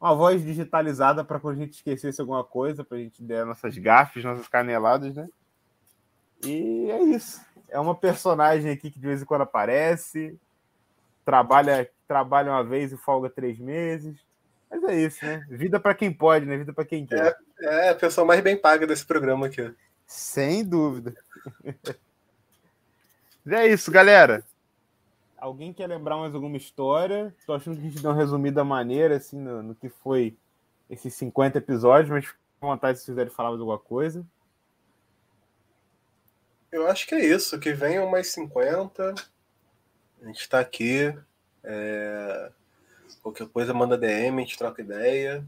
Uma 0.00 0.14
voz 0.14 0.44
digitalizada 0.44 1.24
pra 1.24 1.38
quando 1.38 1.56
a 1.56 1.60
gente 1.60 1.74
esquecesse 1.74 2.20
alguma 2.20 2.42
coisa, 2.42 2.84
pra 2.84 2.98
gente 2.98 3.22
der 3.22 3.46
nossas 3.46 3.78
gafes, 3.78 4.24
nossas 4.24 4.48
caneladas, 4.48 5.14
né? 5.14 5.28
E 6.44 6.90
é 6.90 7.02
isso. 7.04 7.40
É 7.68 7.78
uma 7.78 7.94
personagem 7.94 8.70
aqui 8.70 8.90
que 8.90 8.98
de 8.98 9.06
vez 9.06 9.22
em 9.22 9.24
quando 9.24 9.42
aparece, 9.42 10.38
trabalha, 11.24 11.88
trabalha 12.06 12.50
uma 12.50 12.64
vez 12.64 12.92
e 12.92 12.96
folga 12.96 13.30
três 13.30 13.58
meses. 13.60 14.20
Mas 14.72 14.82
é 14.84 15.00
isso, 15.00 15.24
né? 15.24 15.44
Vida 15.50 15.78
pra 15.78 15.94
quem 15.94 16.10
pode, 16.10 16.46
né? 16.46 16.56
Vida 16.56 16.72
pra 16.72 16.84
quem 16.84 17.04
quer. 17.04 17.36
É 17.60 17.90
a 17.90 17.94
pessoa 17.94 18.26
mais 18.26 18.40
bem 18.40 18.56
paga 18.56 18.86
desse 18.86 19.04
programa 19.04 19.46
aqui. 19.46 19.70
Sem 20.06 20.64
dúvida. 20.64 21.14
É 23.44 23.66
isso, 23.66 23.90
galera. 23.90 24.44
Alguém 25.36 25.72
quer 25.72 25.88
lembrar 25.88 26.16
mais 26.16 26.32
alguma 26.32 26.56
história? 26.56 27.34
Tô 27.44 27.54
achando 27.54 27.74
que 27.74 27.80
a 27.80 27.90
gente 27.90 28.00
deu 28.00 28.12
uma 28.12 28.16
resumida 28.16 28.62
maneira, 28.62 29.16
assim, 29.16 29.36
no, 29.36 29.60
no 29.64 29.74
que 29.74 29.88
foi 29.88 30.36
esses 30.88 31.12
50 31.14 31.58
episódios, 31.58 32.08
mas 32.08 32.24
fica 32.24 32.38
à 32.60 32.66
vontade 32.66 33.00
se 33.00 33.06
quiserem 33.06 33.32
falar 33.32 33.48
mais 33.48 33.60
alguma 33.60 33.80
coisa. 33.80 34.24
Eu 36.70 36.86
acho 36.86 37.04
que 37.04 37.16
é 37.16 37.26
isso. 37.26 37.58
Que 37.58 37.72
venham 37.72 38.08
mais 38.08 38.28
50. 38.28 39.12
A 40.22 40.26
gente 40.26 40.48
tá 40.48 40.60
aqui. 40.60 41.12
É, 41.64 42.52
Qualquer 43.22 43.46
coisa 43.48 43.72
manda 43.72 43.96
DM, 43.96 44.38
a 44.38 44.40
gente 44.44 44.58
troca 44.58 44.82
ideia. 44.82 45.44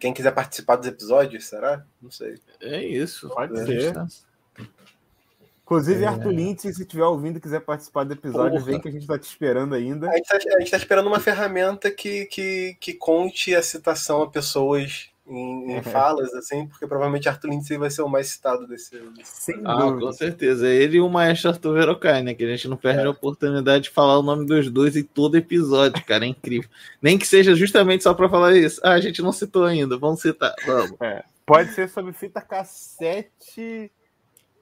Quem 0.00 0.14
quiser 0.14 0.32
participar 0.32 0.76
dos 0.76 0.86
episódios, 0.88 1.46
será? 1.46 1.84
Não 2.00 2.10
sei. 2.10 2.36
É 2.60 2.82
isso. 2.82 3.28
Pode 3.28 3.56
ser. 3.64 3.92
tá- 3.92 4.06
Inclusive, 5.62 6.04
É. 6.04 6.06
Arthur 6.06 6.30
Lindsay, 6.30 6.72
se 6.72 6.82
estiver 6.82 7.04
ouvindo 7.04 7.38
e 7.38 7.40
quiser 7.40 7.60
participar 7.60 8.04
do 8.04 8.12
episódio, 8.12 8.52
Porra. 8.60 8.64
vem 8.64 8.80
que 8.80 8.86
a 8.88 8.92
gente 8.92 9.04
tá 9.06 9.18
te 9.18 9.24
esperando 9.24 9.74
ainda. 9.74 10.08
A 10.08 10.16
gente, 10.16 10.28
tá, 10.28 10.38
gente 10.60 10.70
tá 10.70 10.76
esperando 10.76 11.08
uma 11.08 11.18
ferramenta 11.18 11.90
que, 11.90 12.26
que, 12.26 12.76
que 12.80 12.94
conte 12.94 13.52
a 13.52 13.60
citação 13.60 14.22
a 14.22 14.30
pessoas 14.30 15.10
em, 15.28 15.72
em 15.76 15.82
falas, 15.82 16.32
assim, 16.34 16.66
porque 16.68 16.86
provavelmente 16.86 17.28
Arthur 17.28 17.48
Lindsay 17.50 17.76
vai 17.76 17.90
ser 17.90 18.02
o 18.02 18.08
mais 18.08 18.28
citado 18.28 18.66
desse. 18.66 18.90
Sem 19.24 19.60
Ah, 19.64 19.74
dúvida. 19.74 20.06
com 20.06 20.12
certeza. 20.12 20.68
Ele 20.68 20.98
e 20.98 21.00
o 21.00 21.08
Maestro 21.08 21.50
Arthur 21.50 21.74
Verocai, 21.74 22.22
né? 22.22 22.34
Que 22.34 22.44
a 22.44 22.48
gente 22.48 22.68
não 22.68 22.76
perde 22.76 23.06
a 23.06 23.10
oportunidade 23.10 23.84
de 23.84 23.90
falar 23.90 24.18
o 24.18 24.22
nome 24.22 24.46
dos 24.46 24.70
dois 24.70 24.96
em 24.96 25.02
todo 25.02 25.36
episódio, 25.36 26.04
cara. 26.04 26.24
É 26.24 26.28
incrível. 26.28 26.70
Nem 27.02 27.18
que 27.18 27.26
seja 27.26 27.54
justamente 27.54 28.02
só 28.04 28.14
pra 28.14 28.28
falar 28.28 28.54
isso. 28.56 28.80
Ah, 28.84 28.92
a 28.92 29.00
gente 29.00 29.20
não 29.20 29.32
citou 29.32 29.64
ainda. 29.64 29.98
Vamos 29.98 30.20
citar. 30.20 30.54
Vamos. 30.64 30.96
Pode 31.44 31.72
ser 31.74 31.88
sobre 31.88 32.12
fita 32.12 32.40
cassete 32.40 33.90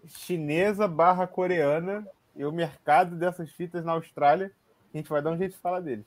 chinesa 0.07 0.87
barra 0.87 1.27
coreana 1.27 2.07
e 2.37 2.45
o 2.45 2.53
mercado 2.53 3.17
dessas 3.17 3.51
fitas 3.51 3.85
na 3.85 3.93
Austrália. 3.93 4.51
A 4.93 4.97
gente 4.97 5.09
vai 5.09 5.21
dar 5.23 5.31
um 5.33 5.37
jeito 5.39 5.53
de 5.53 5.59
falar 5.59 5.81
deles. 5.81 6.05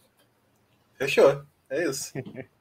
Fechou. 0.98 1.42
É 1.70 1.88
isso. 1.90 2.12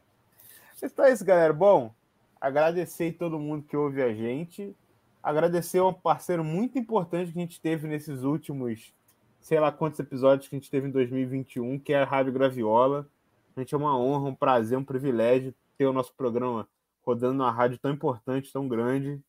Então 0.83 1.07
é 1.07 1.13
isso, 1.13 1.25
galera. 1.25 1.55
Bom, 1.55 1.95
agradecer 2.39 3.13
todo 3.13 3.39
mundo 3.39 3.65
que 3.65 3.77
ouve 3.77 4.03
a 4.03 4.13
gente. 4.13 4.77
Agradecer 5.23 5.81
um 5.81 5.93
parceiro 5.93 6.45
muito 6.45 6.79
importante 6.79 7.33
que 7.33 7.39
a 7.39 7.43
gente 7.43 7.61
teve 7.61 7.89
nesses 7.89 8.23
últimos, 8.23 8.93
sei 9.41 9.59
lá 9.59 9.73
quantos 9.73 9.99
episódios 9.99 10.49
que 10.49 10.55
a 10.55 10.59
gente 10.59 10.71
teve 10.71 10.87
em 10.87 10.91
2021, 10.91 11.79
que 11.79 11.95
é 11.95 12.03
a 12.03 12.05
Rádio 12.05 12.33
Graviola. 12.33 13.09
A 13.57 13.61
gente 13.61 13.75
é 13.75 13.79
uma 13.79 13.99
honra, 13.99 14.29
um 14.29 14.35
prazer, 14.35 14.77
um 14.77 14.85
privilégio 14.85 15.55
ter 15.79 15.87
o 15.87 15.93
nosso 15.93 16.13
programa 16.15 16.69
rodando 17.03 17.35
numa 17.35 17.51
rádio 17.51 17.79
tão 17.79 17.93
importante, 17.93 18.53
tão 18.53 18.69
grande. 18.69 19.21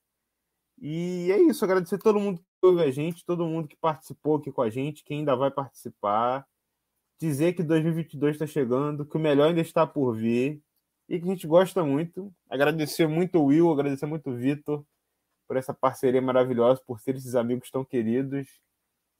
E 0.79 1.31
é 1.31 1.39
isso, 1.39 1.63
agradecer 1.63 1.97
todo 1.97 2.19
mundo 2.19 2.39
que 2.39 2.67
ouve 2.67 2.83
a 2.83 2.91
gente, 2.91 3.25
todo 3.25 3.47
mundo 3.47 3.67
que 3.67 3.75
participou 3.77 4.35
aqui 4.35 4.51
com 4.51 4.61
a 4.61 4.69
gente, 4.69 5.03
que 5.03 5.13
ainda 5.13 5.35
vai 5.35 5.49
participar. 5.49 6.45
Dizer 7.19 7.53
que 7.53 7.63
2022 7.63 8.35
está 8.35 8.45
chegando, 8.45 9.05
que 9.05 9.15
o 9.15 9.19
melhor 9.19 9.47
ainda 9.47 9.61
está 9.61 9.87
por 9.87 10.13
vir 10.13 10.61
e 11.07 11.19
que 11.19 11.25
a 11.25 11.29
gente 11.29 11.47
gosta 11.47 11.83
muito. 11.83 12.33
Agradecer 12.49 13.07
muito 13.07 13.39
o 13.39 13.45
Will, 13.45 13.71
agradecer 13.71 14.05
muito 14.05 14.29
o 14.29 14.35
Vitor 14.35 14.85
por 15.47 15.55
essa 15.55 15.73
parceria 15.73 16.21
maravilhosa, 16.21 16.81
por 16.85 16.99
ser 16.99 17.15
esses 17.15 17.35
amigos 17.35 17.71
tão 17.71 17.85
queridos. 17.85 18.47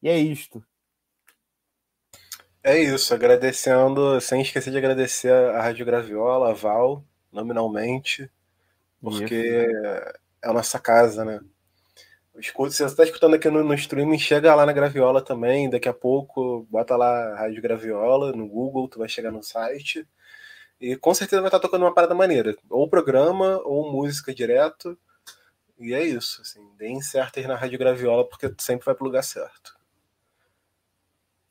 E 0.02 0.10
é 0.10 0.20
isto. 0.20 0.64
É 2.64 2.78
isso, 2.78 3.14
agradecendo, 3.14 4.20
sem 4.20 4.42
esquecer 4.42 4.72
de 4.72 4.78
agradecer 4.78 5.32
a 5.32 5.62
Rádio 5.62 5.86
Graviola, 5.86 6.50
a 6.50 6.54
Val, 6.54 7.02
nominalmente, 7.32 8.30
porque 9.00 9.66
é 10.44 10.50
a 10.50 10.52
nossa 10.52 10.78
casa, 10.78 11.24
né? 11.24 11.40
Escuta, 12.36 12.72
se 12.72 12.78
você 12.78 12.86
está 12.86 13.04
escutando 13.04 13.36
aqui 13.36 13.50
no, 13.50 13.64
no 13.64 13.74
streaming, 13.74 14.20
chega 14.20 14.54
lá 14.54 14.66
na 14.66 14.74
Graviola 14.74 15.22
também, 15.24 15.70
daqui 15.70 15.88
a 15.88 15.94
pouco, 15.94 16.68
bota 16.70 16.96
lá 16.98 17.36
Rádio 17.36 17.62
Graviola 17.62 18.34
no 18.34 18.48
Google, 18.48 18.90
tu 18.90 19.00
vai 19.00 19.08
chegar 19.08 19.32
no 19.32 19.42
site, 19.42 20.06
e 20.80 20.96
com 20.96 21.14
certeza 21.14 21.42
vai 21.42 21.50
estar 21.50 21.60
tocando 21.60 21.84
uma 21.84 21.94
parada 21.94 22.16
maneira, 22.16 22.56
ou 22.70 22.90
programa, 22.90 23.62
ou 23.64 23.92
música 23.92 24.34
direto, 24.34 24.98
e 25.80 25.94
é 25.94 26.04
isso, 26.04 26.42
assim, 26.42 26.68
deem 26.78 27.02
certo 27.02 27.40
aí 27.40 27.48
na 27.48 27.56
Rádio 27.56 27.78
Graviola, 27.78 28.28
porque 28.28 28.50
tu 28.50 28.62
sempre 28.62 28.86
vai 28.86 28.96
pro 28.96 29.06
lugar 29.06 29.24
certo. 29.24 29.78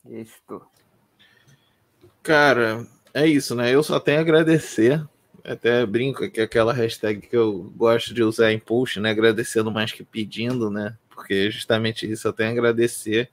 Isto. 0.05 0.65
Cara, 2.21 2.85
é 3.13 3.25
isso, 3.25 3.55
né? 3.55 3.73
Eu 3.73 3.81
só 3.83 3.99
tenho 3.99 4.19
a 4.19 4.21
agradecer. 4.21 5.05
Até 5.43 5.85
brinco 5.85 6.29
que 6.29 6.41
é 6.41 6.43
aquela 6.43 6.73
hashtag 6.73 7.21
que 7.21 7.35
eu 7.35 7.71
gosto 7.75 8.13
de 8.13 8.21
usar 8.21 8.51
em 8.51 8.59
post, 8.59 8.99
né? 8.99 9.11
Agradecendo 9.11 9.71
mais 9.71 9.93
que 9.93 10.03
pedindo, 10.03 10.69
né? 10.69 10.97
Porque 11.09 11.33
é 11.33 11.49
justamente 11.49 12.09
isso, 12.09 12.27
eu 12.27 12.33
tenho 12.33 12.49
a 12.49 12.51
agradecer 12.51 13.29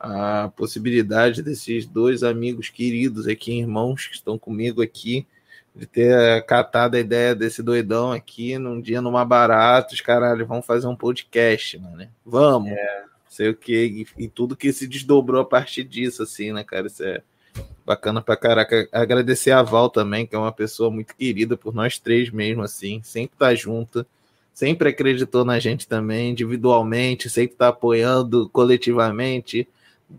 a 0.00 0.50
possibilidade 0.56 1.42
desses 1.42 1.84
dois 1.84 2.22
amigos 2.22 2.70
queridos 2.70 3.28
aqui, 3.28 3.58
irmãos, 3.58 4.06
que 4.06 4.14
estão 4.14 4.38
comigo 4.38 4.80
aqui, 4.80 5.26
de 5.76 5.86
ter 5.86 6.42
catado 6.46 6.96
a 6.96 7.00
ideia 7.00 7.34
desse 7.34 7.62
doidão 7.62 8.10
aqui 8.10 8.56
num 8.56 8.80
dia 8.80 9.02
numa 9.02 9.24
barata, 9.26 9.94
os 9.94 10.00
caralho, 10.00 10.46
vamos 10.46 10.64
fazer 10.64 10.86
um 10.86 10.96
podcast, 10.96 11.78
mano. 11.78 12.08
Vamos. 12.24 12.72
Sei 13.28 13.50
o 13.50 13.54
que, 13.54 14.06
e, 14.18 14.24
e 14.24 14.28
tudo 14.28 14.56
que 14.56 14.72
se 14.72 14.88
desdobrou 14.88 15.42
a 15.42 15.44
partir 15.44 15.84
disso, 15.84 16.22
assim, 16.22 16.50
né, 16.52 16.64
cara? 16.64 16.86
Isso 16.86 17.04
é 17.04 17.22
bacana 17.84 18.22
pra 18.22 18.36
caraca. 18.36 18.88
Agradecer 18.90 19.50
a 19.50 19.62
Val 19.62 19.90
também, 19.90 20.26
que 20.26 20.34
é 20.34 20.38
uma 20.38 20.50
pessoa 20.50 20.90
muito 20.90 21.14
querida 21.14 21.56
por 21.56 21.74
nós 21.74 21.98
três 21.98 22.30
mesmo, 22.30 22.62
assim, 22.62 23.00
sempre 23.04 23.36
tá 23.38 23.54
junto, 23.54 24.04
sempre 24.52 24.88
acreditou 24.88 25.44
na 25.44 25.58
gente 25.58 25.86
também, 25.86 26.30
individualmente, 26.30 27.28
sempre 27.28 27.56
tá 27.56 27.68
apoiando 27.68 28.48
coletivamente, 28.48 29.68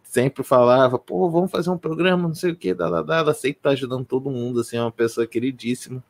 sempre 0.04 0.44
falava, 0.44 0.98
pô, 0.98 1.30
vamos 1.30 1.52
fazer 1.52 1.70
um 1.70 1.78
programa, 1.78 2.28
não 2.28 2.36
sei 2.36 2.52
o 2.52 2.56
que, 2.56 2.70
ela 2.70 3.34
sempre 3.34 3.62
tá 3.62 3.70
ajudando 3.72 4.06
todo 4.06 4.30
mundo, 4.32 4.62
assim, 4.62 4.78
é 4.78 4.82
uma 4.82 4.92
pessoa 4.92 5.28
queridíssima. 5.28 6.04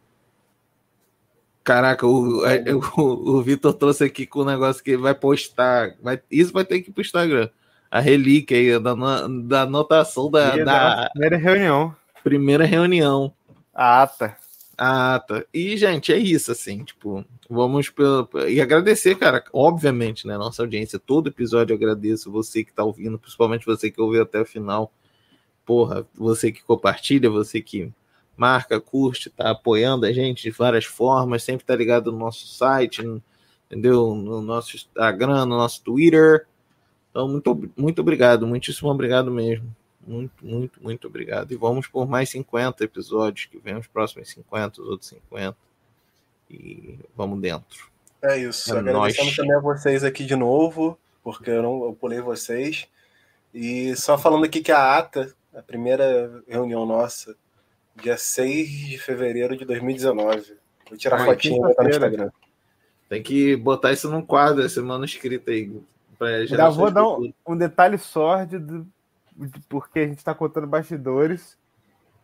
Caraca, 1.64 2.08
o, 2.08 2.44
a- 2.44 3.00
o, 3.00 3.38
o 3.38 3.42
Vitor 3.44 3.74
trouxe 3.74 4.04
aqui 4.04 4.26
com 4.26 4.40
o 4.40 4.46
negócio 4.46 4.84
que 4.84 4.98
vai 4.98 5.14
postar. 5.14 5.96
Vai, 6.02 6.20
isso 6.30 6.52
vai 6.52 6.66
ter 6.66 6.82
que 6.82 6.90
ir 6.90 6.94
pro 6.94 7.02
Instagram. 7.04 7.50
A 7.90 8.00
relíquia 8.00 8.58
aí 8.58 8.80
da, 8.80 8.94
da 9.44 9.62
anotação 9.62 10.32
da, 10.32 10.56
da 10.58 10.66
nossa 10.66 11.10
primeira 11.12 11.38
reunião. 11.38 11.96
primeira 12.24 12.66
reunião. 12.66 13.34
A 13.74 14.02
ata. 14.02 14.38
Ah, 14.84 15.20
tá. 15.20 15.46
E, 15.54 15.78
gente, 15.78 16.12
é 16.12 16.18
isso, 16.18 16.52
assim, 16.52 16.84
tipo, 16.84 17.24
vamos. 17.48 17.94
E 18.50 18.60
agradecer, 18.60 19.16
cara, 19.16 19.44
obviamente, 19.54 20.26
né, 20.26 20.36
nossa 20.40 20.64
audiência. 20.64 20.98
Todo 20.98 21.30
episódio 21.30 21.72
eu 21.72 21.78
agradeço 21.78 22.32
você 22.32 22.64
que 22.64 22.74
tá 22.74 22.84
ouvindo, 22.84 23.20
principalmente 23.20 23.64
você 23.64 23.92
que 23.92 24.02
ouviu 24.02 24.24
até 24.24 24.42
o 24.42 24.46
final. 24.46 24.92
Porra, 25.66 26.08
você 26.16 26.52
que 26.52 26.64
compartilha, 26.64 27.30
você 27.30 27.62
que 27.62 27.94
marca, 28.36 28.82
curte, 28.82 29.30
tá 29.30 29.52
apoiando 29.52 30.08
a 30.08 30.12
gente 30.12 30.42
de 30.44 30.50
várias 30.50 30.86
formas, 30.86 31.44
sempre 31.44 31.64
tá 31.64 31.76
ligado 31.76 32.12
no 32.12 32.18
nosso 32.18 32.48
site, 32.48 33.04
entendeu? 33.68 34.16
No 34.16 34.42
nosso 34.42 34.76
Instagram, 34.76 35.46
no 35.46 35.58
nosso 35.58 35.84
Twitter. 35.84 36.48
Então, 37.12 37.28
muito, 37.28 37.72
muito 37.78 38.02
obrigado, 38.02 38.48
muitíssimo 38.48 38.90
obrigado 38.90 39.30
mesmo. 39.30 39.76
Muito, 40.06 40.46
muito, 40.46 40.82
muito 40.82 41.08
obrigado. 41.08 41.52
E 41.52 41.56
vamos 41.56 41.88
por 41.88 42.08
mais 42.08 42.30
50 42.30 42.84
episódios, 42.84 43.46
que 43.46 43.58
vem 43.60 43.78
os 43.78 43.88
próximos 43.88 44.30
50, 44.30 44.82
os 44.82 44.88
outros 44.88 45.10
50. 45.10 45.56
E 46.50 46.98
vamos 47.16 47.40
dentro. 47.40 47.90
É 48.22 48.38
isso. 48.38 48.76
É 48.76 48.80
Agradecendo 48.80 49.36
também 49.36 49.56
a 49.56 49.60
vocês 49.60 50.04
aqui 50.04 50.26
de 50.26 50.36
novo, 50.36 50.98
porque 51.24 51.50
eu 51.50 51.62
não 51.62 51.84
eu 51.86 51.94
pulei 51.94 52.20
vocês. 52.20 52.88
E 53.54 53.96
só 53.96 54.18
falando 54.18 54.46
aqui 54.46 54.62
que 54.62 54.72
a 54.72 54.98
ata, 54.98 55.34
a 55.54 55.62
primeira 55.62 56.44
reunião 56.48 56.86
nossa, 56.86 57.36
dia 58.02 58.18
6 58.18 58.70
de 58.70 58.98
fevereiro 58.98 59.56
de 59.58 59.66
2019. 59.66 60.58
Vou 60.90 60.98
tirar 60.98 61.20
Ai, 61.22 61.26
fotinha 61.26 61.58
e 61.58 61.62
botar 61.62 61.84
no. 61.84 61.90
Instagram. 61.90 62.32
Tem 63.10 63.22
que 63.22 63.56
botar 63.56 63.92
isso 63.92 64.10
num 64.10 64.22
quadro, 64.22 64.66
esse 64.66 64.80
manuscrito 64.82 65.50
aí. 65.50 65.72
Pra 66.18 66.46
gerações 66.46 66.78
vou 66.78 66.92
dar 66.92 67.08
um, 67.08 67.34
um 67.48 67.58
detalhe 67.58 67.98
sórdido, 67.98 68.84
de- 68.84 69.01
porque 69.70 70.00
a 70.00 70.08
gente 70.08 70.18
está 70.18 70.34
contando 70.34 70.68
bastidores. 70.68 71.58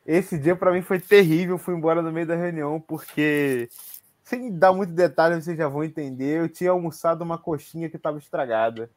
Esse 0.06 0.38
dia 0.38 0.56
para 0.56 0.72
mim 0.72 0.82
foi 0.82 1.00
terrível. 1.00 1.58
Fui 1.58 1.76
embora 1.76 2.02
no 2.02 2.12
meio 2.12 2.26
da 2.28 2.36
reunião, 2.36 2.80
porque, 2.80 3.70
sem 4.24 4.52
dar 4.58 4.72
muito 4.74 4.94
detalhe, 4.94 5.42
vocês 5.42 5.58
já 5.58 5.68
vão 5.68 5.84
entender. 5.84 6.40
Eu 6.40 6.50
tinha 6.50 6.72
almoçado 6.72 7.24
uma 7.24 7.38
coxinha 7.38 7.90
que 7.90 7.98
estava 7.98 8.18
estragada. 8.18 8.90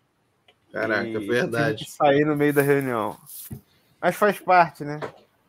Caraca, 0.72 1.06
E 1.08 1.16
é 1.16 1.18
verdade. 1.18 1.78
Tive 1.78 1.90
que 1.90 1.96
sair 1.96 2.24
no 2.24 2.36
meio 2.36 2.52
da 2.54 2.62
reunião. 2.62 3.16
Mas 4.00 4.14
faz 4.14 4.38
parte, 4.38 4.84
né? 4.84 5.00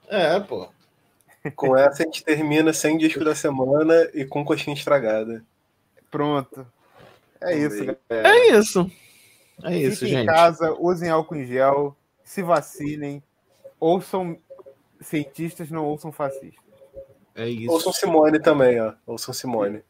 É, 0.08 0.40
pô. 0.40 0.68
Com 1.56 1.76
essa 1.76 2.04
a 2.04 2.06
gente 2.06 2.24
termina 2.24 2.72
sem 2.74 2.98
disco 2.98 3.24
da 3.24 3.34
semana 3.34 4.10
e 4.14 4.26
com 4.26 4.46
coxinha 4.46 4.76
estragada. 4.76 5.44
Pronto. 6.10 6.68
É 7.40 7.56
Vamos 7.56 7.74
isso, 7.74 7.86
galera. 7.86 8.30
É 8.30 8.58
isso. 8.58 8.92
É 9.64 9.78
isso, 9.78 10.00
Fiquem 10.00 10.14
em 10.14 10.18
gente. 10.20 10.26
casa, 10.28 10.76
usem 10.80 11.10
álcool 11.10 11.36
em 11.36 11.46
gel, 11.46 11.96
se 12.32 12.42
vacinem, 12.42 13.22
ouçam 13.78 14.38
cientistas, 15.02 15.70
não 15.70 15.84
ouçam 15.84 16.14
fascistas. 16.14 16.64
É 17.36 17.50
isso. 17.50 17.70
Ouçam 17.70 17.92
Simone 17.92 18.40
também, 18.40 18.80
ó. 18.80 18.94
Ouçam 19.06 19.34
Simone. 19.34 19.84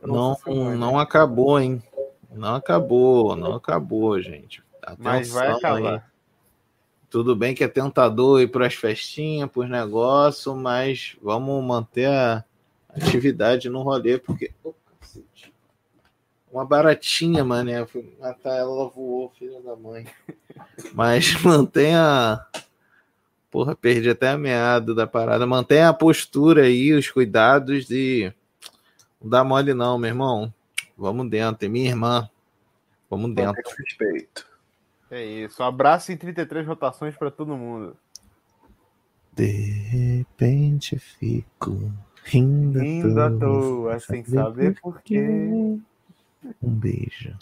Não, 0.00 0.30
ouçam 0.30 0.54
Simone. 0.54 0.78
não 0.78 0.98
acabou, 0.98 1.60
hein? 1.60 1.82
Não 2.30 2.54
acabou, 2.54 3.36
não 3.36 3.56
acabou, 3.56 4.18
gente. 4.22 4.62
Mas 4.98 5.28
vai 5.28 5.48
Atenção 5.48 5.70
acabar. 5.70 5.94
aí. 5.96 6.00
Tudo 7.10 7.36
bem 7.36 7.54
que 7.54 7.62
é 7.62 7.68
tentador 7.68 8.40
ir 8.40 8.50
para 8.50 8.66
as 8.66 8.74
festinhas, 8.74 9.50
para 9.50 9.60
os 9.60 9.68
negócios, 9.68 10.56
mas 10.56 11.14
vamos 11.20 11.62
manter 11.62 12.08
a 12.08 12.42
atividade 12.88 13.68
no 13.68 13.82
rolê, 13.82 14.16
porque. 14.16 14.50
Cacete. 14.62 14.81
Uma 16.52 16.66
baratinha, 16.66 17.42
mané. 17.42 17.86
Fui 17.86 18.14
matar 18.20 18.50
ela, 18.50 18.70
ela 18.70 18.88
voou, 18.88 19.30
filha 19.30 19.58
da 19.62 19.74
mãe. 19.74 20.06
Mas 20.92 21.32
mantenha. 21.42 22.44
Porra, 23.50 23.74
perdi 23.74 24.10
até 24.10 24.28
a 24.28 24.38
meada 24.38 24.94
da 24.94 25.06
parada. 25.06 25.46
Mantenha 25.46 25.88
a 25.88 25.94
postura 25.94 26.64
aí, 26.64 26.92
os 26.92 27.10
cuidados 27.10 27.90
e. 27.90 28.32
Não 29.20 29.30
dá 29.30 29.42
mole, 29.42 29.72
não, 29.72 29.96
meu 29.96 30.08
irmão. 30.08 30.52
Vamos 30.96 31.30
dentro. 31.30 31.64
E 31.64 31.68
minha 31.70 31.88
irmã. 31.88 32.28
Vamos 33.08 33.34
dentro. 33.34 33.62
Respeito. 33.78 34.46
É 35.10 35.24
isso. 35.24 35.62
Um 35.62 35.66
abraço 35.66 36.12
em 36.12 36.16
33 36.16 36.66
rotações 36.66 37.16
pra 37.16 37.30
todo 37.30 37.56
mundo. 37.56 37.96
De 39.34 39.46
repente 39.46 40.98
fico 40.98 41.90
rindo, 42.24 42.78
Rindo 42.78 43.20
à 43.20 43.30
toa, 43.30 43.98
sem 44.00 44.22
saber 44.24 44.78
por 44.80 45.00
quê. 45.00 45.78
Um 46.62 46.74
beijo. 46.74 47.36